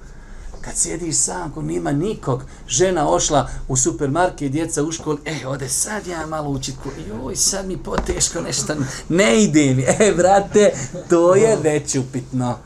Kad 0.61 0.75
sjediš 0.75 1.15
sam 1.15 1.51
ko 1.51 1.61
nima 1.61 1.91
nikog 1.91 2.43
žena 2.67 3.09
ošla 3.09 3.49
u 3.67 3.77
supermarket 3.77 4.51
djeca 4.51 4.83
u 4.83 4.91
školu 4.91 5.17
e 5.25 5.47
ode 5.47 5.69
sad 5.69 6.07
ja 6.07 6.25
malo 6.25 6.49
učit 6.49 6.75
ko 6.83 6.89
joj 7.07 7.35
sad 7.35 7.67
mi 7.67 7.77
poteško 7.77 8.41
nešto 8.41 8.75
ne 9.09 9.43
ide 9.43 9.73
mi. 9.73 9.83
E 9.99 10.13
brate 10.17 10.73
to 11.09 11.35
je 11.35 11.57
već 11.63 11.95
upitno. 11.95 12.57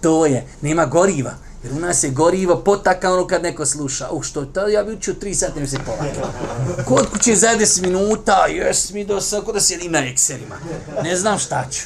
To 0.00 0.26
je 0.26 0.46
nema 0.62 0.86
goriva 0.86 1.43
Jer 1.64 1.72
u 1.72 1.80
nas 1.80 2.04
je 2.04 2.10
gorivo 2.10 2.56
potaka 2.56 3.12
ono 3.12 3.26
kad 3.26 3.42
neko 3.42 3.66
sluša. 3.66 4.08
Uh, 4.10 4.22
što 4.22 4.44
to? 4.44 4.68
Ja 4.68 4.84
bi 4.84 4.92
učio 4.92 5.14
tri 5.14 5.34
sata, 5.34 5.60
ne 5.60 5.66
se 5.66 5.78
polaka. 5.86 6.28
Kod 6.84 7.10
kuće 7.10 7.36
za 7.36 7.48
10 7.48 7.82
minuta, 7.82 8.46
jes 8.46 8.92
mi 8.92 9.04
do 9.04 9.20
sada, 9.20 9.52
da 9.52 9.60
sjedim 9.60 9.92
na 9.92 9.98
ekserima. 9.98 10.56
Ne 11.02 11.16
znam 11.16 11.38
šta 11.38 11.66
ću. 11.70 11.82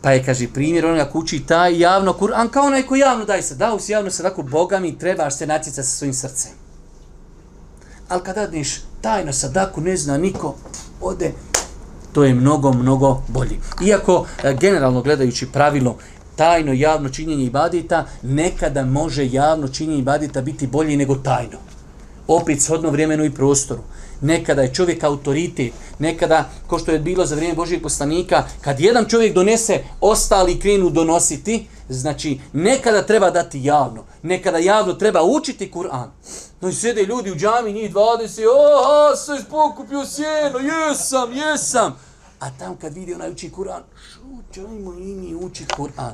Pa 0.00 0.12
je, 0.12 0.24
kaže, 0.24 0.48
primjer 0.48 0.86
onoga 0.86 1.10
kući 1.10 1.46
taj 1.46 1.78
javno 1.78 2.12
Kur'an, 2.20 2.50
kao 2.50 2.66
onaj 2.66 2.82
ko 2.82 2.96
javno 2.96 3.24
daj 3.24 3.42
se. 3.42 3.54
Da, 3.54 3.78
si 3.78 3.92
javno 3.92 4.10
se 4.10 4.22
tako, 4.22 4.42
Boga 4.42 4.78
mi 4.78 4.98
trebaš 4.98 5.36
se 5.36 5.46
natjecati 5.46 5.88
sa 5.88 5.96
svojim 5.96 6.14
srcem. 6.14 6.50
Ali 8.08 8.22
kada 8.22 8.40
dadneš 8.40 8.80
tajno 9.00 9.32
sadaku, 9.32 9.80
ne 9.80 9.96
zna 9.96 10.18
niko, 10.18 10.56
ode, 11.00 11.32
to 12.12 12.24
je 12.24 12.34
mnogo, 12.34 12.72
mnogo 12.72 13.22
bolji. 13.28 13.60
Iako, 13.86 14.26
e, 14.42 14.54
generalno 14.54 15.02
gledajući 15.02 15.46
pravilo, 15.46 15.96
tajno 16.36 16.72
javno 16.72 17.08
činjenje 17.08 17.44
ibadeta, 17.44 18.06
nekada 18.22 18.84
može 18.84 19.26
javno 19.26 19.68
činjenje 19.68 19.98
ibadeta 19.98 20.40
biti 20.40 20.66
bolje 20.66 20.96
nego 20.96 21.14
tajno. 21.14 21.58
Opet 22.28 22.62
shodno 22.62 22.90
vremenu 22.90 23.24
i 23.24 23.34
prostoru. 23.34 23.82
Nekada 24.20 24.62
je 24.62 24.74
čovjek 24.74 25.04
autoritet, 25.04 25.72
nekada, 25.98 26.48
ko 26.66 26.78
što 26.78 26.92
je 26.92 26.98
bilo 26.98 27.26
za 27.26 27.34
vrijeme 27.34 27.54
Božijeg 27.54 27.82
poslanika, 27.82 28.44
kad 28.60 28.80
jedan 28.80 29.04
čovjek 29.08 29.34
donese, 29.34 29.78
ostali 30.00 30.60
krenu 30.60 30.90
donositi, 30.90 31.66
znači 31.88 32.40
nekada 32.52 33.02
treba 33.02 33.30
dati 33.30 33.64
javno, 33.64 34.04
nekada 34.22 34.58
javno 34.58 34.92
treba 34.92 35.22
učiti 35.22 35.70
Kur'an. 35.74 36.08
No 36.60 36.68
i 36.68 36.72
sjede 36.72 37.02
ljudi 37.02 37.30
u 37.30 37.36
džami, 37.36 37.72
njih 37.72 37.94
20, 37.94 38.44
oha, 38.46 39.16
se 39.16 39.44
pokupio 39.50 40.06
sjeno, 40.06 40.58
jesam, 40.58 41.32
jesam. 41.32 41.96
A 42.40 42.50
tam 42.58 42.76
kad 42.76 42.94
vidi 42.94 43.14
onaj 43.14 43.30
uči 43.30 43.50
Kur'an, 43.50 43.82
šućajmo 44.54 44.92
i 44.92 45.14
mi 45.14 45.34
uči 45.34 45.64
Kur'an. 45.76 46.12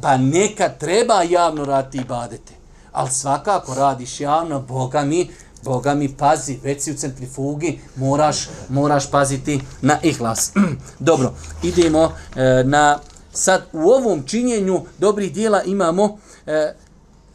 Pa 0.00 0.16
neka 0.16 0.68
treba 0.68 1.22
javno 1.22 1.64
raditi 1.64 1.98
i 1.98 2.04
badete. 2.04 2.52
Ali 2.92 3.10
svakako 3.10 3.74
radiš 3.74 4.20
javno, 4.20 4.60
Boga 4.60 5.02
mi, 5.02 5.30
Boga 5.62 5.94
mi 5.94 6.16
pazi, 6.16 6.58
već 6.62 6.82
si 6.82 6.92
u 6.92 6.94
centrifugi, 6.94 7.80
moraš, 7.96 8.48
moraš 8.68 9.10
paziti 9.10 9.60
na 9.82 9.98
ihlas. 10.02 10.52
Dobro, 10.98 11.34
idemo 11.62 12.12
e, 12.36 12.64
na, 12.64 12.98
sad 13.32 13.66
u 13.72 13.80
ovom 13.80 14.22
činjenju 14.26 14.82
dobrih 14.98 15.32
dijela 15.32 15.62
imamo, 15.62 16.18
e, 16.46 16.74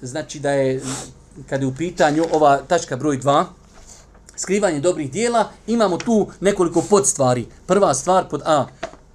znači 0.01 0.39
da 0.39 0.51
je, 0.51 0.81
kada 1.49 1.63
je 1.63 1.67
u 1.67 1.75
pitanju 1.75 2.25
ova 2.31 2.57
tačka 2.57 2.97
broj 2.97 3.19
2, 3.19 3.45
skrivanje 4.35 4.79
dobrih 4.79 5.11
dijela, 5.11 5.49
imamo 5.67 5.97
tu 5.97 6.27
nekoliko 6.39 6.81
podstvari. 6.81 7.47
Prva 7.65 7.93
stvar 7.93 8.29
pod 8.29 8.41
A. 8.45 8.65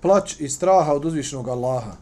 Plać 0.04 0.40
i 0.40 0.48
straha 0.48 0.92
od 0.92 1.04
uzvišenog 1.04 1.48
Allaha. 1.48 1.92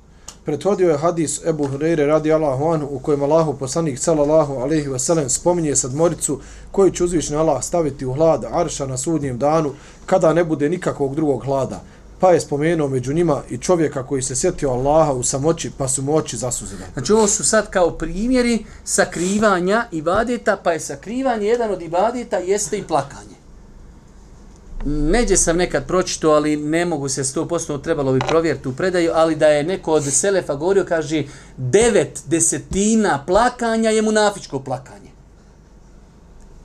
Pretvodio 0.45 0.91
je 0.91 0.99
hadis 0.99 1.45
Ebu 1.47 1.69
Hureyre 1.69 2.07
radi 2.07 2.33
Allahu 2.33 2.65
anhu 2.65 2.89
u 2.91 2.99
kojem 2.99 3.23
Allahu 3.23 3.55
poslanik 3.59 3.99
sallallahu 3.99 4.55
alaihi 4.55 4.89
ve 4.89 4.99
sellem 4.99 5.31
spominje 5.31 5.77
sadmoricu 5.77 6.41
koji 6.71 6.93
će 6.93 7.05
uzvišni 7.05 7.37
Allah 7.37 7.63
staviti 7.63 8.07
u 8.07 8.13
hlad 8.13 8.45
arša 8.53 8.87
na 8.87 8.97
sudnjem 8.99 9.39
danu 9.39 9.75
kada 10.07 10.33
ne 10.33 10.45
bude 10.45 10.69
nikakvog 10.69 11.15
drugog 11.15 11.45
hlada. 11.45 11.81
Pa 12.19 12.33
je 12.33 12.41
spomenuo 12.41 12.89
među 12.89 13.13
njima 13.13 13.43
i 13.51 13.59
čovjeka 13.59 14.07
koji 14.07 14.23
se 14.23 14.37
sjetio 14.37 14.71
Allaha 14.71 15.13
u 15.13 15.23
samoći 15.23 15.71
pa 15.79 15.89
su 15.89 16.03
mu 16.03 16.17
oči 16.17 16.37
zasuzile. 16.37 16.87
Znači 16.93 17.13
ovo 17.13 17.27
su 17.27 17.45
sad 17.45 17.71
kao 17.71 17.91
primjeri 17.91 18.65
sakrivanja 18.85 19.85
ibadeta, 19.93 20.57
pa 20.65 20.73
je 20.73 20.81
sakrivanje 20.81 21.47
jedan 21.47 21.71
od 21.71 21.83
ibadeta 21.83 22.39
jeste 22.39 22.79
i 22.79 22.83
plakanje. 22.83 23.42
Neđe 24.85 25.37
sam 25.37 25.57
nekad 25.57 25.87
pročito, 25.87 26.31
ali 26.31 26.57
ne 26.57 26.85
mogu 26.85 27.09
se 27.09 27.25
100% 27.25 27.83
trebalo 27.83 28.13
bi 28.13 28.19
provjeriti 28.19 28.69
u 28.69 28.77
predaju, 28.77 29.11
ali 29.15 29.37
da 29.37 29.47
je 29.47 29.65
neko 29.65 29.93
od 29.93 30.13
Selefa 30.13 30.55
govorio, 30.55 30.85
kaže, 30.89 31.25
devet 31.57 32.23
desetina 32.27 33.25
plakanja 33.27 33.91
je 33.91 34.03
munafičko 34.03 34.61
plakanje. 34.61 35.11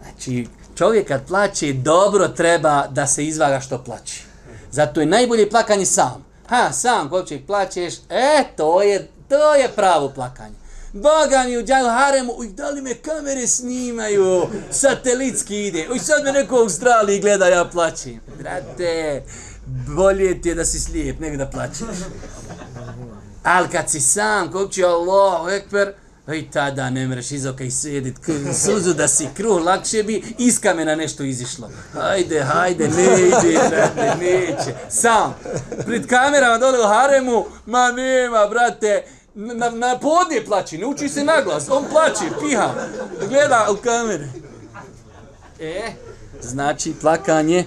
Znači, 0.01 0.47
čovjek 0.75 1.07
kad 1.07 1.27
plaće, 1.27 1.73
dobro 1.73 2.27
treba 2.27 2.87
da 2.87 3.07
se 3.07 3.25
izvaga 3.25 3.59
što 3.59 3.83
plaće. 3.83 4.23
Zato 4.71 4.99
je 4.99 5.05
najbolje 5.05 5.49
plakanje 5.49 5.85
sam. 5.85 6.25
Ha, 6.49 6.71
sam, 6.71 7.09
kod 7.09 7.27
čovjek 7.27 7.47
plaćeš, 7.47 7.93
e, 8.09 8.43
to 8.57 8.81
je, 8.81 9.07
to 9.29 9.55
je 9.55 9.69
pravo 9.75 10.09
plakanje. 10.15 10.55
Boga 11.01 11.43
mi 11.45 11.57
u 11.57 11.63
džaju 11.63 11.89
haremu, 11.89 12.33
uj, 12.37 12.47
da 12.47 12.69
li 12.69 12.81
me 12.81 12.93
kamere 12.93 13.47
snimaju, 13.47 14.47
satelitski 14.71 15.67
ide, 15.67 15.87
uj, 15.91 15.99
sad 15.99 16.23
me 16.23 16.31
neko 16.31 16.55
u 16.55 16.59
Australiji 16.59 17.19
gleda, 17.19 17.47
ja 17.47 17.65
plaćim. 17.65 18.21
Brate, 18.39 19.23
bolje 19.95 20.41
ti 20.41 20.49
je 20.49 20.55
da 20.55 20.65
si 20.65 20.79
slijep, 20.79 21.19
nego 21.19 21.37
da 21.37 21.47
plaćeš. 21.47 21.97
Ali 23.43 23.69
kad 23.69 23.89
si 23.89 23.99
sam, 23.99 24.51
kog 24.51 24.73
će 24.73 24.83
Allah, 24.83 25.53
ekber, 25.53 25.93
i 26.35 26.51
tada 26.51 26.89
ne 26.89 27.07
mreš 27.07 27.31
iz 27.31 27.45
oka 27.45 27.63
i 27.63 27.71
sedit, 27.71 28.15
suzu 28.65 28.93
da 28.93 29.07
si 29.07 29.27
kruh, 29.37 29.61
lakše 29.65 30.03
bi 30.03 30.35
iz 30.37 30.61
kamena 30.61 30.95
nešto 30.95 31.23
izišlo. 31.23 31.69
Hajde, 31.93 32.43
hajde, 32.43 32.87
ne 32.87 33.03
ide, 33.27 33.59
brate, 33.69 34.15
neće. 34.19 34.75
Sam, 34.89 35.35
pred 35.85 36.07
kamerama 36.07 36.57
dole 36.57 36.79
u 36.79 36.87
haremu, 36.87 37.45
ma 37.65 37.91
nema, 37.91 38.47
brate, 38.47 39.03
na, 39.37 39.69
na 39.69 39.99
podnije 39.99 40.45
plaći, 40.45 40.77
ne 40.77 40.85
uči 40.85 41.09
se 41.09 41.23
naglas, 41.23 41.69
on 41.69 41.83
plaći, 41.91 42.33
piha, 42.41 42.69
gleda 43.29 43.67
u 43.71 43.75
kamere. 43.75 44.29
E, 45.59 45.93
znači 46.41 46.93
plakanje, 47.01 47.65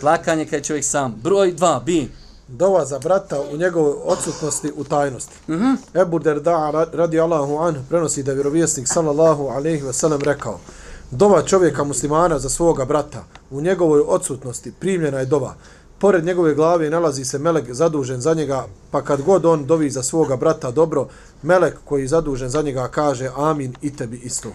plakanje 0.00 0.44
kad 0.44 0.52
je 0.52 0.64
čovjek 0.64 0.84
sam. 0.84 1.14
Broj 1.22 1.52
dva, 1.52 1.82
bi. 1.86 2.12
Dova 2.48 2.84
za 2.84 2.98
brata 2.98 3.40
u 3.52 3.56
njegovoj 3.56 3.94
odsutnosti 4.04 4.72
u 4.76 4.84
tajnosti. 4.84 5.34
Mm 5.48 5.54
-hmm. 5.54 6.02
Ebu 6.02 6.18
Derda 6.18 6.86
radi 6.92 7.20
Allahu 7.20 7.58
an 7.58 7.86
prenosi 7.88 8.22
da 8.22 8.30
je 8.30 8.34
vjerovjesnik 8.34 8.88
sallallahu 8.88 9.46
alaihi 9.46 9.82
ve 9.82 9.92
sellem 9.92 10.20
rekao 10.20 10.60
Dova 11.10 11.42
čovjeka 11.42 11.84
muslimana 11.84 12.38
za 12.38 12.48
svoga 12.48 12.84
brata 12.84 13.24
u 13.50 13.60
njegovoj 13.60 14.02
odsutnosti 14.06 14.72
primljena 14.72 15.18
je 15.18 15.26
dova. 15.26 15.54
Pored 16.00 16.24
njegove 16.24 16.54
glave 16.54 16.90
nalazi 16.90 17.24
se 17.24 17.38
melek 17.38 17.72
zadužen 17.72 18.20
za 18.20 18.34
njega, 18.34 18.66
pa 18.90 19.02
kad 19.02 19.22
god 19.22 19.46
on 19.46 19.66
dovi 19.66 19.90
za 19.90 20.02
svoga 20.02 20.36
brata 20.36 20.70
dobro, 20.70 21.08
melek 21.42 21.74
koji 21.84 22.02
je 22.02 22.08
zadužen 22.08 22.48
za 22.48 22.62
njega 22.62 22.88
kaže 22.88 23.30
amin 23.36 23.74
i 23.82 23.96
tebi 23.96 24.16
isto. 24.16 24.48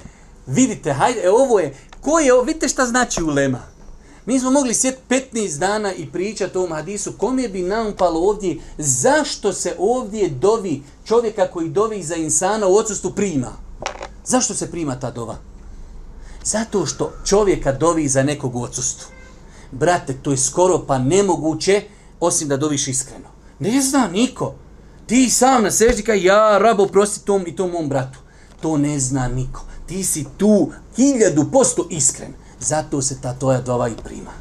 Vidite, 0.48 0.94
hajde, 0.94 1.22
e, 1.24 1.30
ovo 1.30 1.60
je, 1.60 1.76
ko 2.02 2.20
je 2.20 2.34
ovo, 2.34 2.44
vidite 2.44 2.68
šta 2.68 2.86
znači 2.86 3.24
ulema. 3.24 3.60
Mi 4.26 4.39
smo 4.39 4.52
mogli 4.52 4.74
sjeti 4.74 4.98
15 5.10 5.60
dana 5.60 5.94
i 5.94 6.12
pričati 6.12 6.58
o 6.58 6.62
ovom 6.62 6.74
hadisu, 6.74 7.14
kome 7.18 7.48
bi 7.48 7.62
nam 7.62 7.94
palo 7.98 8.20
ovdje, 8.20 8.58
zašto 8.78 9.54
se 9.54 9.76
ovdje 9.80 10.30
dovi 10.30 10.84
čovjeka 11.06 11.48
koji 11.48 11.70
dovi 11.70 12.04
za 12.04 12.16
insana 12.16 12.68
u 12.68 12.76
odsustu 12.76 13.16
prima? 13.16 13.52
Zašto 14.26 14.54
se 14.54 14.72
prima 14.72 15.00
ta 15.00 15.12
dova? 15.12 15.36
Zato 16.44 16.86
što 16.86 17.12
čovjeka 17.26 17.72
dovi 17.72 18.08
za 18.08 18.24
nekog 18.24 18.56
u 18.56 18.64
odsustvu 18.64 19.12
brate, 19.80 20.13
to 20.13 20.32
je 20.32 20.38
skoro 20.38 20.86
pa 20.88 20.97
nemoguće, 20.97 21.82
osim 22.19 22.47
da 22.47 22.57
doviš 22.57 22.88
iskreno. 22.88 23.28
Ne 23.59 23.82
zna 23.82 24.07
niko. 24.07 24.53
Ti 25.05 25.30
sam 25.30 25.63
na 25.63 25.71
seždi 25.71 26.03
kaj, 26.03 26.26
ja, 26.26 26.57
rabo, 26.57 26.86
prosti 26.88 27.26
tom 27.26 27.43
i 27.47 27.55
tom 27.55 27.71
mom 27.71 27.89
bratu. 27.89 28.19
To 28.61 28.78
ne 28.78 28.99
zna 28.99 29.28
niko. 29.28 29.65
Ti 29.86 30.03
si 30.03 30.26
tu 30.38 30.71
hiljadu 30.95 31.45
posto 31.51 31.88
iskren. 31.89 32.34
Zato 32.59 33.01
se 33.01 33.21
ta 33.21 33.34
tvoja 33.34 33.61
dova 33.61 33.89
i 33.89 33.93
prima. 34.03 34.32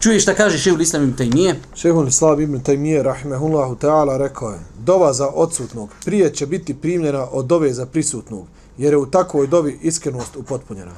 Čuješ 0.00 0.22
šta 0.22 0.34
kaže 0.34 0.58
Šehul 0.58 0.80
Islam 0.80 1.02
ibn 1.02 1.16
Tajmije? 1.16 1.60
Šehu 1.74 2.06
Islam 2.06 2.40
ibn 2.40 2.60
Tajmije, 2.60 3.02
rahmehullahu 3.02 3.76
ta'ala, 3.76 4.16
rekao 4.18 4.50
je, 4.50 4.58
dova 4.78 5.12
za 5.12 5.28
odsutnog 5.28 5.90
prije 6.04 6.34
će 6.34 6.46
biti 6.46 6.74
primljena 6.74 7.26
od 7.32 7.46
dove 7.46 7.72
za 7.72 7.86
prisutnog, 7.86 8.46
jer 8.78 8.92
je 8.92 8.96
u 8.96 9.06
takvoj 9.06 9.46
dovi 9.46 9.78
iskrenost 9.82 10.36
upotpunjena 10.36 10.92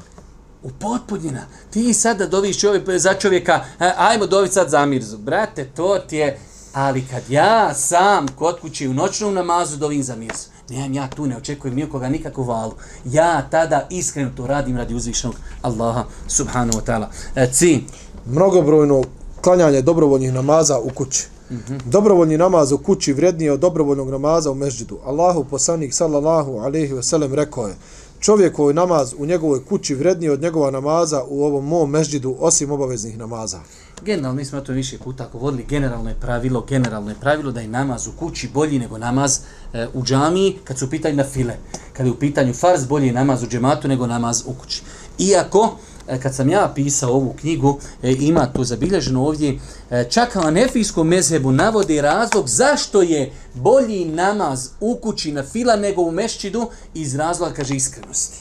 upotpunjena. 0.67 1.45
Ti 1.69 1.93
sada 1.93 2.27
doviš 2.27 2.59
čovjek, 2.59 2.99
za 2.99 3.13
čovjeka, 3.13 3.59
ajmo 3.97 4.25
doviti 4.25 4.53
sad 4.53 4.69
za 4.69 4.85
Mirzu. 4.85 5.17
Brate, 5.17 5.65
to 5.65 5.99
ti 5.99 6.17
je, 6.17 6.39
ali 6.73 7.05
kad 7.11 7.23
ja 7.29 7.73
sam 7.73 8.27
kod 8.27 8.59
kući 8.59 8.87
u 8.87 8.93
noćnom 8.93 9.33
namazu 9.33 9.77
dovim 9.77 10.03
za 10.03 10.15
Mirzu, 10.15 10.49
nemam 10.69 10.93
ja 10.93 11.09
tu, 11.09 11.27
ne 11.27 11.37
očekujem 11.37 11.75
nijekoga 11.75 12.09
nikakvu 12.09 12.43
valu. 12.43 12.73
Ja 13.05 13.49
tada 13.49 13.87
iskreno 13.89 14.31
to 14.37 14.47
radim 14.47 14.77
radi 14.77 14.95
uzvišenog 14.95 15.35
Allaha 15.61 16.03
subhanahu 16.27 16.79
wa 16.79 16.85
ta'ala. 16.85 17.07
E, 17.35 17.51
ci. 17.53 17.83
Mnogobrojno 18.25 19.03
klanjanje 19.41 19.81
dobrovoljnih 19.81 20.33
namaza 20.33 20.79
u 20.79 20.89
kući. 20.89 21.27
Mm 21.51 21.55
-hmm. 21.55 21.79
Dobrovoljni 21.85 22.37
namaz 22.37 22.71
u 22.71 22.77
kući 22.77 23.13
vrednije 23.13 23.51
od 23.51 23.59
dobrovoljnog 23.59 24.09
namaza 24.09 24.51
u 24.51 24.55
mežđidu. 24.55 24.99
Allahu 25.05 25.43
poslanik 25.43 25.93
sallallahu 25.93 26.57
alaihi 26.57 26.93
ve 26.93 27.03
sellem 27.03 27.33
rekao 27.33 27.67
je 27.67 27.75
čovjekov 28.19 28.73
namaz 28.73 29.13
u 29.17 29.25
njegovoj 29.25 29.65
kući 29.65 29.95
vredniji 29.95 30.29
od 30.29 30.41
njegova 30.41 30.71
namaza 30.71 31.23
u 31.27 31.45
ovom 31.45 31.65
mom 31.65 31.89
mežđidu 31.89 32.35
osim 32.39 32.71
obaveznih 32.71 33.17
namaza. 33.17 33.59
Generalno, 34.05 34.35
mi 34.35 34.45
smo 34.45 34.61
to 34.61 34.71
više 34.71 34.97
puta 34.97 35.29
govorili, 35.31 35.65
generalno 35.69 36.09
je 36.09 36.15
pravilo, 36.15 36.65
generalno 36.69 37.09
je 37.11 37.15
pravilo 37.21 37.51
da 37.51 37.61
je 37.61 37.67
namaz 37.67 38.07
u 38.07 38.11
kući 38.19 38.49
bolji 38.53 38.79
nego 38.79 38.97
namaz 38.97 39.39
e, 39.73 39.87
u 39.93 40.03
džamiji 40.03 40.57
kad 40.63 40.79
su 40.79 40.85
u 40.85 40.89
pitanju 40.89 41.15
na 41.15 41.23
file. 41.23 41.53
Kad 41.93 42.05
je 42.05 42.11
u 42.11 42.19
pitanju 42.19 42.53
farz, 42.53 42.85
bolji 42.85 43.07
je 43.07 43.13
namaz 43.13 43.43
u 43.43 43.47
džematu 43.47 43.87
nego 43.87 44.07
namaz 44.07 44.43
u 44.45 44.53
kući. 44.53 44.81
Iako, 45.19 45.77
E, 46.07 46.19
kad 46.19 46.35
sam 46.35 46.49
ja 46.49 46.71
pisao 46.75 47.11
ovu 47.11 47.33
knjigu, 47.39 47.79
e, 48.03 48.11
ima 48.11 48.45
to 48.45 48.63
zabilježeno 48.63 49.25
ovdje, 49.25 49.59
e, 49.91 50.05
čak 50.09 50.35
na 50.35 50.51
nefijskom 50.51 51.07
mezhebu 51.07 51.51
navode 51.51 52.01
razlog 52.01 52.49
zašto 52.49 53.01
je 53.01 53.31
bolji 53.53 54.05
namaz 54.05 54.69
u 54.79 54.95
kući 54.95 55.31
na 55.31 55.43
fila 55.43 55.75
nego 55.75 56.01
u 56.01 56.11
mešćidu 56.11 56.69
iz 56.93 57.15
razloga, 57.15 57.53
kaže, 57.53 57.75
iskrenosti. 57.75 58.37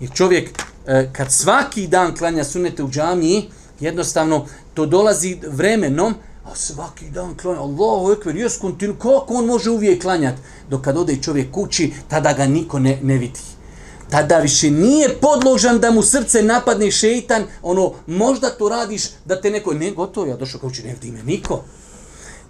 Jer 0.00 0.10
čovjek, 0.14 0.50
e, 0.86 1.10
kad 1.12 1.32
svaki 1.32 1.86
dan 1.86 2.16
klanja 2.16 2.44
sunete 2.44 2.82
u 2.82 2.90
džamiji, 2.90 3.48
jednostavno 3.80 4.46
to 4.74 4.86
dolazi 4.86 5.38
vremenom, 5.48 6.14
a 6.44 6.54
svaki 6.54 7.10
dan 7.10 7.36
klanja, 7.36 7.60
Allahu 7.60 8.12
ekber, 8.12 8.36
jes 8.36 8.58
kontinu, 8.58 8.94
kako 8.94 9.34
on 9.34 9.46
može 9.46 9.70
uvijek 9.70 10.02
klanjati? 10.02 10.42
Dok 10.70 10.82
kad 10.82 10.96
ode 10.96 11.16
čovjek 11.22 11.50
kući, 11.50 11.92
tada 12.08 12.32
ga 12.32 12.46
niko 12.46 12.78
ne, 12.78 12.98
ne 13.02 13.18
vidi 13.18 13.51
tada 14.12 14.38
više 14.38 14.70
nije 14.70 15.08
podložan 15.20 15.78
da 15.80 15.90
mu 15.90 16.02
srce 16.02 16.42
napadne 16.42 16.90
šeitan, 16.90 17.44
ono, 17.62 17.92
možda 18.06 18.50
to 18.50 18.68
radiš 18.68 19.02
da 19.24 19.40
te 19.40 19.50
neko, 19.50 19.74
ne, 19.74 19.90
gotovo, 19.90 20.26
ja 20.26 20.36
došao 20.36 20.60
kao 20.60 20.70
će, 20.70 20.82
ne 20.82 20.94
vidi 20.94 21.10
me 21.10 21.22
niko. 21.22 21.64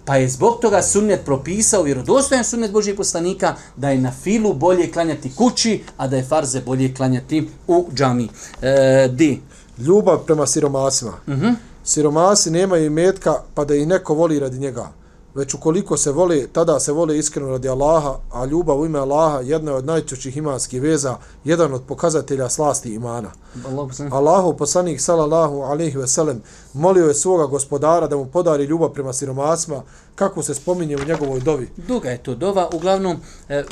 Pa 0.05 0.15
je 0.15 0.29
zbog 0.29 0.59
toga 0.61 0.81
sunnet 0.81 1.25
propisao, 1.25 1.83
vjerodostojan 1.83 2.43
sunnet 2.43 2.71
Božijeg 2.71 2.97
poslanika, 2.97 3.55
da 3.75 3.89
je 3.89 3.97
na 3.97 4.11
filu 4.11 4.53
bolje 4.53 4.91
klanjati 4.91 5.31
kući, 5.35 5.83
a 5.97 6.07
da 6.07 6.17
je 6.17 6.23
farze 6.23 6.61
bolje 6.61 6.93
klanjati 6.95 7.49
u 7.67 7.87
džami. 7.93 8.27
E, 8.61 9.07
di? 9.11 9.41
Ljubav 9.77 10.17
prema 10.25 10.47
siromasima. 10.47 11.13
Uh 11.27 11.33
-huh. 11.33 11.55
Siromasi 11.83 12.51
nemaju 12.51 12.91
metka 12.91 13.33
pa 13.53 13.65
da 13.65 13.75
ih 13.75 13.87
neko 13.87 14.13
voli 14.13 14.39
radi 14.39 14.59
njega. 14.59 15.02
Već 15.35 15.53
ukoliko 15.53 15.97
se 15.97 16.11
vole, 16.11 16.47
tada 16.47 16.79
se 16.79 16.91
vole 16.91 17.17
iskreno 17.17 17.49
radi 17.49 17.69
Allaha, 17.69 18.15
a 18.31 18.45
ljubav 18.45 18.79
u 18.79 18.85
ime 18.85 18.99
Allaha 18.99 19.39
jedna 19.39 19.71
je 19.71 19.77
od 19.77 19.85
najčućih 19.85 20.37
imanskih 20.37 20.81
veza, 20.81 21.17
jedan 21.43 21.73
od 21.73 21.81
pokazatelja 21.87 22.49
slasti 22.49 22.93
imana. 22.93 23.31
Allahu 24.11 24.57
poslanik 24.57 25.01
sallallahu 25.01 25.61
alejhi 25.61 25.97
ve 25.97 26.07
sellem 26.07 26.41
molio 26.73 27.07
je 27.07 27.13
svoga 27.13 27.45
gospodara 27.45 28.07
da 28.07 28.17
mu 28.17 28.25
podari 28.25 28.63
ljubav 28.63 28.89
prema 28.89 29.13
siromasima, 29.13 29.81
kako 30.15 30.43
se 30.43 30.53
spominje 30.53 30.95
u 30.95 31.05
njegovoj 31.05 31.39
dovi. 31.39 31.69
Duga 31.87 32.09
je 32.09 32.23
to 32.23 32.35
dova, 32.35 32.69
uglavnom 32.73 33.17
eh, 33.49 33.63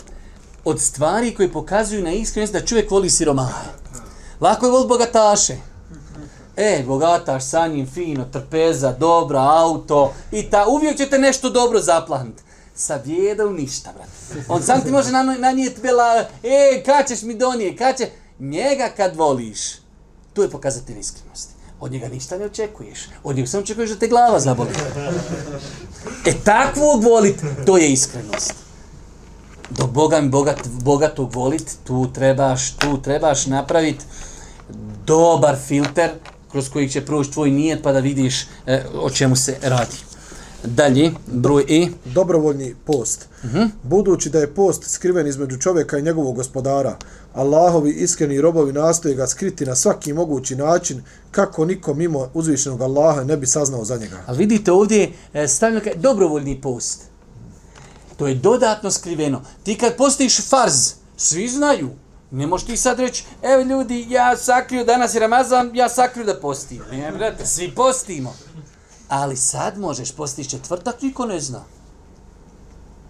od 0.65 0.79
stvari 0.79 1.35
koje 1.35 1.51
pokazuju 1.51 2.03
na 2.03 2.11
iskrenost 2.11 2.53
da 2.53 2.65
čovjek 2.65 2.91
voli 2.91 3.09
siromahe. 3.09 3.69
Lako 4.41 4.65
je 4.65 4.71
vol 4.71 4.87
bogataše. 4.87 5.70
E, 6.57 6.83
bogataš 6.87 7.43
sa 7.45 7.67
njim, 7.67 7.87
fino, 7.87 8.25
trpeza, 8.25 8.91
dobra, 8.91 9.39
auto, 9.39 10.13
i 10.31 10.49
ta, 10.49 10.67
uvijek 10.67 10.97
ćete 10.97 11.19
nešto 11.19 11.49
dobro 11.49 11.79
zaplaniti. 11.79 12.43
Sa 12.75 12.99
vjedom 13.05 13.55
ništa, 13.55 13.93
brate. 13.93 14.45
On 14.47 14.63
sam 14.63 14.81
ti 14.81 14.91
može 14.91 15.11
nanijeti 15.39 15.81
bela, 15.81 16.25
e, 16.43 16.83
kad 16.85 17.07
ćeš 17.07 17.21
mi 17.21 17.33
donije, 17.33 17.77
kad 17.77 17.97
će... 17.97 18.09
Njega 18.39 18.89
kad 18.97 19.15
voliš, 19.15 19.59
to 20.33 20.43
je 20.43 20.49
pokazatelj 20.49 20.99
iskrenosti. 20.99 21.53
Od 21.79 21.91
njega 21.91 22.07
ništa 22.07 22.37
ne 22.37 22.45
očekuješ. 22.45 22.99
Od 23.23 23.35
njega 23.35 23.47
samo 23.47 23.63
očekuješ 23.63 23.89
da 23.89 23.95
te 23.95 24.07
glava 24.07 24.39
zaboli. 24.39 24.69
E, 26.25 26.33
takvog 26.43 27.03
volit, 27.03 27.35
to 27.65 27.77
je 27.77 27.91
iskrenost. 27.91 28.53
Do 29.69 29.87
Boga 29.87 30.21
mi 30.21 30.29
bogat, 30.29 30.67
bogatog 30.67 31.35
volit, 31.35 31.77
tu 31.83 32.13
trebaš, 32.13 32.71
tu 32.71 33.01
trebaš 33.01 33.45
napraviti 33.45 34.05
dobar 35.05 35.55
filter 35.67 36.11
kroz 36.51 36.69
koji 36.69 36.89
će 36.89 37.05
proći 37.05 37.31
tvoj 37.31 37.51
nijet 37.51 37.83
pa 37.83 37.91
da 37.91 37.99
vidiš 37.99 38.47
e, 38.65 38.83
o 38.95 39.09
čemu 39.09 39.35
se 39.35 39.57
radi. 39.61 39.95
Dalje, 40.63 41.11
broj 41.27 41.65
E. 41.69 41.87
Dobrovoljni 42.05 42.75
post. 42.85 43.27
Uh 43.43 43.49
-huh. 43.49 43.69
Budući 43.83 44.29
da 44.29 44.39
je 44.39 44.53
post 44.53 44.83
skriven 44.83 45.27
između 45.27 45.57
čovjeka 45.57 45.97
i 45.97 46.01
njegovog 46.01 46.35
gospodara, 46.35 46.97
Allahovi 47.33 47.91
iskreni 47.91 48.41
robovi 48.41 48.73
nastoje 48.73 49.15
ga 49.15 49.27
skriti 49.27 49.65
na 49.65 49.75
svaki 49.75 50.13
mogući 50.13 50.55
način 50.55 51.03
kako 51.31 51.65
niko 51.65 51.93
mimo 51.93 52.29
uzvišenog 52.33 52.81
Allaha 52.81 53.23
ne 53.23 53.37
bi 53.37 53.47
saznao 53.47 53.85
za 53.85 53.97
njega. 53.97 54.23
Ali 54.25 54.37
vidite 54.37 54.71
ovdje 54.71 55.11
e, 55.33 55.47
stavljeno 55.47 55.83
kaj 55.83 55.95
dobrovoljni 55.95 56.61
post. 56.61 57.01
To 58.17 58.27
je 58.27 58.35
dodatno 58.35 58.91
skriveno. 58.91 59.41
Ti 59.63 59.77
kad 59.77 59.95
postojiš 59.97 60.49
farz, 60.49 60.93
svi 61.17 61.47
znaju, 61.47 61.89
Ne 62.31 62.47
možeš 62.47 62.67
ti 62.67 62.77
sad 62.77 62.99
reći, 62.99 63.23
evo 63.41 63.61
ljudi, 63.61 64.07
ja 64.09 64.37
sakrio, 64.37 64.83
danas 64.83 65.15
je 65.15 65.19
Ramazan, 65.19 65.75
ja 65.75 65.89
sakrio 65.89 66.25
da 66.25 66.39
postim. 66.39 66.81
Ne, 66.91 67.11
brate, 67.11 67.45
svi 67.45 67.71
postimo. 67.75 68.35
Ali 69.07 69.37
sad 69.37 69.79
možeš 69.79 70.11
postići 70.11 70.49
četvrtak, 70.49 71.01
niko 71.01 71.25
ne 71.25 71.39
zna. 71.39 71.63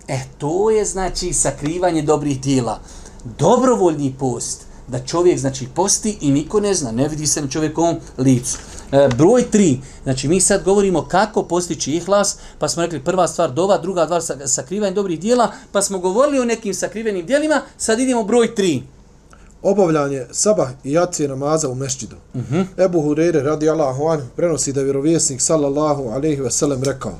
E, 0.07 0.19
to 0.38 0.69
je 0.69 0.86
znači 0.86 1.34
sakrivanje 1.34 2.01
dobrih 2.01 2.41
dijela. 2.41 2.80
Dobrovoljni 3.39 4.15
post, 4.19 4.65
da 4.88 5.05
čovjek 5.05 5.39
znači 5.39 5.67
posti 5.76 6.17
i 6.22 6.32
niko 6.32 6.59
ne 6.59 6.74
zna, 6.74 6.91
ne 6.91 7.07
vidi 7.07 7.28
se 7.28 7.41
na 7.41 7.47
čovjekovom 7.47 7.95
licu. 8.17 8.57
E, 8.91 9.09
broj 9.17 9.51
tri, 9.51 9.82
znači 10.03 10.28
mi 10.28 10.41
sad 10.41 10.63
govorimo 10.63 11.05
kako 11.05 11.43
postići 11.43 11.91
ihlas, 11.91 12.38
pa 12.59 12.69
smo 12.69 12.84
rekli 12.84 13.03
prva 13.03 13.28
stvar 13.28 13.51
dova, 13.51 13.78
druga 13.78 14.22
stvar 14.22 14.47
sakrivanje 14.47 14.93
dobrih 14.93 15.19
dijela, 15.19 15.51
pa 15.72 15.82
smo 15.82 15.99
govorili 15.99 16.39
o 16.39 16.45
nekim 16.45 16.74
sakrivenim 16.74 17.26
dijelima, 17.26 17.61
sad 17.78 17.99
idemo 17.99 18.24
broj 18.24 18.55
tri 18.55 18.84
obavljanje 19.64 20.26
sabah 20.32 20.70
i 20.84 20.91
jacije 20.91 21.30
namaza 21.30 21.70
u 21.70 21.76
mešćidu. 21.76 22.16
Uh 22.34 22.41
-huh. 22.41 22.66
Ebu 22.86 23.01
Hureyre 23.01 23.43
radi 23.43 23.70
Allahu 23.70 24.07
anhu 24.07 24.28
prenosi 24.36 24.74
da 24.74 24.80
je 24.80 24.84
vjerovjesnik 24.84 25.41
sallallahu 25.41 26.03
alaihi 26.03 26.41
sellem 26.49 26.84
rekao 26.84 27.14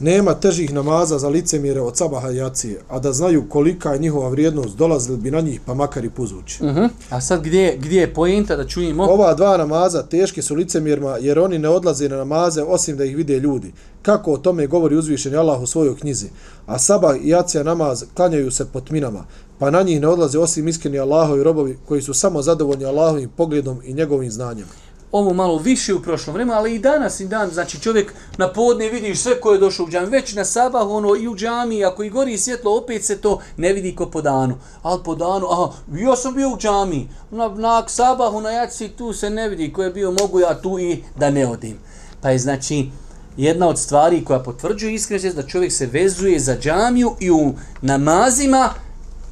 nema 0.00 0.34
težih 0.34 0.72
namaza 0.72 1.18
za 1.18 1.28
licemire 1.28 1.80
od 1.80 1.96
sabaha 1.96 2.30
i 2.30 2.36
jacije, 2.36 2.80
a 2.88 2.98
da 2.98 3.12
znaju 3.12 3.48
kolika 3.48 3.92
je 3.92 3.98
njihova 3.98 4.28
vrijednost, 4.28 4.76
dolazili 4.76 5.18
bi 5.18 5.30
na 5.30 5.40
njih 5.40 5.60
pa 5.66 5.74
makar 5.74 6.04
i 6.04 6.10
puzući. 6.10 6.64
Uh 6.64 6.70
-huh. 6.70 6.88
A 7.10 7.20
sad 7.20 7.42
gdje, 7.42 7.76
gdje 7.76 8.00
je 8.00 8.14
pojenta 8.14 8.56
da 8.56 8.66
čujemo? 8.66 9.04
Ova 9.04 9.34
dva 9.34 9.56
namaza 9.56 10.02
teške 10.02 10.42
su 10.42 10.54
licemirima 10.54 11.16
jer 11.20 11.38
oni 11.38 11.58
ne 11.58 11.68
odlaze 11.68 12.08
na 12.08 12.16
namaze 12.16 12.62
osim 12.62 12.96
da 12.96 13.04
ih 13.04 13.16
vide 13.16 13.38
ljudi. 13.38 13.72
Kako 14.02 14.32
o 14.32 14.38
tome 14.38 14.66
govori 14.66 14.96
uzvišeni 14.96 15.36
Allah 15.36 15.62
u 15.62 15.66
svojoj 15.66 15.96
knjizi. 15.96 16.26
A 16.66 16.78
sabah 16.78 17.16
i 17.22 17.28
jacija 17.28 17.62
namaz 17.62 18.04
klanjaju 18.14 18.50
se 18.50 18.64
po 18.64 18.80
tminama, 18.80 19.24
pa 19.58 19.70
na 19.70 19.82
njih 19.82 20.00
ne 20.00 20.08
odlaze 20.08 20.38
osim 20.38 20.68
iskreni 20.68 20.98
Allahovi 20.98 21.42
robovi 21.42 21.78
koji 21.88 22.02
su 22.02 22.14
samo 22.14 22.42
zadovoljni 22.42 22.84
Allahovim 22.84 23.30
pogledom 23.36 23.80
i 23.84 23.92
njegovim 23.92 24.30
znanjem. 24.30 24.66
Ovo 25.12 25.32
malo 25.32 25.58
više 25.58 25.94
u 25.94 26.02
prošlom 26.02 26.34
vremenu, 26.34 26.58
ali 26.58 26.74
i 26.74 26.78
danas 26.78 27.20
i 27.20 27.26
dan, 27.26 27.50
znači 27.50 27.80
čovjek 27.80 28.14
na 28.38 28.52
podne 28.52 28.88
vidiš 28.88 29.20
sve 29.20 29.40
ko 29.40 29.52
je 29.52 29.58
došao 29.58 29.86
u 29.86 29.88
džami, 29.88 30.06
već 30.06 30.34
na 30.34 30.44
sabah 30.44 30.86
ono 30.88 31.16
i 31.16 31.28
u 31.28 31.36
džami, 31.36 31.84
ako 31.84 32.02
i 32.02 32.10
gori 32.10 32.38
svjetlo, 32.38 32.76
opet 32.76 33.04
se 33.04 33.16
to 33.16 33.40
ne 33.56 33.72
vidi 33.72 33.94
ko 33.94 34.06
po 34.06 34.22
danu. 34.22 34.58
Ali 34.82 35.00
po 35.04 35.14
danu, 35.14 35.46
aha, 35.50 35.72
ja 35.92 36.16
sam 36.16 36.34
bio 36.34 36.48
u 36.48 36.58
džami, 36.58 37.08
na, 37.30 37.48
na 37.48 37.88
sabahu, 37.88 38.40
na 38.40 38.50
jaci, 38.50 38.88
tu 38.88 39.12
se 39.12 39.30
ne 39.30 39.48
vidi 39.48 39.72
ko 39.72 39.82
je 39.82 39.90
bio, 39.90 40.10
mogu 40.20 40.40
ja 40.40 40.60
tu 40.60 40.78
i 40.78 41.02
da 41.18 41.30
ne 41.30 41.46
odim. 41.46 41.78
Pa 42.20 42.30
je 42.30 42.38
znači, 42.38 42.90
jedna 43.36 43.68
od 43.68 43.78
stvari 43.78 44.24
koja 44.24 44.38
potvrđuje 44.38 44.94
iskrenost 44.94 45.36
da 45.36 45.42
čovjek 45.42 45.72
se 45.72 45.86
vezuje 45.86 46.40
za 46.40 46.56
džamiju 46.60 47.16
i 47.20 47.30
u 47.30 47.54
namazima, 47.82 48.70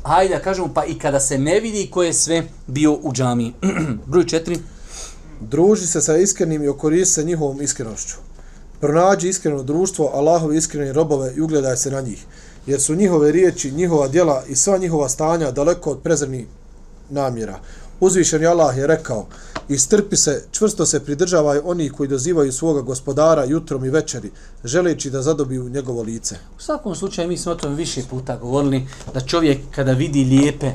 hajde 0.04 0.34
da 0.34 0.40
kažemo, 0.40 0.68
pa 0.74 0.84
i 0.84 0.98
kada 0.98 1.20
se 1.20 1.38
ne 1.38 1.60
vidi 1.60 1.88
ko 1.90 2.02
je 2.02 2.12
sve 2.12 2.42
bio 2.66 2.92
u 2.92 3.12
džami. 3.12 3.54
Broj 4.06 4.26
četiri. 4.26 4.58
Druži 5.40 5.86
se 5.86 6.00
sa 6.00 6.16
iskrenim 6.16 6.62
i 6.62 6.68
okoristi 6.68 7.14
se 7.14 7.24
njihovom 7.24 7.62
iskrenošću. 7.62 8.16
Pronađi 8.80 9.28
iskreno 9.28 9.62
društvo, 9.62 10.10
Allahove 10.14 10.56
iskrene 10.56 10.92
robove 10.92 11.32
i 11.36 11.40
ugledaj 11.40 11.76
se 11.76 11.90
na 11.90 12.00
njih. 12.00 12.24
Jer 12.66 12.80
su 12.80 12.94
njihove 12.94 13.32
riječi, 13.32 13.70
njihova 13.70 14.08
djela 14.08 14.42
i 14.48 14.56
sva 14.56 14.78
njihova 14.78 15.08
stanja 15.08 15.50
daleko 15.50 15.90
od 15.90 16.02
prezrnih 16.02 16.46
namjera. 17.10 17.58
Uzvišeni 18.00 18.46
Allah 18.46 18.78
je 18.78 18.86
rekao, 18.86 19.26
istrpi 19.68 20.16
se, 20.16 20.44
čvrsto 20.52 20.86
se 20.86 21.04
pridržavaj 21.04 21.60
oni 21.64 21.90
koji 21.90 22.08
dozivaju 22.08 22.52
svoga 22.52 22.80
gospodara 22.80 23.44
jutrom 23.44 23.84
i 23.84 23.90
večeri, 23.90 24.30
želeći 24.64 25.10
da 25.10 25.22
zadobiju 25.22 25.68
njegovo 25.68 26.02
lice. 26.02 26.36
U 26.58 26.62
svakom 26.62 26.94
slučaju 26.94 27.28
mi 27.28 27.36
smo 27.36 27.52
o 27.52 27.54
tom 27.54 27.74
više 27.74 28.02
puta 28.10 28.36
govorili 28.36 28.86
da 29.14 29.20
čovjek 29.20 29.58
kada 29.74 29.92
vidi 29.92 30.24
lijepe 30.24 30.72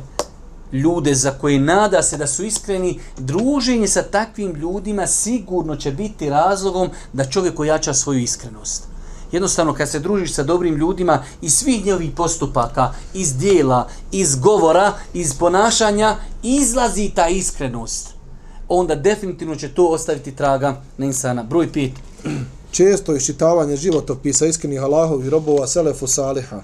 ljude 0.73 1.15
za 1.15 1.31
koje 1.31 1.59
nada 1.59 2.01
se 2.01 2.17
da 2.17 2.27
su 2.27 2.43
iskreni, 2.43 2.99
druženje 3.17 3.87
sa 3.87 4.03
takvim 4.03 4.55
ljudima 4.55 5.07
sigurno 5.07 5.75
će 5.75 5.91
biti 5.91 6.29
razlogom 6.29 6.89
da 7.13 7.25
čovjek 7.25 7.59
ojača 7.59 7.93
svoju 7.93 8.19
iskrenost. 8.19 8.83
Jednostavno, 9.31 9.73
kad 9.73 9.89
se 9.89 9.99
družiš 9.99 10.33
sa 10.33 10.43
dobrim 10.43 10.75
ljudima 10.75 11.23
iz 11.41 11.53
svih 11.53 11.85
njegovih 11.85 12.11
postupaka, 12.15 12.93
iz 13.13 13.37
dijela, 13.37 13.87
iz 14.11 14.35
govora, 14.35 14.93
iz 15.13 15.33
ponašanja, 15.33 16.15
izlazi 16.43 17.11
ta 17.15 17.27
iskrenost. 17.27 18.09
Onda 18.67 18.95
definitivno 18.95 19.55
će 19.55 19.69
to 19.69 19.85
ostaviti 19.87 20.35
traga 20.35 20.81
na 20.97 21.05
insana. 21.05 21.43
Broj 21.43 21.73
pet. 21.73 21.91
Često 22.71 23.15
iščitavanje 23.15 23.75
životopisa 23.77 24.45
iskrenih 24.45 24.81
Allahovi 24.81 25.29
robova 25.29 25.67
Selefu 25.67 26.07
Saliha. 26.07 26.61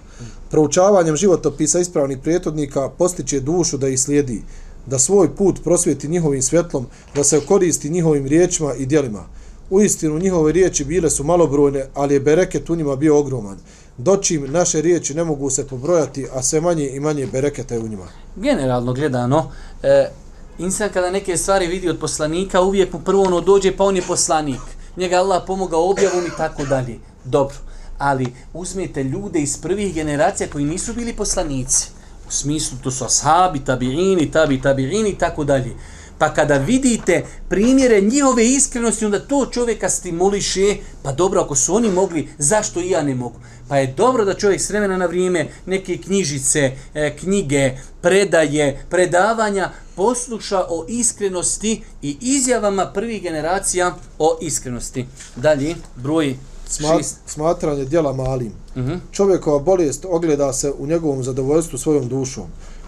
Proučavanjem 0.52 1.16
životopisa 1.16 1.80
ispravnih 1.80 2.18
prijetodnika 2.18 2.90
postiče 2.90 3.40
dušu 3.40 3.78
da 3.78 3.88
ih 3.88 4.00
slijedi, 4.00 4.44
da 4.86 5.00
svoj 5.00 5.36
put 5.36 5.64
prosvjeti 5.64 6.08
njihovim 6.08 6.42
svjetlom, 6.42 6.86
da 7.16 7.24
se 7.24 7.42
koristi 7.48 7.90
njihovim 7.90 8.28
riječima 8.28 8.74
i 8.76 8.86
dijelima. 8.86 9.26
U 9.70 9.82
istinu, 9.82 10.20
njihove 10.20 10.52
riječi 10.52 10.86
bile 10.86 11.10
su 11.10 11.24
malobrojne, 11.24 11.86
ali 11.94 12.14
je 12.14 12.20
bereket 12.20 12.70
u 12.70 12.76
njima 12.76 12.96
bio 12.96 13.20
ogroman. 13.20 13.58
Dočim 13.98 14.52
naše 14.52 14.82
riječi 14.82 15.14
ne 15.14 15.24
mogu 15.24 15.50
se 15.50 15.68
pobrojati, 15.68 16.28
a 16.34 16.44
sve 16.44 16.62
manje 16.62 16.88
i 16.88 17.00
manje 17.00 17.28
bereketa 17.28 17.76
je 17.76 17.82
u 17.82 17.88
njima. 17.88 18.08
Generalno 18.36 18.94
gledano, 18.94 19.52
e, 19.84 20.10
insan 20.58 20.90
kada 20.94 21.12
neke 21.12 21.38
stvari 21.38 21.68
vidi 21.68 21.90
od 21.90 22.00
poslanika, 22.00 22.62
uvijek 22.62 22.94
mu 22.94 23.00
prvo 23.00 23.24
ono 23.24 23.42
dođe, 23.42 23.78
pa 23.78 23.84
on 23.84 23.96
je 23.96 24.02
poslanik. 24.02 24.62
Njega 24.98 25.16
Allah 25.16 25.44
pomogao 25.48 25.90
objavom 25.90 26.26
i 26.26 26.38
tako 26.38 26.66
dalje. 26.66 27.00
Dobro, 27.24 27.56
ali 27.98 28.34
uzmete 28.54 29.04
ljude 29.04 29.40
iz 29.40 29.58
prvih 29.62 29.94
generacija 29.94 30.50
koji 30.50 30.66
nisu 30.66 30.94
bili 30.94 31.16
poslanici. 31.16 31.90
U 32.28 32.32
smislu, 32.32 32.78
to 32.84 32.92
su 32.92 33.06
ashabi, 33.06 33.60
tabiini, 33.60 34.32
tabi, 34.32 34.62
tabiini 34.62 35.10
i 35.10 35.18
tako 35.18 35.44
dalje. 35.44 35.76
Pa 36.18 36.34
kada 36.34 36.58
vidite 36.58 37.26
primjere 37.50 38.02
njihove 38.02 38.46
iskrenosti, 38.46 39.06
onda 39.06 39.20
to 39.20 39.46
čovjeka 39.46 39.90
stimuliše, 39.90 40.76
pa 41.04 41.12
dobro, 41.12 41.42
ako 41.42 41.56
su 41.56 41.76
oni 41.76 41.90
mogli, 41.90 42.28
zašto 42.38 42.80
i 42.80 42.90
ja 42.90 43.04
ne 43.04 43.16
mogu? 43.16 43.40
Pa 43.68 43.78
je 43.78 43.94
dobro 43.98 44.26
da 44.26 44.34
čovjek 44.34 44.62
s 44.62 44.70
vremena 44.70 44.98
na 44.98 45.06
vrijeme 45.06 45.48
neke 45.66 45.98
knjižice, 45.98 46.72
e, 46.94 47.18
knjige, 47.18 47.72
predaje, 48.02 48.86
predavanja 48.90 49.72
posluša 49.96 50.60
o 50.70 50.86
iskrenosti 50.90 51.82
i 52.02 52.18
izjavama 52.22 52.92
prvih 52.94 53.22
generacija 53.22 53.96
o 54.20 54.38
iskrenosti. 54.42 55.06
Dalje, 55.36 55.76
broj 55.96 56.36
Šest. 56.70 57.18
smatranje 57.26 57.86
djela 57.86 58.14
malim. 58.14 58.52
Mhm. 58.78 58.94
Čovjekova 59.12 59.60
bolest 59.60 60.06
ogleda 60.10 60.54
se 60.54 60.72
u 60.78 60.88
njegovom 60.88 61.24
zadovoljstvu 61.24 61.78
svojom 61.78 62.08
dušom. 62.08 62.46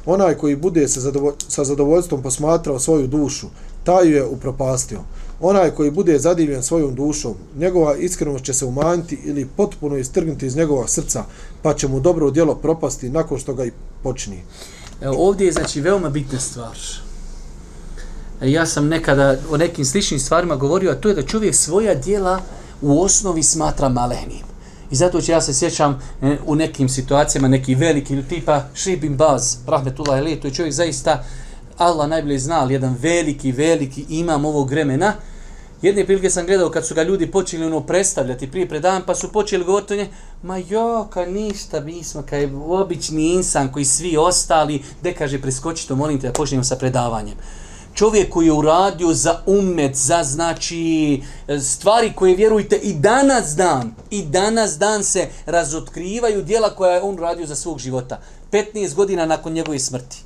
Onaj 0.09 0.35
koji 0.35 0.55
bude 0.55 0.87
se 0.87 0.99
zadovo, 1.01 1.33
sa 1.47 1.63
zadovoljstvom 1.63 2.21
posmatrao 2.21 2.79
svoju 2.79 3.07
dušu, 3.07 3.47
taj 3.83 4.07
ju 4.07 4.15
je 4.15 4.25
upropastio. 4.25 4.99
Onaj 5.39 5.71
koji 5.71 5.91
bude 5.91 6.19
zadivljen 6.19 6.63
svojom 6.63 6.95
dušom, 6.95 7.33
njegova 7.57 7.95
iskrenost 7.95 8.45
će 8.45 8.53
se 8.53 8.65
umanjiti 8.65 9.19
ili 9.25 9.47
potpuno 9.57 9.97
istrgnuti 9.97 10.45
iz 10.45 10.55
njegova 10.55 10.87
srca, 10.87 11.23
pa 11.61 11.73
će 11.73 11.87
mu 11.87 11.99
dobro 11.99 12.31
djelo 12.31 12.55
propasti 12.55 13.09
nakon 13.09 13.39
što 13.39 13.53
ga 13.53 13.65
i 13.65 13.71
počini. 14.03 14.41
Evo, 15.01 15.15
ovdje 15.17 15.45
je 15.45 15.51
znači 15.51 15.81
veoma 15.81 16.09
bitna 16.09 16.39
stvar. 16.39 16.77
E, 18.41 18.51
ja 18.51 18.65
sam 18.65 18.87
nekada 18.87 19.37
o 19.49 19.57
nekim 19.57 19.85
sličnim 19.85 20.19
stvarima 20.19 20.55
govorio, 20.55 20.91
a 20.91 20.95
to 20.95 21.09
je 21.09 21.15
da 21.15 21.21
čovjek 21.21 21.55
svoja 21.55 21.95
dijela 21.95 22.41
u 22.81 23.01
osnovi 23.01 23.43
smatra 23.43 23.89
malenim. 23.89 24.47
I 24.91 24.95
zato 24.95 25.21
će 25.21 25.31
ja 25.31 25.41
se 25.41 25.53
sjećam 25.53 25.99
e, 26.21 26.37
u 26.45 26.55
nekim 26.55 26.89
situacijama, 26.89 27.47
neki 27.47 27.75
veliki 27.75 28.13
ili 28.13 28.27
tipa 28.27 28.63
Šibin 28.73 29.17
Baz, 29.17 29.55
rahmetullah 29.67 30.19
Ali, 30.19 30.35
to 30.35 30.47
je 30.47 30.53
čovjek 30.53 30.73
zaista, 30.73 31.23
Allah 31.77 32.09
najbolje 32.09 32.39
zna, 32.39 32.61
ali 32.61 32.73
jedan 32.73 32.95
veliki, 32.99 33.51
veliki 33.51 34.05
imam 34.09 34.45
ovog 34.45 34.69
vremena. 34.69 35.13
Jedne 35.81 36.05
prilike 36.05 36.29
sam 36.29 36.45
gledao 36.45 36.69
kad 36.69 36.85
su 36.85 36.95
ga 36.95 37.03
ljudi 37.03 37.31
počeli 37.31 37.65
ono 37.65 37.81
predstavljati 37.81 38.51
prije 38.51 38.69
predavan, 38.69 39.01
pa 39.05 39.15
su 39.15 39.31
počeli 39.31 39.65
govoriti 39.65 39.93
o 39.93 39.97
nje, 39.97 40.07
ma 40.43 40.57
jo, 40.57 41.07
ka 41.09 41.25
ništa, 41.25 41.79
mi 41.79 42.03
smo 42.03 42.21
kaj 42.21 42.49
obični 42.67 43.33
insan 43.33 43.71
koji 43.71 43.85
svi 43.85 44.17
ostali, 44.17 44.83
de 45.03 45.13
kaže, 45.13 45.41
preskoči 45.41 45.87
to, 45.87 45.95
molim 45.95 46.19
te 46.19 46.27
da 46.27 46.33
počnemo 46.33 46.63
sa 46.63 46.75
predavanjem 46.75 47.35
čovjek 47.97 48.29
koji 48.29 48.45
je 48.45 48.53
uradio 48.53 49.13
za 49.13 49.41
umet, 49.45 49.95
za 49.95 50.23
znači 50.23 51.21
e, 51.47 51.59
stvari 51.59 52.13
koje 52.15 52.35
vjerujte 52.35 52.75
i 52.75 52.93
danas 52.93 53.55
dan, 53.55 53.93
i 54.09 54.23
danas 54.23 54.77
dan 54.77 55.03
se 55.03 55.27
razotkrivaju 55.45 56.41
dijela 56.41 56.69
koja 56.69 56.91
je 56.91 57.01
on 57.01 57.17
radio 57.17 57.45
za 57.45 57.55
svog 57.55 57.79
života. 57.79 58.19
15 58.51 58.93
godina 58.93 59.25
nakon 59.25 59.53
njegove 59.53 59.79
smrti. 59.79 60.17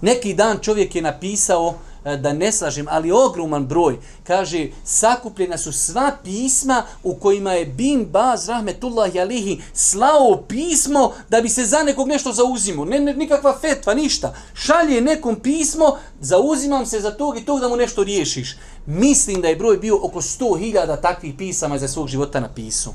Neki 0.00 0.34
dan 0.34 0.58
čovjek 0.62 0.94
je 0.94 1.02
napisao 1.02 1.74
E, 2.04 2.16
da 2.16 2.32
ne 2.32 2.52
slažem, 2.52 2.86
ali 2.90 3.12
ogroman 3.12 3.66
broj, 3.66 3.98
kaže, 4.26 4.68
sakupljena 4.84 5.58
su 5.58 5.72
sva 5.72 6.16
pisma 6.24 6.82
u 7.02 7.14
kojima 7.14 7.52
je 7.52 7.66
Bin 7.66 8.04
Baz 8.04 8.48
Rahmetullahi 8.48 9.20
Alihi 9.20 9.62
slao 9.74 10.42
pismo 10.48 11.12
da 11.28 11.40
bi 11.40 11.48
se 11.48 11.64
za 11.64 11.82
nekog 11.82 12.08
nešto 12.08 12.32
zauzimo. 12.32 12.84
Ne, 12.84 13.00
ne, 13.00 13.14
nikakva 13.14 13.58
fetva, 13.60 13.94
ništa. 13.94 14.34
Šalje 14.54 15.00
nekom 15.00 15.40
pismo, 15.40 15.96
zauzimam 16.20 16.86
se 16.86 17.00
za 17.00 17.10
tog 17.10 17.36
i 17.36 17.44
tog 17.44 17.60
da 17.60 17.68
mu 17.68 17.76
nešto 17.76 18.04
riješiš. 18.04 18.56
Mislim 18.86 19.40
da 19.40 19.48
je 19.48 19.56
broj 19.56 19.76
bio 19.76 19.96
oko 19.96 20.20
100.000 20.20 21.00
takvih 21.00 21.34
pisama 21.38 21.78
za 21.78 21.88
svog 21.88 22.08
života 22.08 22.40
napisao. 22.40 22.94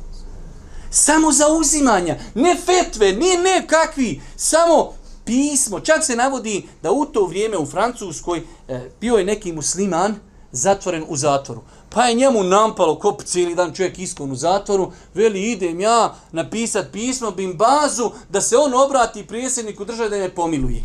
Samo 0.89 1.31
zauzimanja, 1.31 2.17
ne 2.35 2.55
fetve, 2.55 3.11
ne 3.11 3.37
nekakvi, 3.37 4.21
samo 4.35 4.93
pismo. 5.26 5.80
Čak 5.80 6.03
se 6.03 6.15
navodi 6.15 6.67
da 6.84 6.91
u 6.91 7.05
to 7.05 7.26
vrijeme 7.26 7.57
u 7.57 7.65
Francuskoj 7.65 8.41
e, 8.67 8.89
bio 9.01 9.15
je 9.15 9.26
neki 9.26 9.53
musliman 9.53 10.15
zatvoren 10.51 11.05
u 11.07 11.17
zatvoru. 11.17 11.61
Pa 11.89 12.03
je 12.05 12.15
njemu 12.15 12.43
nampalo 12.43 12.99
kop 12.99 13.23
cijeli 13.23 13.55
dan 13.55 13.73
čovjek 13.73 13.99
iskon 13.99 14.32
u 14.32 14.36
zatvoru, 14.36 14.91
veli 15.13 15.51
idem 15.51 15.80
ja 15.80 16.15
napisat 16.32 16.91
pismo 16.91 17.32
Bimbazu 17.32 18.11
da 18.30 18.41
se 18.41 18.57
on 18.57 18.73
obrati 18.73 19.28
prijesedniku 19.28 19.86
države 19.86 20.09
da 20.09 20.17
ne 20.17 20.30
pomiluje. 20.30 20.84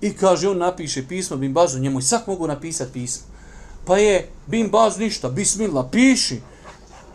I 0.00 0.12
kaže 0.12 0.48
on 0.48 0.58
napiše 0.58 1.08
pismo 1.08 1.36
Bimbazu, 1.36 1.78
njemu 1.78 1.98
i 1.98 2.02
sad 2.02 2.22
mogu 2.26 2.46
napisat 2.46 2.88
pismo. 2.92 3.26
Pa 3.84 3.98
je 3.98 4.30
Bimbaz 4.46 4.98
ništa, 4.98 5.28
bismillah, 5.28 5.86
piši 5.92 6.40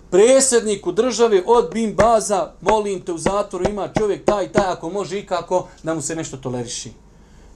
predsjedniku 0.10 0.92
države 0.92 1.44
od 1.46 1.70
Bim 1.74 1.94
Baza, 1.96 2.52
molim 2.62 3.02
te 3.02 3.14
u 3.14 3.18
zatvoru 3.18 3.70
ima 3.70 3.90
čovjek 3.98 4.26
taj 4.26 4.46
i 4.46 4.52
taj, 4.52 4.66
ako 4.66 4.90
može 4.90 5.20
ikako, 5.20 5.68
da 5.84 5.94
mu 5.94 6.02
se 6.02 6.16
nešto 6.16 6.38
toleriši. 6.38 6.92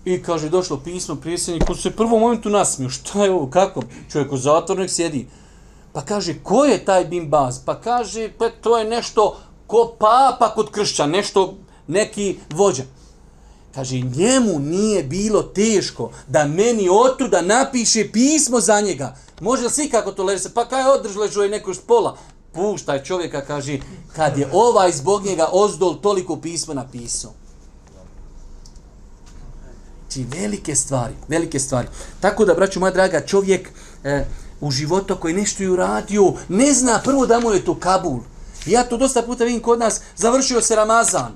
I 0.05 0.23
kaže, 0.23 0.49
došlo 0.49 0.79
pismo 0.83 1.15
predsjedniku, 1.15 1.75
se 1.75 1.91
prvo 1.91 2.19
momentu 2.19 2.49
nasmiju, 2.49 2.89
šta 2.89 3.23
je 3.23 3.31
ovo, 3.31 3.49
kako, 3.49 3.81
čovjek 4.11 4.31
u 4.31 4.37
zatvoru 4.37 4.81
nek 4.81 4.91
sjedi. 4.91 5.27
Pa 5.93 6.01
kaže, 6.01 6.33
ko 6.43 6.65
je 6.65 6.85
taj 6.85 7.05
Bim 7.05 7.29
Baz? 7.29 7.59
Pa 7.65 7.81
kaže, 7.81 8.29
pa 8.37 8.49
to 8.49 8.77
je 8.77 8.85
nešto 8.85 9.37
ko 9.67 9.95
papa 9.99 10.53
kod 10.55 10.71
kršća, 10.71 11.05
nešto, 11.05 11.53
neki 11.87 12.37
vođa. 12.49 12.83
Kaže, 13.75 13.99
njemu 13.99 14.59
nije 14.59 15.03
bilo 15.03 15.43
teško 15.43 16.11
da 16.27 16.45
meni 16.45 16.89
otuda 16.91 17.41
napiše 17.41 18.11
pismo 18.11 18.59
za 18.59 18.81
njega. 18.81 19.15
Može 19.41 19.63
li 19.63 19.69
svi 19.69 19.89
kako 19.89 20.11
tolerisati? 20.11 20.55
Pa 20.55 20.65
kaj 20.65 20.83
održležuje 20.83 21.49
neko 21.49 21.73
špola? 21.73 22.17
Puštaj 22.53 23.03
čovjeka, 23.03 23.45
kaže, 23.45 23.79
kad 24.15 24.37
je 24.37 24.49
ovaj 24.53 24.91
zbog 24.91 25.25
njega 25.25 25.47
ozdol 25.51 25.95
toliko 26.01 26.35
pismo 26.35 26.73
napisao. 26.73 27.31
Znači, 30.01 30.27
velike 30.29 30.75
stvari, 30.75 31.13
velike 31.27 31.59
stvari. 31.59 31.87
Tako 32.19 32.45
da, 32.45 32.53
braću 32.53 32.79
moja 32.79 32.91
draga, 32.91 33.25
čovjek 33.25 33.69
e, 34.03 34.25
u 34.61 34.71
životu 34.71 35.17
koji 35.17 35.33
nešto 35.33 35.63
je 35.63 35.71
uradio, 35.71 36.33
ne 36.49 36.73
zna 36.73 37.01
prvo 37.03 37.25
da 37.25 37.39
mu 37.39 37.51
je 37.51 37.65
to 37.65 37.75
Kabul. 37.79 38.19
Ja 38.65 38.83
to 38.83 38.97
dosta 38.97 39.21
puta 39.21 39.43
vidim 39.43 39.61
kod 39.61 39.79
nas, 39.79 40.01
završio 40.15 40.61
se 40.61 40.75
Ramazan. 40.75 41.31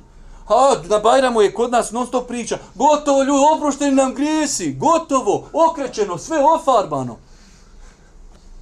Ha, 0.47 0.81
na 0.89 0.99
Bajramu 0.99 1.41
je 1.41 1.53
kod 1.53 1.71
nas 1.71 1.91
non 1.91 2.07
stop 2.07 2.27
priča, 2.27 2.57
gotovo 2.75 3.23
ljudi, 3.23 3.45
oprošteni 3.55 3.95
nam 3.95 4.13
grijesi, 4.13 4.73
gotovo, 4.73 5.47
okrećeno, 5.53 6.17
sve 6.17 6.37
ofarbano. 6.39 7.17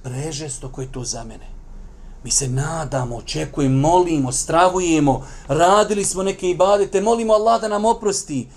Prežesto 0.02 0.68
koje 0.68 0.92
to 0.92 1.04
za 1.04 1.24
mene. 1.24 1.53
Mi 2.24 2.30
se 2.30 2.48
nadamo, 2.48 3.16
očekujemo, 3.16 3.88
molimo, 3.88 4.32
stravujemo, 4.32 5.26
radili 5.48 6.04
smo 6.04 6.22
neke 6.22 6.50
ibadete, 6.50 7.00
molimo 7.00 7.32
Allah 7.32 7.60
da 7.60 7.68
nam 7.68 7.84
oprosti. 7.84 8.48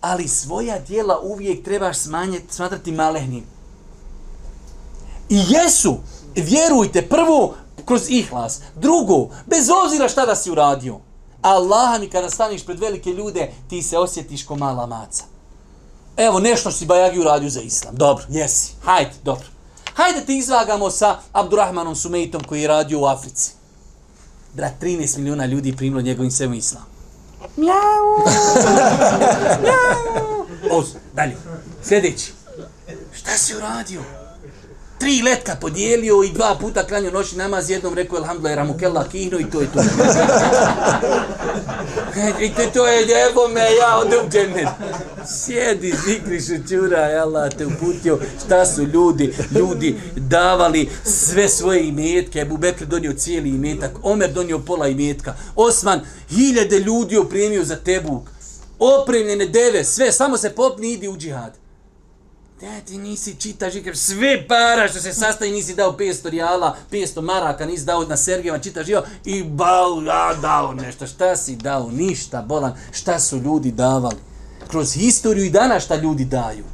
Ali 0.00 0.28
svoja 0.28 0.78
dijela 0.78 1.20
uvijek 1.22 1.64
trebaš 1.64 1.98
smanjiti, 1.98 2.54
smatrati 2.54 2.92
malehnim. 2.92 3.44
I 5.28 5.36
jesu, 5.48 5.96
vjerujte, 6.36 7.08
prvo 7.08 7.54
kroz 7.84 8.02
ihlas, 8.08 8.60
drugo, 8.76 9.28
bez 9.46 9.68
obzira 9.84 10.08
šta 10.08 10.26
da 10.26 10.36
si 10.36 10.50
uradio. 10.50 11.00
Allah 11.42 12.00
mi 12.00 12.10
kada 12.10 12.30
staniš 12.30 12.64
pred 12.66 12.78
velike 12.78 13.10
ljude, 13.10 13.52
ti 13.68 13.82
se 13.82 13.98
osjetiš 13.98 14.46
ko 14.46 14.56
mala 14.56 14.86
maca. 14.86 15.24
Evo, 16.16 16.40
nešto 16.40 16.70
si 16.70 16.86
bajagi 16.86 17.20
uradio 17.20 17.50
za 17.50 17.60
islam. 17.60 17.94
Dobro, 17.96 18.24
jesi. 18.28 18.72
Hajde, 18.84 19.12
dobro. 19.24 19.46
Hajde 19.94 20.26
ti 20.26 20.38
izvagamo 20.38 20.90
sa 20.90 21.18
Abdurrahmanom 21.32 21.96
Sumeitom 21.96 22.44
koji 22.44 22.62
je 22.62 22.68
radio 22.68 23.00
u 23.00 23.04
Africi. 23.06 23.52
Brat, 24.54 24.72
13 24.80 25.18
miliona 25.18 25.46
ljudi 25.46 25.76
primilo 25.76 26.02
njegovim 26.02 26.30
svemu 26.30 26.54
islam. 26.54 26.84
Mjau! 27.56 27.74
Mjau! 29.62 30.78
Oz, 30.78 30.86
dalje. 31.14 31.36
Sljedeći. 31.82 32.32
Šta 33.12 33.30
si 33.30 33.56
uradio? 33.56 34.19
Tri 35.00 35.22
letka 35.22 35.56
podijelio 35.60 36.22
i 36.22 36.32
dva 36.32 36.56
puta 36.60 36.86
klanio 36.86 37.10
noći 37.10 37.36
namaz, 37.36 37.70
jednom 37.70 37.94
rekao 37.94 38.18
Alhamdulillah, 38.18 38.56
Ramukella 38.56 39.08
kihnu 39.08 39.40
i 39.40 39.50
to 39.50 39.60
je 39.60 39.72
to. 39.72 39.80
I 42.44 42.54
to, 42.54 42.62
to 42.74 42.86
je 42.86 43.06
evo 43.30 43.48
me, 43.48 43.60
ja 43.60 43.98
ode 43.98 44.16
u 44.26 44.30
džennet. 44.30 44.68
Sjedi, 45.26 45.94
zikri 46.06 46.40
šućura, 46.40 47.20
Allah 47.22 47.52
te 47.58 47.66
uputio. 47.66 48.18
Šta 48.46 48.66
su 48.66 48.82
ljudi? 48.82 49.34
Ljudi 49.50 49.96
davali 50.16 50.88
sve 51.04 51.48
svoje 51.48 51.88
imetke. 51.88 52.40
Ebu 52.40 52.56
Bekr 52.56 52.84
donio 52.84 53.12
cijeli 53.12 53.48
imetak. 53.48 53.90
Omer 54.02 54.32
donio 54.32 54.58
pola 54.58 54.88
imetka. 54.88 55.34
Osman, 55.56 56.00
hiljade 56.28 56.78
ljudi 56.78 57.16
opremio 57.16 57.64
za 57.64 57.76
Tebuk. 57.76 58.22
Opremljene 58.78 59.46
deve, 59.46 59.84
sve, 59.84 60.12
samo 60.12 60.36
se 60.36 60.50
popni, 60.50 60.92
idi 60.92 61.08
u 61.08 61.16
džihad. 61.16 61.69
Da 62.60 62.80
ti 62.80 62.98
nisi 62.98 63.34
čitaš 63.34 63.74
ikar, 63.74 63.96
sve 63.96 64.48
para 64.48 64.88
što 64.88 65.00
se 65.00 65.12
sastaje 65.12 65.52
nisi 65.52 65.74
dao 65.74 65.96
500 65.98 66.28
rijala, 66.28 66.76
500 66.90 67.20
maraka 67.20 67.66
nisi 67.66 67.84
dao 67.84 68.04
na 68.04 68.16
Sergijeva, 68.16 68.58
čitaš 68.58 68.86
živo 68.86 69.02
i 69.24 69.44
bal, 69.44 70.04
ja 70.06 70.34
dao 70.42 70.74
nešto. 70.74 71.06
Šta 71.06 71.36
si 71.36 71.56
dao? 71.56 71.90
Ništa, 71.90 72.42
bolan. 72.42 72.74
Šta 72.92 73.20
su 73.20 73.38
ljudi 73.38 73.72
davali? 73.72 74.16
Kroz 74.68 74.92
historiju 74.92 75.44
i 75.44 75.50
danas 75.50 75.84
šta 75.84 75.96
ljudi 75.96 76.24
daju. 76.24 76.64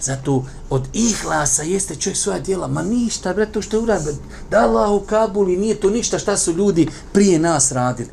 Zato 0.00 0.44
od 0.70 0.88
ihlasa 0.92 1.62
jeste 1.62 1.96
čovjek 1.96 2.16
svoja 2.16 2.38
djela. 2.38 2.68
Ma 2.68 2.82
ništa, 2.82 3.34
bre, 3.34 3.46
to 3.46 3.62
što 3.62 3.76
je 3.76 3.82
uradio. 3.82 4.12
Da 4.50 4.58
Allah 4.58 4.90
u 4.90 5.00
Kabuli, 5.00 5.56
nije 5.56 5.80
to 5.80 5.90
ništa 5.90 6.18
šta 6.18 6.36
su 6.36 6.52
ljudi 6.52 6.88
prije 7.12 7.38
nas 7.38 7.72
radili. 7.72 8.10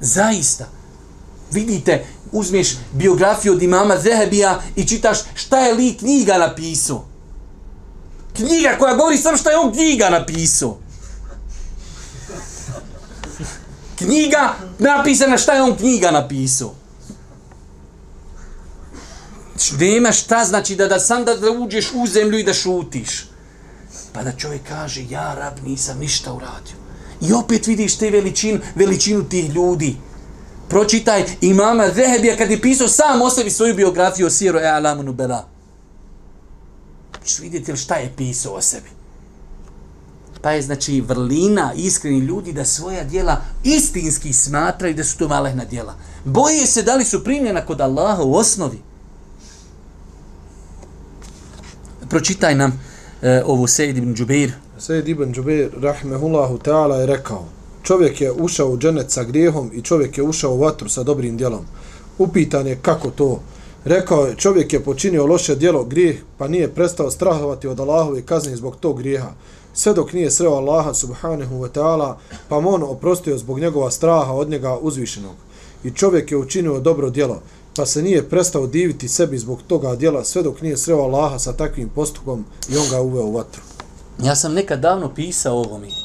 Zaista. 0.00 0.66
Vidite, 1.50 2.04
uzmeš 2.34 2.76
biografiju 2.92 3.52
od 3.52 3.62
imama 3.62 3.98
Zehebija 3.98 4.60
i 4.76 4.84
čitaš 4.84 5.18
šta 5.34 5.58
je 5.58 5.74
li 5.74 5.96
knjiga 5.98 6.38
napisao. 6.38 7.04
Knjiga 8.36 8.76
koja 8.78 8.94
govori 8.94 9.18
sam 9.18 9.36
šta 9.36 9.50
je 9.50 9.58
on 9.58 9.72
knjiga 9.72 10.10
napisao. 10.10 10.78
Knjiga 13.98 14.54
napisana 14.78 15.38
šta 15.38 15.52
je 15.52 15.62
on 15.62 15.76
knjiga 15.76 16.10
napisao. 16.10 16.74
Znači, 19.56 19.84
nema 19.84 20.12
šta 20.12 20.44
znači 20.44 20.76
da, 20.76 20.88
da 20.88 21.00
sam 21.00 21.24
da, 21.24 21.34
da 21.36 21.50
uđeš 21.50 21.92
u 21.94 22.06
zemlju 22.06 22.38
i 22.38 22.44
da 22.44 22.54
šutiš. 22.54 23.28
Pa 24.12 24.22
da 24.22 24.32
čovjek 24.32 24.62
kaže, 24.68 25.04
ja 25.10 25.34
rab 25.34 25.66
nisam 25.66 25.98
ništa 25.98 26.32
uradio. 26.32 26.76
I 27.20 27.32
opet 27.32 27.66
vidiš 27.66 27.96
te 27.98 28.10
veličinu, 28.10 28.60
veličinu 28.74 29.28
tih 29.28 29.50
ljudi. 29.50 29.96
Pročitaj 30.68 31.24
imama 31.40 31.90
Zehebija 31.94 32.36
kad 32.36 32.50
je 32.50 32.60
pisao 32.60 32.88
sam 32.88 33.22
o 33.22 33.30
sebi 33.30 33.50
svoju 33.50 33.74
biografiju 33.74 34.26
o 34.26 34.30
Siru 34.30 34.58
e 34.58 34.66
Alamu 34.66 35.12
Bela. 35.12 35.48
Češ 37.24 37.38
vidjeti 37.38 37.76
šta 37.76 37.94
je 37.94 38.12
pisao 38.16 38.54
o 38.54 38.60
sebi. 38.60 38.88
Pa 40.42 40.50
je 40.50 40.62
znači 40.62 41.00
vrlina 41.00 41.72
iskreni 41.76 42.18
ljudi 42.18 42.52
da 42.52 42.64
svoja 42.64 43.04
dijela 43.04 43.40
istinski 43.64 44.32
smatraju 44.32 44.94
da 44.94 45.04
su 45.04 45.18
to 45.18 45.28
malehna 45.28 45.64
dijela. 45.64 45.94
Boje 46.24 46.66
se 46.66 46.82
da 46.82 46.94
li 46.94 47.04
su 47.04 47.24
primljena 47.24 47.66
kod 47.66 47.80
Allaha 47.80 48.22
u 48.22 48.34
osnovi. 48.34 48.78
Pročitaj 52.08 52.54
nam 52.54 52.80
e, 53.22 53.42
ovu 53.46 53.66
Sejid 53.66 53.96
ibn 53.96 54.14
Džubeir. 54.14 54.52
Sejid 54.78 55.08
ibn 55.08 55.32
Džubeir, 55.32 55.70
rahmehullahu 55.82 56.58
ta'ala, 56.58 56.96
je 56.96 57.06
rekao 57.06 57.44
čovjek 57.84 58.20
je 58.20 58.32
ušao 58.32 58.68
u 58.68 58.78
dženet 58.78 59.10
sa 59.10 59.24
grijehom 59.24 59.70
i 59.74 59.82
čovjek 59.82 60.18
je 60.18 60.24
ušao 60.24 60.54
u 60.54 60.58
vatru 60.58 60.88
sa 60.88 61.02
dobrim 61.02 61.36
djelom. 61.36 61.64
Upitan 62.18 62.66
je 62.66 62.78
kako 62.82 63.10
to? 63.10 63.40
Rekao 63.84 64.26
je, 64.26 64.34
čovjek 64.36 64.72
je 64.72 64.84
počinio 64.84 65.26
loše 65.26 65.54
djelo, 65.54 65.84
grijeh, 65.84 66.16
pa 66.38 66.48
nije 66.48 66.74
prestao 66.74 67.10
strahovati 67.10 67.68
od 67.68 67.80
Allahove 67.80 68.22
kazne 68.22 68.56
zbog 68.56 68.76
tog 68.76 68.98
grijeha. 68.98 69.30
Sve 69.74 69.94
dok 69.94 70.12
nije 70.12 70.30
sreo 70.30 70.52
Allaha 70.52 70.94
subhanahu 70.94 71.54
wa 71.54 71.68
ta'ala, 71.68 72.14
pa 72.48 72.60
mu 72.60 72.74
on 72.74 72.82
oprostio 72.82 73.38
zbog 73.38 73.60
njegova 73.60 73.90
straha 73.90 74.32
od 74.32 74.50
njega 74.50 74.78
uzvišenog. 74.80 75.34
I 75.84 75.90
čovjek 75.90 76.30
je 76.30 76.36
učinio 76.36 76.80
dobro 76.80 77.10
djelo, 77.10 77.42
pa 77.76 77.86
se 77.86 78.02
nije 78.02 78.28
prestao 78.28 78.66
diviti 78.66 79.08
sebi 79.08 79.38
zbog 79.38 79.62
toga 79.66 79.96
djela, 79.96 80.24
sve 80.24 80.42
dok 80.42 80.62
nije 80.62 80.76
sreo 80.76 80.98
Allaha 80.98 81.38
sa 81.38 81.52
takvim 81.52 81.88
postupom 81.88 82.44
i 82.68 82.76
on 82.76 82.88
ga 82.90 83.00
uveo 83.00 83.24
u 83.24 83.32
vatru. 83.32 83.62
Ja 84.22 84.36
sam 84.36 84.54
nekad 84.54 84.80
davno 84.80 85.14
pisao 85.14 85.58
ovo 85.58 85.78
mi. 85.78 86.03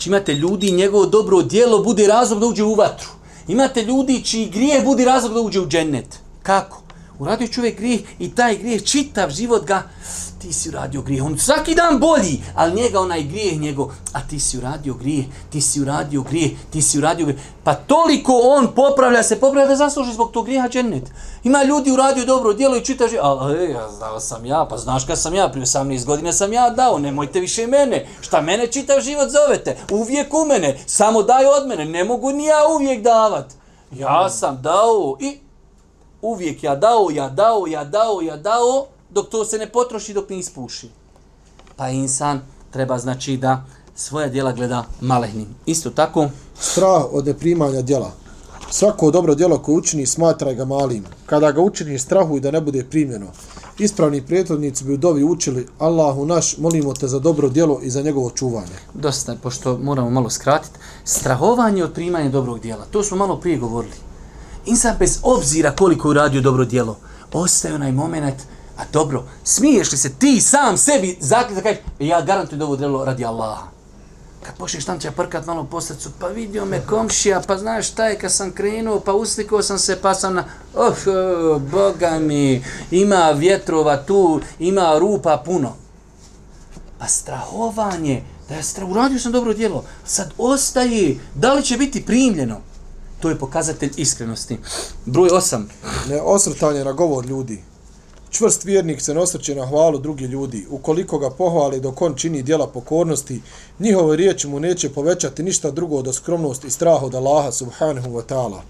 Znači 0.00 0.08
imate 0.08 0.34
ljudi, 0.34 0.72
njegovo 0.72 1.06
dobro 1.06 1.42
djelo 1.42 1.82
bude 1.82 2.06
razlog 2.06 2.40
da 2.40 2.46
uđe 2.46 2.64
u 2.64 2.74
vatru. 2.74 3.08
Imate 3.48 3.82
ljudi 3.82 4.22
čiji 4.24 4.48
grije 4.48 4.80
bude 4.82 5.04
razlog 5.04 5.34
da 5.34 5.40
uđe 5.40 5.60
u 5.60 5.66
džennet. 5.66 6.18
Kako? 6.42 6.79
Uradio 7.20 7.48
čovjek 7.48 7.76
grijeh 7.76 8.00
i 8.18 8.34
taj 8.34 8.56
grijeh 8.56 8.84
čitav 8.84 9.30
život 9.30 9.64
ga 9.66 9.82
ti 10.40 10.52
si 10.52 10.68
uradio 10.68 11.02
grijeh, 11.02 11.24
on 11.24 11.38
svaki 11.38 11.74
dan 11.74 11.98
bolji, 11.98 12.42
ali 12.54 12.74
njega 12.74 13.00
onaj 13.00 13.22
grijeh 13.22 13.60
njegov, 13.60 13.90
a 14.12 14.20
ti 14.20 14.40
si 14.40 14.58
uradio 14.58 14.94
grijeh, 14.94 15.24
ti 15.50 15.60
si 15.60 15.80
uradio 15.80 16.22
grijeh, 16.22 16.50
ti 16.70 16.82
si 16.82 16.98
uradio 16.98 17.26
grijeh, 17.26 17.42
pa 17.64 17.74
toliko 17.74 18.32
on 18.44 18.68
popravlja 18.74 19.22
se, 19.22 19.40
popravlja 19.40 19.68
da 19.68 19.76
zasluži 19.76 20.12
zbog 20.12 20.30
tog 20.32 20.44
grijeha 20.44 20.68
džennet. 20.68 21.10
Ima 21.44 21.62
ljudi 21.62 21.90
uradio 21.90 22.24
dobro 22.24 22.52
djelo 22.52 22.76
i 22.76 22.84
čita 22.84 23.08
život, 23.08 23.24
ali 23.24 23.64
e, 23.64 23.70
ja 23.70 23.88
znao 23.90 24.20
sam 24.20 24.46
ja, 24.46 24.66
pa 24.70 24.76
znaš 24.76 25.04
kad 25.06 25.20
sam 25.20 25.34
ja, 25.34 25.48
prije 25.48 25.66
18 25.66 26.04
godina 26.04 26.32
sam 26.32 26.52
ja 26.52 26.70
dao, 26.70 26.98
nemojte 26.98 27.40
više 27.40 27.66
mene, 27.66 28.06
šta 28.20 28.40
mene 28.40 28.66
čitav 28.66 29.00
život 29.00 29.28
zovete, 29.30 29.76
uvijek 29.90 30.34
u 30.34 30.44
mene, 30.44 30.78
samo 30.86 31.22
daj 31.22 31.44
od 31.46 31.68
mene, 31.68 31.84
ne 31.84 32.04
mogu 32.04 32.30
ni 32.32 32.44
ja 32.44 32.60
uvijek 32.76 33.02
davat. 33.02 33.46
Ja 33.92 34.30
sam 34.30 34.62
dao 34.62 35.16
i 35.20 35.38
uvijek 36.22 36.62
ja 36.64 36.76
dao, 36.76 37.10
ja 37.14 37.28
dao, 37.28 37.66
ja 37.66 37.84
dao, 37.84 38.20
ja 38.20 38.36
dao, 38.36 38.86
dok 39.10 39.28
to 39.28 39.44
se 39.44 39.58
ne 39.58 39.72
potroši, 39.72 40.14
dok 40.14 40.30
ne 40.30 40.38
ispuši. 40.38 40.88
Pa 41.76 41.88
insan 41.88 42.40
treba 42.70 42.98
znači 42.98 43.36
da 43.36 43.64
svoja 43.94 44.28
djela 44.28 44.52
gleda 44.52 44.84
malehnim. 45.00 45.46
Isto 45.66 45.90
tako... 45.90 46.28
Strah 46.60 47.04
od 47.12 47.26
neprimanja 47.26 47.82
djela. 47.82 48.12
Svako 48.70 49.10
dobro 49.10 49.34
djelo 49.34 49.58
koje 49.58 49.76
učini 49.76 50.06
smatraj 50.06 50.54
ga 50.54 50.64
malim. 50.64 51.04
Kada 51.26 51.52
ga 51.52 51.60
učini 51.60 51.98
strahuj 51.98 52.40
da 52.40 52.50
ne 52.50 52.60
bude 52.60 52.84
primljeno. 52.84 53.26
Ispravni 53.78 54.26
prijetodnici 54.26 54.84
bi 54.84 54.94
u 54.94 54.96
dovi 54.96 55.24
učili 55.24 55.66
Allahu 55.78 56.26
naš, 56.26 56.58
molimo 56.58 56.94
te 56.94 57.08
za 57.08 57.18
dobro 57.18 57.48
djelo 57.48 57.80
i 57.82 57.90
za 57.90 58.02
njegovo 58.02 58.30
čuvanje. 58.30 58.76
Dosta, 58.94 59.36
pošto 59.42 59.78
moramo 59.78 60.10
malo 60.10 60.30
skratiti. 60.30 60.78
Strahovanje 61.04 61.84
od 61.84 61.92
primanja 61.92 62.30
dobrog 62.30 62.60
djela. 62.60 62.84
To 62.90 63.02
smo 63.02 63.16
malo 63.16 63.36
prije 63.36 63.58
govorili. 63.58 64.09
Insan 64.66 64.96
bez 64.98 65.18
obzira 65.22 65.76
koliko 65.76 66.08
je 66.08 66.10
uradio 66.10 66.40
dobro 66.40 66.64
djelo, 66.64 66.98
ostaje 67.32 67.74
onaj 67.74 67.92
moment 67.92 68.42
A 68.80 68.84
dobro, 68.92 69.24
smiješ 69.44 69.92
li 69.92 69.98
se 69.98 70.12
ti 70.12 70.40
sam 70.40 70.76
sebi 70.76 71.16
zakljeti 71.20 71.54
da 71.54 71.62
kažeš, 71.62 71.78
e, 71.98 72.06
ja 72.06 72.20
garantujem 72.20 72.58
da 72.58 72.64
ovo 72.64 72.76
djelo 72.76 73.04
radi 73.04 73.24
Allaha. 73.24 73.66
Kad 74.42 74.56
počneš 74.56 74.84
tam 74.84 74.98
će 74.98 75.10
prkat 75.10 75.46
malo 75.46 75.64
po 75.64 75.80
srcu, 75.80 76.10
pa 76.18 76.26
vidio 76.28 76.64
me 76.64 76.86
komšija, 76.86 77.42
pa 77.46 77.58
znaš 77.58 77.88
šta 77.88 78.06
je 78.06 78.18
kad 78.18 78.32
sam 78.32 78.52
krenuo, 78.52 79.00
pa 79.00 79.12
uslikao 79.12 79.62
sam 79.62 79.78
se, 79.78 80.00
pa 80.02 80.14
sam 80.14 80.34
na, 80.34 80.44
oh, 80.74 80.94
oh, 81.06 81.62
boga 81.62 82.18
mi, 82.18 82.64
ima 82.90 83.30
vjetrova 83.30 83.96
tu, 83.96 84.40
ima 84.58 84.98
rupa 84.98 85.42
puno. 85.44 85.72
Pa 86.98 87.06
strahovanje, 87.06 88.24
da 88.48 88.54
je 88.54 88.62
strah, 88.62 88.88
uradio 88.88 89.18
sam 89.18 89.32
dobro 89.32 89.54
djelo, 89.54 89.84
sad 90.04 90.32
ostaje, 90.38 91.18
da 91.34 91.54
li 91.54 91.62
će 91.62 91.76
biti 91.76 92.06
primljeno? 92.06 92.60
To 93.20 93.28
je 93.28 93.38
pokazatelj 93.38 93.90
iskrenosti. 93.96 94.58
Broj 95.06 95.28
8. 95.28 95.62
Ne 96.08 96.20
osrtanje 96.20 96.84
na 96.84 96.92
govor 96.92 97.26
ljudi. 97.26 97.62
Čvrst 98.30 98.64
vjernik 98.64 99.00
se 99.00 99.14
nosrće 99.14 99.54
na 99.54 99.66
hvalu 99.66 99.98
drugi 99.98 100.24
ljudi. 100.24 100.66
Ukoliko 100.70 101.18
ga 101.18 101.30
pohvali 101.30 101.80
dok 101.80 102.02
on 102.02 102.14
čini 102.14 102.42
dijela 102.42 102.66
pokornosti, 102.66 103.42
njihove 103.78 104.16
riječi 104.16 104.48
mu 104.48 104.60
neće 104.60 104.88
povećati 104.88 105.42
ništa 105.42 105.70
drugo 105.70 105.96
od 105.96 106.14
skromnost 106.14 106.64
i 106.64 106.70
strah 106.70 107.02
od 107.02 107.14
Allaha 107.14 107.52
subhanahu 107.52 108.08
wa 108.08 108.22
ta'ala. 108.28 108.60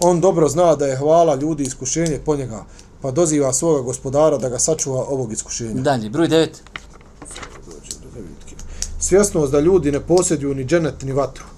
On 0.00 0.20
dobro 0.20 0.48
zna 0.48 0.76
da 0.76 0.86
je 0.86 0.96
hvala 0.96 1.34
ljudi 1.34 1.62
iskušenje 1.62 2.20
po 2.24 2.36
njega, 2.36 2.64
pa 3.02 3.10
doziva 3.10 3.52
svoga 3.52 3.80
gospodara 3.80 4.38
da 4.38 4.48
ga 4.48 4.58
sačuva 4.58 5.04
ovog 5.08 5.32
iskušenja. 5.32 5.82
Dalje, 5.82 6.10
broj 6.10 6.28
9. 6.28 6.48
Svjesnost 8.98 9.52
da 9.52 9.60
ljudi 9.60 9.92
ne 9.92 10.00
posjeduju 10.00 10.54
ni 10.54 10.64
dženet 10.64 11.02
ni 11.02 11.12
vatru. 11.12 11.53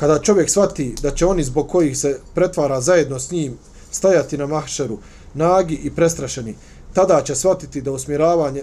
Kada 0.00 0.18
čovjek 0.18 0.50
svati 0.50 0.94
da 1.02 1.10
će 1.10 1.26
oni 1.26 1.44
zbog 1.44 1.68
kojih 1.68 1.98
se 1.98 2.20
pretvara 2.34 2.80
zajedno 2.80 3.18
s 3.18 3.30
njim 3.30 3.58
stajati 3.90 4.38
na 4.38 4.46
mahšeru, 4.46 4.98
nagi 5.34 5.74
i 5.74 5.90
prestrašeni, 5.90 6.54
tada 6.94 7.22
će 7.22 7.34
shvatiti 7.34 7.80
da 7.80 7.92
usmjeravanje 7.92 8.62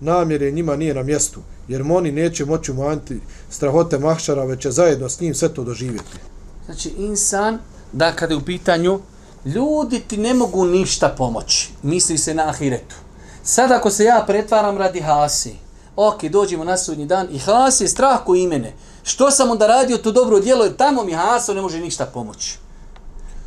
namjere 0.00 0.50
njima 0.50 0.76
nije 0.76 0.94
na 0.94 1.02
mjestu, 1.02 1.40
jer 1.68 1.82
oni 1.82 2.12
neće 2.12 2.44
moći 2.44 2.72
umanjiti 2.72 3.20
strahote 3.50 3.98
mahšara, 3.98 4.44
već 4.44 4.62
će 4.62 4.70
zajedno 4.70 5.08
s 5.08 5.20
njim 5.20 5.34
sve 5.34 5.48
to 5.48 5.64
doživjeti. 5.64 6.18
Znači, 6.66 6.92
insan, 6.98 7.58
da 7.92 8.12
kada 8.12 8.34
je 8.34 8.38
u 8.38 8.44
pitanju, 8.44 9.00
ljudi 9.44 10.00
ti 10.00 10.16
ne 10.16 10.34
mogu 10.34 10.64
ništa 10.64 11.14
pomoći. 11.18 11.70
Misli 11.82 12.18
se 12.18 12.34
na 12.34 12.48
ahiretu. 12.48 12.96
Sad 13.42 13.72
ako 13.72 13.90
se 13.90 14.04
ja 14.04 14.24
pretvaram 14.26 14.78
radi 14.78 15.00
hasi, 15.00 15.54
ok, 15.96 16.24
dođemo 16.24 16.64
na 16.64 16.76
sudnji 16.76 17.06
dan 17.06 17.28
i 17.32 17.38
hasi 17.38 17.84
je 17.84 17.88
strah 17.88 18.24
ko 18.24 18.34
imene. 18.34 18.72
Što 19.04 19.30
sam 19.30 19.50
onda 19.50 19.66
radio 19.66 19.98
to 19.98 20.12
dobro 20.12 20.40
djelo, 20.40 20.64
jer 20.64 20.76
tamo 20.76 21.04
mi 21.04 21.12
haso 21.12 21.54
ne 21.54 21.60
može 21.60 21.80
ništa 21.80 22.06
pomoći. 22.06 22.58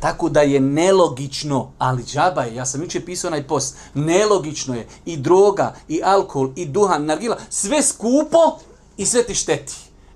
Tako 0.00 0.28
da 0.28 0.40
je 0.40 0.60
nelogično, 0.60 1.72
ali 1.78 2.04
džaba 2.04 2.42
je, 2.42 2.54
ja 2.54 2.66
sam 2.66 2.82
juče 2.82 3.04
pisao 3.04 3.28
onaj 3.28 3.46
post, 3.46 3.76
nelogično 3.94 4.74
je 4.74 4.86
i 5.04 5.16
droga, 5.16 5.74
i 5.88 6.00
alkohol, 6.04 6.50
i 6.56 6.66
duhan, 6.66 7.04
nargila, 7.04 7.36
sve 7.50 7.82
skupo 7.82 8.58
i 8.96 9.06
sve 9.06 9.22
ti 9.22 9.34
šteti. 9.34 9.74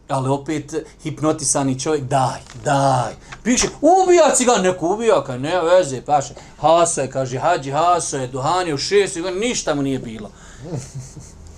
Ali 0.08 0.28
opet 0.28 0.74
hipnotisani 1.02 1.80
čovjek, 1.80 2.04
daj, 2.04 2.40
daj. 2.64 3.12
Piše, 3.42 3.68
ubija 3.80 4.34
cigan, 4.34 4.62
neko 4.62 4.94
ubija, 4.94 5.24
kaj 5.24 5.38
ne 5.38 5.60
veze, 5.62 6.02
paše. 6.02 6.34
Haso 6.60 7.00
je, 7.00 7.10
kaže, 7.10 7.38
hađi 7.38 7.70
haso 7.70 8.16
je, 8.16 8.26
duhan 8.26 8.66
je 8.66 8.74
u 8.74 8.78
šest, 8.78 9.18
ništa 9.40 9.74
mu 9.74 9.82
nije 9.82 9.98
bilo. 9.98 10.30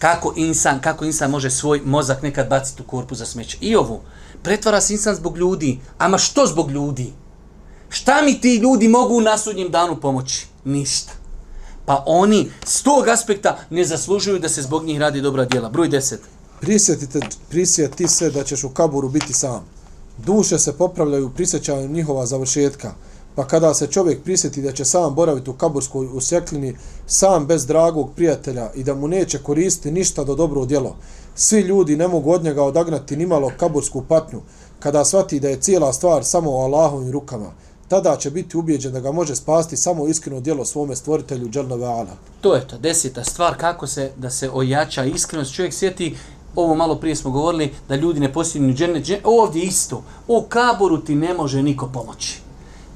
Kako 0.04 0.32
insan, 0.36 0.80
kako 0.80 1.04
insan 1.04 1.30
može 1.30 1.50
svoj 1.50 1.80
mozak 1.84 2.22
nekad 2.22 2.48
baciti 2.48 2.82
u 2.82 2.84
korpu 2.86 3.14
za 3.14 3.26
smeće. 3.26 3.58
I 3.60 3.76
ovo, 3.76 4.00
pretvara 4.42 4.80
se 4.80 4.92
insan 4.92 5.14
zbog 5.14 5.38
ljudi, 5.38 5.80
ama 5.98 6.18
što 6.18 6.46
zbog 6.46 6.70
ljudi? 6.70 7.12
Šta 7.88 8.22
mi 8.22 8.40
ti 8.40 8.56
ljudi 8.56 8.88
mogu 8.88 9.20
na 9.20 9.38
sudnjem 9.38 9.70
danu 9.70 10.00
pomoći? 10.00 10.46
Ništa. 10.64 11.12
Pa 11.86 12.02
oni 12.06 12.50
s 12.66 12.82
tog 12.82 13.08
aspekta 13.08 13.58
ne 13.70 13.84
zaslužuju 13.84 14.38
da 14.38 14.48
se 14.48 14.62
zbog 14.62 14.84
njih 14.84 15.00
radi 15.00 15.20
dobra 15.20 15.44
djela. 15.44 15.68
Broj 15.68 15.88
10. 15.88 16.16
Prisjetite, 16.60 17.20
prisjeti 17.48 18.08
se 18.08 18.30
da 18.30 18.44
ćeš 18.44 18.64
u 18.64 18.68
kaburu 18.68 19.08
biti 19.08 19.32
sam. 19.32 19.64
Duše 20.18 20.58
se 20.58 20.78
popravljaju 20.78 21.30
prisjećanjem 21.30 21.92
njihova 21.92 22.26
završetka. 22.26 22.94
Pa 23.34 23.46
kada 23.46 23.74
se 23.74 23.86
čovjek 23.86 24.22
prisjeti 24.22 24.62
da 24.62 24.72
će 24.72 24.84
sam 24.84 25.14
boraviti 25.14 25.50
u 25.50 25.54
kaburskoj 25.54 26.06
usjeklini, 26.06 26.76
sam 27.06 27.46
bez 27.46 27.66
dragog 27.66 28.10
prijatelja 28.16 28.70
i 28.74 28.84
da 28.84 28.94
mu 28.94 29.08
neće 29.08 29.38
koristiti 29.38 29.90
ništa 29.90 30.24
do 30.24 30.34
dobro 30.34 30.64
djelo, 30.64 30.96
svi 31.34 31.60
ljudi 31.60 31.96
ne 31.96 32.08
mogu 32.08 32.32
od 32.32 32.44
njega 32.44 32.62
odagnati 32.62 33.16
nimalo 33.16 33.52
kabursku 33.58 34.02
patnju, 34.08 34.40
kada 34.80 35.04
shvati 35.04 35.40
da 35.40 35.48
je 35.48 35.60
cijela 35.60 35.92
stvar 35.92 36.24
samo 36.24 36.50
u 36.50 36.56
Allahovim 36.56 37.10
rukama 37.10 37.52
tada 37.88 38.16
će 38.16 38.30
biti 38.30 38.56
ubijeđen 38.56 38.92
da 38.92 39.00
ga 39.00 39.12
može 39.12 39.36
spasti 39.36 39.76
samo 39.76 40.06
iskreno 40.06 40.40
djelo 40.40 40.64
svome 40.64 40.96
stvoritelju 40.96 41.48
Đelnove 41.48 41.86
Ala. 41.86 42.16
To 42.40 42.54
je 42.54 42.68
to, 42.68 42.78
deseta 42.78 43.24
stvar, 43.24 43.56
kako 43.56 43.86
se 43.86 44.10
da 44.16 44.30
se 44.30 44.50
ojača 44.50 45.04
iskrenost. 45.04 45.54
Čovjek 45.54 45.74
sjeti, 45.74 46.16
ovo 46.54 46.74
malo 46.74 46.94
prije 46.94 47.16
smo 47.16 47.30
govorili, 47.30 47.72
da 47.88 47.96
ljudi 47.96 48.20
ne 48.20 48.32
posljednju 48.32 48.74
džene, 48.74 49.00
džene, 49.00 49.20
ovdje 49.24 49.62
isto, 49.62 50.02
u 50.28 50.42
kaboru 50.42 50.98
ti 50.98 51.14
ne 51.14 51.34
može 51.34 51.62
niko 51.62 51.90
pomoći. 51.92 52.43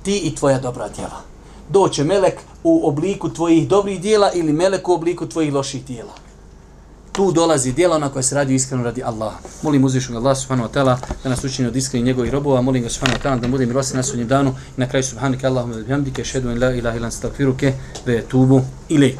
Ti 0.03 0.19
i 0.19 0.35
tvoja 0.35 0.59
dobra 0.59 0.89
djela. 0.89 1.21
Doće 1.69 2.05
melek 2.05 2.41
u 2.65 2.89
obliku 2.89 3.31
tvojih 3.31 3.69
dobrih 3.69 4.01
djela 4.01 4.31
ili 4.35 4.53
melek 4.53 4.89
u 4.89 4.93
obliku 4.93 5.29
tvojih 5.29 5.53
loših 5.53 5.85
djela. 5.85 6.13
tu 7.19 7.33
dolazi 7.33 7.73
djelo 7.73 7.99
na 7.99 8.09
koje 8.09 8.23
se 8.23 8.35
radi 8.35 8.55
iskreno 8.55 8.85
radi 8.85 9.03
Allaha. 9.03 9.39
Molim 9.63 9.85
uzvišnog 9.85 10.17
Allah 10.17 10.39
subhanahu 10.39 10.69
wa 10.69 10.73
ta'ala 10.75 10.97
da 11.25 11.31
nas 11.31 11.45
učini 11.45 11.69
od 11.69 11.77
iskrenih 11.77 12.07
njegovih 12.07 12.33
robova, 12.33 12.61
molim 12.61 12.83
ga 12.83 12.89
subhanahu 12.89 13.19
wa 13.19 13.23
ta'ala 13.23 13.41
da 13.41 13.49
bude 13.49 13.67
milosti 13.67 13.97
na 13.97 14.03
sudnjem 14.03 14.29
danu 14.29 14.51
i 14.77 14.81
na 14.81 14.89
kraju 14.89 15.03
subhanike 15.03 15.47
Allahumma 15.47 15.77
bihamdike, 15.77 16.25
šedu 16.25 16.51
in 16.51 16.63
la 16.63 16.71
ilaha 16.75 16.97
ilan 16.97 17.11
stakfiruke, 17.11 17.73
ve 18.07 18.23
tubu 18.23 18.61
ilaik. 18.89 19.19